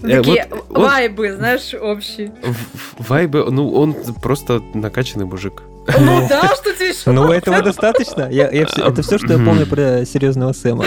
Ну, 0.01 0.09
Э, 0.09 0.17
Такие 0.23 0.47
вот 0.49 0.65
он- 0.77 0.83
вайбы, 0.83 1.33
знаешь, 1.33 1.73
общие. 1.73 2.33
в- 2.43 3.01
в- 3.03 3.09
Вайбы, 3.09 3.49
ну 3.51 3.71
он 3.73 3.93
просто 4.21 4.61
накачанный 4.73 5.25
мужик. 5.25 5.61
Ну 5.87 6.27
да, 6.27 6.53
что 6.55 6.73
тебе 6.73 6.89
еще? 6.89 7.11
Ну, 7.11 7.31
этого 7.31 7.61
достаточно. 7.61 8.27
Я, 8.31 8.49
я 8.49 8.65
всё- 8.65 8.87
это 8.87 9.01
все, 9.03 9.17
что 9.17 9.33
я 9.33 9.39
помню 9.39 9.65
про 9.67 10.03
серьезного 10.05 10.53
Сэма. 10.53 10.85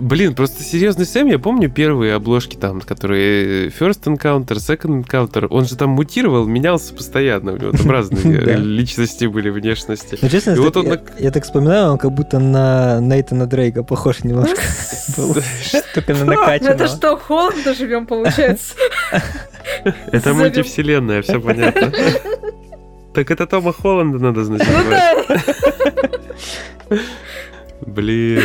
Блин, 0.00 0.34
просто 0.34 0.62
серьезный 0.62 1.04
Сэм, 1.04 1.26
я 1.28 1.38
помню 1.38 1.68
первые 1.70 2.14
обложки 2.14 2.56
там, 2.56 2.80
которые 2.80 3.68
First 3.68 4.04
Encounter, 4.04 4.54
Second 4.56 5.04
Encounter, 5.04 5.46
он 5.50 5.66
же 5.66 5.76
там 5.76 5.90
мутировал, 5.90 6.46
менялся 6.46 6.94
постоянно, 6.94 7.52
у 7.52 7.56
него 7.56 7.72
там 7.72 7.90
разные 7.90 8.38
э, 8.40 8.56
личности 8.56 9.26
были, 9.26 9.50
внешности. 9.50 10.18
Ну, 10.22 10.28
честно, 10.28 10.54
вот 10.56 10.76
он 10.76 10.98
я, 11.18 11.30
так- 11.30 11.44
вспоминаю, 11.44 11.92
он 11.92 11.98
как 11.98 12.12
будто 12.12 12.38
на 12.38 13.00
Нейтана 13.00 13.46
Дрейка 13.46 13.82
похож 13.82 14.24
немножко 14.24 14.56
был. 15.16 15.36
Только 15.94 16.14
на 16.14 16.24
Ну 16.24 16.32
это 16.32 16.40
накачанного. 16.40 16.86
что, 16.88 17.16
Холланда 17.16 17.74
живем, 17.74 18.06
получается? 18.06 18.74
Это 20.10 20.32
мультивселенная, 20.32 21.22
все 21.22 21.40
понятно. 21.40 21.92
Так 23.18 23.32
это 23.32 23.48
Тома 23.48 23.72
Холланда 23.72 24.20
надо 24.20 24.44
знать. 24.44 24.62
Ну 24.64 24.90
да. 24.90 25.14
Блин. 27.84 28.42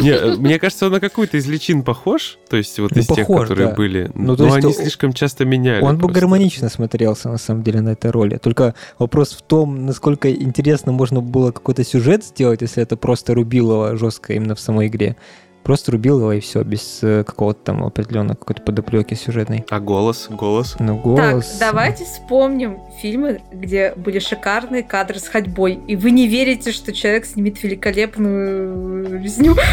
Не, 0.00 0.36
мне 0.38 0.58
кажется, 0.58 0.86
он 0.86 0.92
на 0.92 1.00
какую-то 1.00 1.36
из 1.36 1.46
личин 1.46 1.82
похож. 1.82 2.38
То 2.48 2.56
есть 2.56 2.78
вот 2.78 2.92
Ну, 2.94 3.02
из 3.02 3.06
тех, 3.06 3.26
которые 3.26 3.68
да. 3.68 3.74
были. 3.74 4.10
Ну, 4.14 4.34
Но 4.38 4.54
они 4.54 4.68
он- 4.68 4.72
слишком 4.72 5.12
часто 5.12 5.44
меняли. 5.44 5.82
Он 5.82 5.96
бы 5.96 6.04
просто. 6.04 6.20
гармонично 6.20 6.70
смотрелся, 6.70 7.28
на 7.28 7.36
самом 7.36 7.62
деле, 7.62 7.82
на 7.82 7.90
этой 7.90 8.10
роли. 8.10 8.38
Только 8.38 8.74
вопрос 8.98 9.32
в 9.32 9.42
том, 9.42 9.84
насколько 9.84 10.32
интересно 10.32 10.92
можно 10.92 11.20
было 11.20 11.50
какой-то 11.50 11.84
сюжет 11.84 12.24
сделать, 12.24 12.62
если 12.62 12.82
это 12.82 12.96
просто 12.96 13.34
рубилово 13.34 13.94
жестко 13.98 14.32
именно 14.32 14.54
в 14.54 14.60
самой 14.60 14.86
игре. 14.86 15.16
Просто 15.64 15.92
рубилово 15.92 16.36
и 16.36 16.40
все, 16.40 16.62
без 16.62 16.98
э, 17.02 17.24
какого-то 17.24 17.58
там 17.64 17.84
определенного 17.84 18.36
какой-то 18.36 18.60
подоплеки 18.60 19.14
сюжетной. 19.14 19.64
А 19.70 19.80
голос? 19.80 20.26
Голос? 20.28 20.76
Ну, 20.78 20.94
Так, 20.96 21.02
голос... 21.02 21.56
давайте 21.58 22.04
вспомним 22.04 22.80
фильмы, 23.00 23.40
где 23.50 23.94
были 23.96 24.18
шикарные 24.18 24.82
кадры 24.82 25.18
с 25.18 25.26
ходьбой, 25.26 25.80
и 25.88 25.96
вы 25.96 26.10
не 26.10 26.28
верите, 26.28 26.70
что 26.70 26.92
человек 26.92 27.24
снимет 27.24 27.62
великолепную 27.62 29.22
резню. 29.22 29.56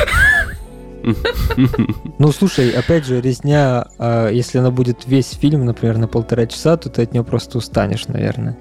Ну, 2.19 2.31
слушай, 2.31 2.69
опять 2.69 3.05
же, 3.05 3.21
резня, 3.21 3.87
а, 3.97 4.29
если 4.29 4.59
она 4.59 4.69
будет 4.69 5.07
весь 5.07 5.31
фильм, 5.31 5.65
например, 5.65 5.97
на 5.97 6.07
полтора 6.07 6.45
часа, 6.45 6.77
то 6.77 6.89
ты 6.89 7.01
от 7.01 7.11
нее 7.13 7.23
просто 7.23 7.57
устанешь, 7.57 8.07
наверное. 8.07 8.55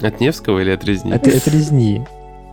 От 0.00 0.20
Невского 0.20 0.60
или 0.60 0.70
от 0.70 0.84
Резни? 0.84 1.12
От, 1.12 1.26
от 1.26 1.48
резни. 1.48 2.06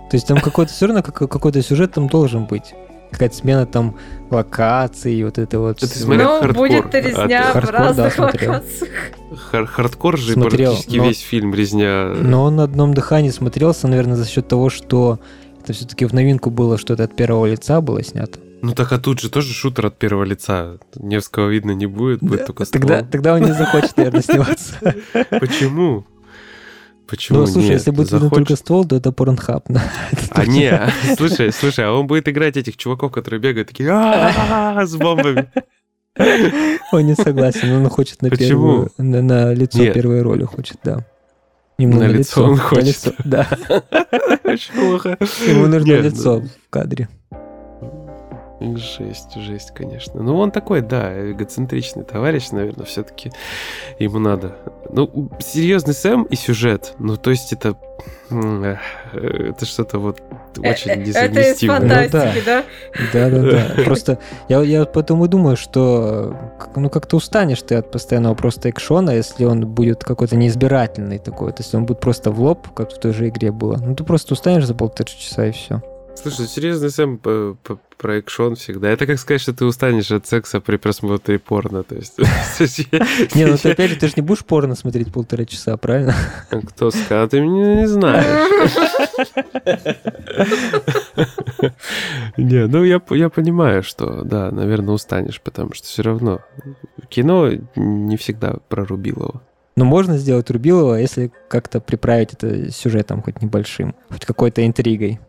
То 0.09 0.17
есть 0.17 0.27
там 0.27 0.39
какой-то 0.39 0.71
все 0.73 0.87
равно 0.87 1.03
как- 1.03 1.29
какой-то 1.29 1.61
сюжет 1.61 1.93
там 1.93 2.07
должен 2.07 2.45
быть. 2.45 2.73
Какая-то 3.11 3.35
смена 3.35 3.65
там 3.65 3.95
локаций, 4.29 5.23
вот 5.23 5.37
это 5.37 5.59
вот. 5.59 5.77
Это 5.83 5.87
смотря 5.99 6.23
Но 6.23 6.39
хардкор. 6.39 6.67
будет 6.67 6.95
резня 6.95 7.43
А 7.47 7.49
в 7.49 7.53
Хардкор, 7.53 7.71
да, 7.73 7.87
разных 7.87 8.13
смотрел. 8.13 8.51
локациях. 8.53 8.89
Хар- 9.51 9.65
хардкор 9.65 10.17
же 10.17 10.33
Смотрел, 10.33 10.71
практически 10.71 10.97
но- 10.97 11.07
весь 11.07 11.19
фильм 11.19 11.53
резня. 11.53 12.05
Но 12.15 12.43
он 12.43 12.55
на 12.55 12.63
одном 12.63 12.93
дыхании 12.93 13.29
смотрелся, 13.29 13.87
наверное, 13.87 14.15
за 14.15 14.27
счет 14.27 14.47
того, 14.47 14.69
что 14.69 15.19
это 15.63 15.73
все-таки 15.73 16.05
в 16.05 16.13
новинку 16.13 16.49
было, 16.49 16.77
что 16.77 16.93
это 16.93 17.03
от 17.03 17.15
первого 17.15 17.45
лица 17.45 17.81
было 17.81 18.03
снято. 18.03 18.39
Ну 18.63 18.73
так 18.73 18.91
а 18.93 18.99
тут 18.99 19.19
же 19.19 19.29
тоже 19.29 19.53
шутер 19.53 19.87
от 19.87 19.97
первого 19.97 20.23
лица. 20.23 20.77
Невского 20.95 21.49
видно 21.49 21.71
не 21.71 21.87
будет, 21.87 22.19
будет 22.21 22.45
только 22.45 22.63
ствол. 22.65 22.79
Тогда, 22.81 23.01
тогда 23.03 23.33
он 23.33 23.41
не 23.41 23.53
захочет, 23.53 23.97
наверное, 23.97 24.21
сниматься. 24.23 24.75
Почему? 25.39 26.05
Почему 27.11 27.39
Ну, 27.39 27.45
слушай, 27.45 27.67
нет? 27.67 27.73
если 27.79 27.91
будет 27.91 28.09
видно 28.09 28.19
Захочет. 28.29 28.47
только 28.47 28.55
ствол, 28.55 28.85
то 28.85 28.95
это 28.95 29.11
порнхаб. 29.11 29.67
А 30.29 30.45
не, 30.45 30.81
слушай, 31.17 31.51
слушай, 31.51 31.83
а 31.85 31.91
он 31.91 32.07
будет 32.07 32.29
играть 32.29 32.55
этих 32.55 32.77
чуваков, 32.77 33.11
которые 33.11 33.41
бегают 33.41 33.67
такие 33.67 33.89
«А-а-а» 33.91 34.85
с 34.85 34.95
бомбами. 34.95 35.51
Он 36.93 37.05
не 37.05 37.15
согласен, 37.15 37.71
он 37.71 37.87
хочет 37.89 38.21
на 38.21 38.29
первую, 38.29 38.91
на, 38.97 39.21
на 39.21 39.53
лицо 39.53 39.79
Нет. 39.79 39.93
первой 39.93 40.21
роли 40.21 40.43
хочет, 40.43 40.77
да. 40.83 41.05
На 41.77 41.87
на, 41.87 42.07
лицо 42.07 42.17
лицо. 42.17 42.43
он 42.43 42.51
на 42.55 42.57
хочет. 42.59 42.85
лицо, 42.85 43.13
да. 43.23 43.47
Ему 45.47 45.67
нужно 45.67 45.93
лицо 45.99 46.39
ну, 46.41 46.47
в 46.47 46.69
кадре. 46.69 47.07
Жесть, 48.61 49.35
жесть, 49.35 49.71
конечно. 49.71 50.21
Ну, 50.21 50.37
он 50.37 50.51
такой, 50.51 50.81
да, 50.81 51.31
эгоцентричный 51.31 52.03
товарищ, 52.03 52.51
наверное, 52.51 52.85
все-таки 52.85 53.31
ему 53.97 54.19
надо. 54.19 54.55
Ну, 54.91 55.29
серьезный 55.39 55.95
Сэм 55.95 56.23
и 56.23 56.35
сюжет. 56.35 56.93
Ну, 56.99 57.17
то 57.17 57.31
есть 57.31 57.53
это... 57.53 57.75
Это 58.29 59.65
что-то 59.65 59.99
вот 59.99 60.21
очень 60.57 61.01
несовместимое. 61.01 61.77
Это 61.77 62.05
из 62.05 62.11
фантастики, 62.11 62.45
да? 62.45 62.63
Да-да-да. 63.13 63.83
Просто 63.85 64.19
я, 64.47 64.61
я 64.61 64.85
потом 64.85 65.23
и 65.25 65.27
думаю, 65.27 65.57
что 65.57 66.35
ну 66.75 66.89
как-то 66.89 67.17
устанешь 67.17 67.61
ты 67.61 67.75
от 67.75 67.91
постоянного 67.91 68.33
просто 68.33 68.69
экшона, 68.69 69.11
если 69.11 69.43
он 69.43 69.67
будет 69.67 70.03
какой-то 70.03 70.35
неизбирательный 70.35 71.19
такой. 71.19 71.51
То 71.51 71.61
есть 71.61 71.75
он 71.75 71.85
будет 71.85 71.99
просто 71.99 72.31
в 72.31 72.41
лоб, 72.41 72.69
как 72.73 72.91
в 72.91 72.99
той 72.99 73.13
же 73.13 73.27
игре 73.27 73.51
было. 73.51 73.77
Ну 73.77 73.95
ты 73.95 74.03
просто 74.03 74.33
устанешь 74.33 74.65
за 74.65 74.75
полтора 74.75 75.07
часа 75.07 75.47
и 75.47 75.51
все. 75.51 75.81
Слушай, 76.15 76.47
серьезно, 76.47 76.89
Сэм 76.89 77.17
про 77.17 78.17
экшон 78.17 78.55
всегда. 78.55 78.89
Это 78.89 79.05
как 79.05 79.19
сказать, 79.19 79.41
что 79.41 79.53
ты 79.53 79.65
устанешь 79.65 80.11
от 80.11 80.25
секса 80.25 80.59
при 80.59 80.77
просмотре 80.77 81.37
порно. 81.39 81.83
То 81.83 81.95
есть... 81.95 82.17
Не, 83.35 83.45
ну 83.45 83.57
ты 83.57 83.71
опять 83.71 83.91
же, 83.91 83.95
ты 83.95 84.07
же 84.07 84.13
не 84.15 84.23
будешь 84.23 84.43
порно 84.43 84.75
смотреть 84.75 85.13
полтора 85.13 85.45
часа, 85.45 85.77
правильно? 85.77 86.15
Кто 86.69 86.91
сказал? 86.91 87.27
Ты 87.27 87.41
меня 87.41 87.81
не 87.81 87.87
знаешь. 87.87 88.71
Не, 92.37 92.67
ну 92.67 92.83
я, 92.83 93.01
я 93.11 93.29
понимаю, 93.29 93.83
что, 93.83 94.23
да, 94.23 94.51
наверное, 94.51 94.95
устанешь, 94.95 95.39
потому 95.41 95.73
что 95.73 95.87
все 95.87 96.01
равно 96.01 96.41
кино 97.09 97.51
не 97.75 98.17
всегда 98.17 98.55
про 98.67 98.85
Рубилова. 98.85 99.41
Но 99.75 99.85
можно 99.85 100.17
сделать 100.17 100.49
Рубилова, 100.49 100.95
если 100.95 101.31
как-то 101.47 101.79
приправить 101.79 102.33
это 102.33 102.71
сюжетом 102.71 103.21
хоть 103.21 103.41
небольшим, 103.41 103.95
хоть 104.09 104.25
какой-то 104.25 104.65
интригой. 104.65 105.19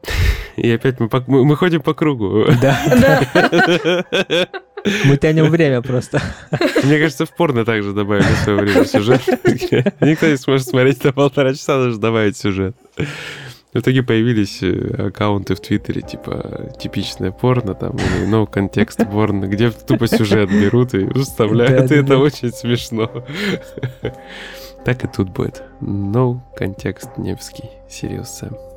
И 0.56 0.70
опять 0.70 1.00
мы, 1.00 1.08
по, 1.08 1.22
мы, 1.26 1.44
мы 1.44 1.56
ходим 1.56 1.80
по 1.80 1.94
кругу. 1.94 2.46
Да. 2.60 4.04
Мы 5.04 5.16
тянем 5.16 5.48
время 5.48 5.80
просто. 5.80 6.20
Мне 6.82 6.98
кажется, 6.98 7.24
в 7.24 7.30
порно 7.36 7.64
также 7.64 7.92
добавили 7.92 8.24
в 8.24 8.38
свое 8.38 8.58
время 8.58 8.84
сюжет. 8.84 9.22
Никто 10.00 10.26
не 10.26 10.36
сможет 10.36 10.66
смотреть 10.66 11.04
на 11.04 11.12
полтора 11.12 11.54
часа, 11.54 11.78
даже 11.78 11.98
добавить 11.98 12.36
сюжет. 12.36 12.76
В 13.72 13.78
итоге 13.78 14.02
появились 14.02 14.62
э, 14.62 15.06
аккаунты 15.06 15.54
в 15.54 15.60
Твиттере, 15.60 16.02
типа 16.02 16.72
типичное 16.78 17.30
порно 17.30 17.74
там, 17.74 17.96
или 17.96 18.28
no 18.28 18.46
контекст 18.46 19.00
порно, 19.10 19.46
где 19.46 19.70
тупо 19.70 20.06
сюжет 20.08 20.50
берут 20.50 20.92
и 20.92 21.08
вставляют, 21.18 21.90
и 21.90 21.94
это 21.94 22.18
очень 22.18 22.52
смешно. 22.52 23.10
Так 24.84 25.04
и 25.04 25.06
тут 25.08 25.30
будет. 25.30 25.62
No 25.80 26.40
контекст 26.54 27.16
Невский. 27.16 27.70
Serious 27.88 28.26
Sam. 28.42 28.71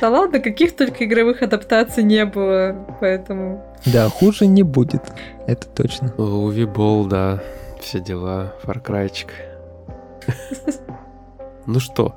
Да 0.00 0.10
ладно, 0.10 0.38
каких 0.40 0.76
только 0.76 1.04
игровых 1.04 1.42
адаптаций 1.42 2.04
не 2.04 2.24
было, 2.24 2.76
поэтому... 3.00 3.64
Да, 3.84 4.08
хуже 4.08 4.46
не 4.46 4.62
будет, 4.62 5.02
это 5.46 5.66
точно. 5.68 6.12
Уви 6.16 6.64
Бол, 6.64 7.04
да, 7.06 7.42
все 7.80 8.00
дела, 8.00 8.54
Фаркрайчик. 8.62 9.32
Ну 11.66 11.80
что, 11.80 12.14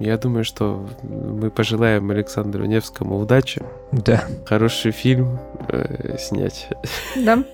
я 0.00 0.16
думаю, 0.16 0.44
что 0.44 0.88
мы 1.02 1.50
пожелаем 1.50 2.10
Александру 2.10 2.64
Невскому 2.64 3.18
удачи. 3.18 3.62
Да. 3.92 4.24
Хороший 4.46 4.92
фильм 4.92 5.38
э, 5.68 6.16
снять. 6.18 6.70
Да. 7.16 7.44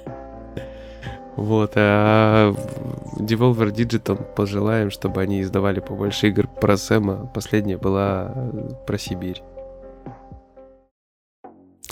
Вот, 1.37 1.72
а 1.76 2.55
Devolver 3.18 3.70
Digital 3.70 4.16
пожелаем, 4.34 4.91
чтобы 4.91 5.20
они 5.20 5.43
издавали 5.43 5.80
побольше 5.80 6.28
игр 6.28 6.47
про 6.47 6.76
Сэма. 6.76 7.30
Последняя 7.34 7.76
была 7.76 8.34
про 8.87 8.99
Сибирь. 8.99 9.43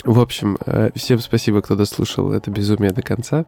В 0.03 0.19
общем, 0.19 0.57
э, 0.65 0.89
всем 0.95 1.19
спасибо, 1.19 1.61
кто 1.61 1.75
дослушал 1.75 2.31
это 2.31 2.51
безумие 2.51 2.91
до 2.91 3.01
конца. 3.01 3.45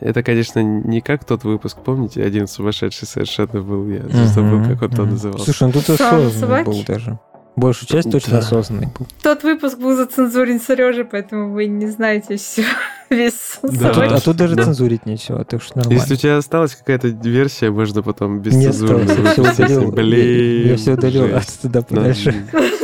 Это, 0.00 0.22
конечно, 0.22 0.62
не 0.62 1.00
как 1.00 1.24
тот 1.24 1.44
выпуск, 1.44 1.78
помните, 1.84 2.22
один 2.22 2.46
сумасшедший 2.46 3.06
совершенно 3.06 3.62
был, 3.62 3.88
я 3.88 4.02
забыл, 4.26 4.62
как 4.64 4.82
он 4.82 4.90
там 4.90 5.10
назывался. 5.10 5.44
Слушай, 5.44 5.68
ну 5.68 5.72
тут 5.72 5.88
осознанный 5.90 6.64
был 6.64 6.82
даже. 6.86 7.18
Большую 7.56 7.88
часть 7.88 8.10
точно 8.10 8.32
да. 8.34 8.38
осознанный 8.38 8.86
был. 8.86 9.06
Тот 9.22 9.42
выпуск 9.42 9.78
был 9.78 9.96
зацензурен 9.96 10.60
Сережей, 10.60 11.04
поэтому 11.04 11.52
вы 11.52 11.66
не 11.66 11.86
знаете 11.88 12.36
все, 12.36 12.64
весь 13.14 13.58
да. 13.62 13.90
а, 13.90 13.94
тут, 13.94 14.04
а 14.04 14.20
тут 14.20 14.36
даже 14.36 14.54
да. 14.54 14.64
цензурить 14.64 15.06
нечего, 15.06 15.44
так 15.44 15.62
что 15.62 15.78
нормально. 15.78 16.00
Если 16.00 16.14
у 16.14 16.16
тебя 16.16 16.36
осталась 16.36 16.74
какая-то 16.74 17.08
версия, 17.08 17.70
можно 17.70 18.02
потом 18.02 18.40
без 18.40 18.54
не 18.54 18.66
цензуры. 18.66 19.04
Не 19.04 19.12
осталось, 19.12 19.18
я 19.28 19.32
все 19.32 19.52
удалил. 19.52 19.92
Блин. 19.92 20.62
Я, 20.64 20.70
я 20.70 20.76
все 20.76 20.92
удалил 20.94 21.36
от 21.36 21.48
стыда 21.48 21.82
подальше. 21.82 22.34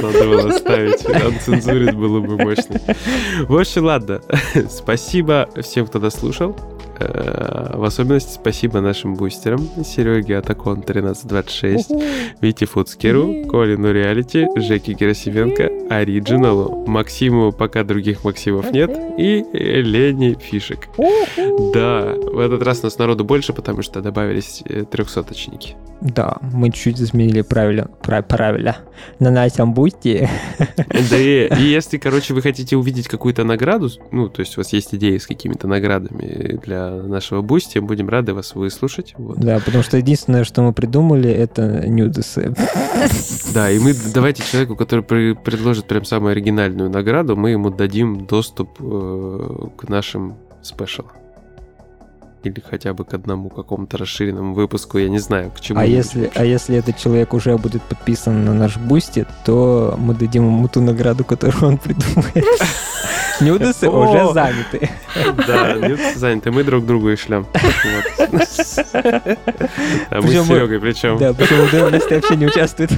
Надо 0.02 0.24
было 0.24 0.50
ставить, 0.52 1.04
отцензурить 1.04 1.94
было 1.94 2.20
бы 2.20 2.36
мощно. 2.36 2.80
В 3.48 3.56
общем, 3.56 3.84
ладно. 3.84 4.20
Спасибо 4.70 5.48
всем, 5.62 5.86
кто 5.86 5.98
дослушал. 5.98 6.56
Э, 6.98 7.76
в 7.76 7.84
особенности 7.84 8.34
спасибо 8.34 8.80
нашим 8.80 9.14
бустерам. 9.14 9.68
Сереге 9.84 10.38
Атакон 10.38 10.80
1326, 10.80 11.90
Вите 12.40 12.66
Фудскеру, 12.66 13.46
Колину 13.48 13.92
Реалити, 13.92 14.46
Жеке 14.56 14.92
Герасименко, 14.92 15.70
Ориджиналу, 15.90 16.86
Максиму, 16.86 17.52
пока 17.52 17.84
других 17.84 18.24
Максимов 18.24 18.70
нет, 18.72 18.90
и 19.18 19.44
Лене 19.52 20.34
Фишек. 20.34 20.88
Да, 21.74 22.14
в 22.14 22.38
этот 22.38 22.62
раз 22.62 22.82
нас 22.82 22.98
народу 22.98 23.24
больше, 23.24 23.52
потому 23.52 23.82
что 23.82 24.00
добавились 24.00 24.62
э, 24.64 24.84
трехсоточники. 24.84 25.76
Да, 26.00 26.36
мы 26.52 26.70
чуть 26.70 27.00
изменили 27.00 27.42
правила, 27.42 27.88
правила 28.02 28.76
на 29.20 29.30
нашем 29.30 29.72
бусти. 29.72 30.28
Да, 30.78 31.16
и, 31.16 31.48
и 31.58 31.62
если, 31.62 31.98
короче, 31.98 32.34
вы 32.34 32.42
хотите 32.42 32.76
увидеть 32.76 33.08
какую-то 33.08 33.44
награду, 33.44 33.90
ну, 34.10 34.28
то 34.28 34.40
есть 34.40 34.56
у 34.56 34.60
вас 34.60 34.72
есть 34.72 34.94
идеи 34.94 35.18
с 35.18 35.26
какими-то 35.26 35.66
наградами 35.66 36.58
для 36.62 36.83
нашего 36.90 37.42
бусти, 37.42 37.78
будем 37.78 38.08
рады 38.08 38.34
вас 38.34 38.54
выслушать. 38.54 39.14
Вот. 39.16 39.38
Да, 39.38 39.60
потому 39.64 39.82
что 39.82 39.96
единственное, 39.96 40.44
что 40.44 40.62
мы 40.62 40.72
придумали, 40.72 41.30
это 41.30 41.86
нюдесы. 41.88 42.54
Да, 43.52 43.70
и 43.70 43.78
мы 43.78 43.92
давайте 44.14 44.42
человеку, 44.42 44.76
который 44.76 45.02
предложит 45.02 45.86
прям 45.86 46.04
самую 46.04 46.32
оригинальную 46.32 46.90
награду, 46.90 47.36
мы 47.36 47.50
ему 47.50 47.70
дадим 47.70 48.26
доступ 48.26 48.70
э, 48.80 49.68
к 49.76 49.88
нашим 49.88 50.36
special 50.62 51.01
ам 51.01 51.12
или 52.46 52.60
хотя 52.60 52.92
бы 52.94 53.04
к 53.04 53.14
одному 53.14 53.48
какому-то 53.50 53.98
расширенному 53.98 54.54
выпуску, 54.54 54.98
я 54.98 55.08
не 55.08 55.18
знаю, 55.18 55.50
к 55.50 55.60
чему. 55.60 55.80
А 55.80 55.86
если, 55.86 56.30
а 56.34 56.44
если 56.44 56.76
этот 56.76 56.96
человек 56.98 57.34
уже 57.34 57.56
будет 57.58 57.82
подписан 57.82 58.44
на 58.44 58.54
наш 58.54 58.76
бусти, 58.76 59.26
то 59.44 59.94
мы 59.98 60.14
дадим 60.14 60.44
ему 60.46 60.68
ту 60.68 60.80
награду, 60.80 61.24
которую 61.24 61.72
он 61.72 61.78
придумает. 61.78 62.44
Нюдесы 63.40 63.88
уже 63.88 64.32
заняты. 64.32 64.90
Да, 65.46 65.74
нюдесы 65.74 66.18
заняты, 66.18 66.50
мы 66.50 66.64
друг 66.64 66.84
другу 66.86 67.10
и 67.10 67.16
шлем. 67.16 67.46
А 67.54 68.28
мы 68.32 68.44
с 68.44 68.80
Серегой 70.46 70.80
причем. 70.80 71.18
Да, 71.18 71.32
причем 71.32 71.64
удовольствие 71.64 72.20
вообще 72.20 72.36
не 72.36 72.46
участвует. 72.46 72.90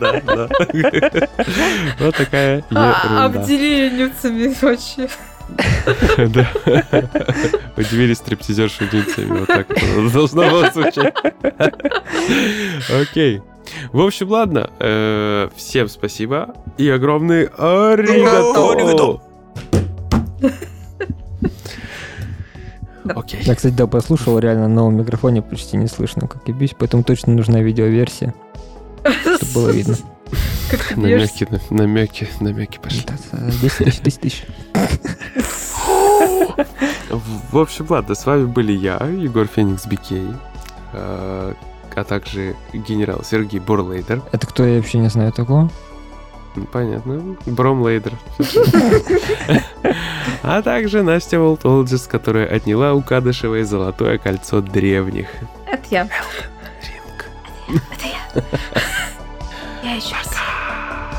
Да, 0.00 0.20
да. 0.26 0.48
Вот 2.00 2.16
такая 2.16 2.64
а, 2.70 3.04
ерунда. 3.04 3.40
Обделили 3.40 4.02
нюдсами 4.02 4.54
вообще. 4.60 5.08
Да. 6.18 6.48
Удивились 7.76 8.18
стриптизерши 8.18 8.88
ниндзями. 8.92 9.40
Вот 9.40 9.48
так 9.48 9.68
должно 10.12 10.42
было 10.42 10.70
звучать. 10.70 11.14
Окей. 13.02 13.42
В 13.92 14.00
общем, 14.00 14.30
ладно. 14.30 14.70
Э, 14.78 15.48
всем 15.56 15.88
спасибо. 15.88 16.54
И 16.78 16.88
огромный 16.88 17.46
аригато. 17.46 19.20
Окей. 23.14 23.40
Я, 23.42 23.54
кстати, 23.54 23.74
да, 23.74 23.86
послушал, 23.86 24.38
реально 24.38 24.68
на 24.68 24.74
новом 24.74 24.96
микрофоне 24.96 25.42
почти 25.42 25.76
не 25.76 25.88
слышно, 25.88 26.26
как 26.26 26.48
и 26.48 26.52
бьюсь, 26.52 26.74
поэтому 26.78 27.04
точно 27.04 27.34
нужна 27.34 27.60
видеоверсия, 27.60 28.34
чтобы 29.02 29.52
было 29.54 29.70
видно. 29.70 29.96
Намеки, 30.96 31.48
намеки, 31.70 32.28
намеки 32.40 32.78
пошли. 32.78 33.04
10 33.32 33.78
тысяч, 33.78 34.00
10 34.00 34.20
тысяч. 34.20 34.44
В 37.10 37.58
общем, 37.58 37.86
ладно, 37.88 38.14
с 38.14 38.26
вами 38.26 38.46
были 38.46 38.72
я, 38.72 38.96
Егор 38.96 39.46
Феникс 39.46 39.86
Бикей, 39.86 40.28
а, 40.92 41.54
а 41.94 42.04
также 42.04 42.56
генерал 42.72 43.22
Сергей 43.24 43.60
Бурлейдер. 43.60 44.22
Это 44.32 44.46
кто, 44.46 44.64
я 44.64 44.76
вообще 44.76 44.98
не 44.98 45.08
знаю 45.08 45.32
такого? 45.32 45.70
Понятно. 46.72 47.36
Бромлейдер. 47.46 48.12
А 50.46 50.60
также 50.60 51.02
Настя 51.02 51.38
Волтолджис, 51.38 52.06
которая 52.06 52.46
отняла 52.46 52.92
у 52.92 53.00
Кадышевой 53.00 53.62
золотое 53.62 54.18
кольцо 54.18 54.60
древних. 54.60 55.28
Это 55.66 55.82
я. 55.90 56.02
Ринг. 56.82 57.80
Это 57.90 58.06
я. 58.06 58.44
Я 59.84 59.96
еще 59.96 60.14
раз. 60.14 60.30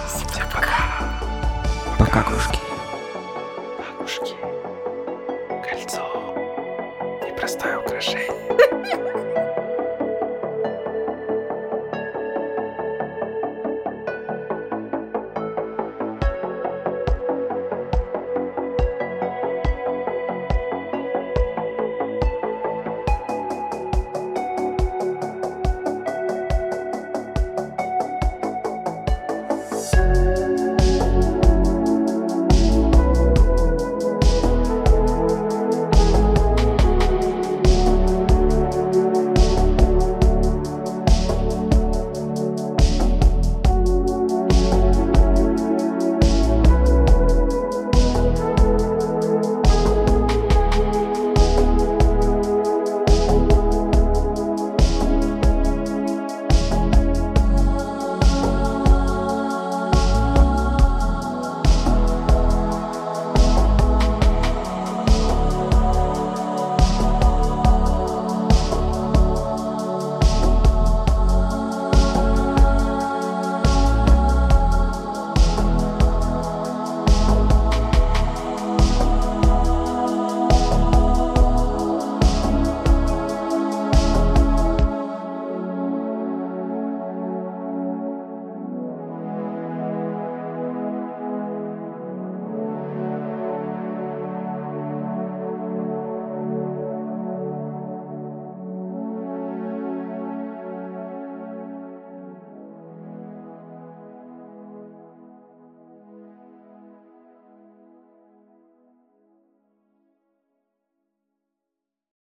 Всем 0.08 0.28
пока. 0.52 0.74
Пока, 2.00 2.24
кружки. 2.24 2.65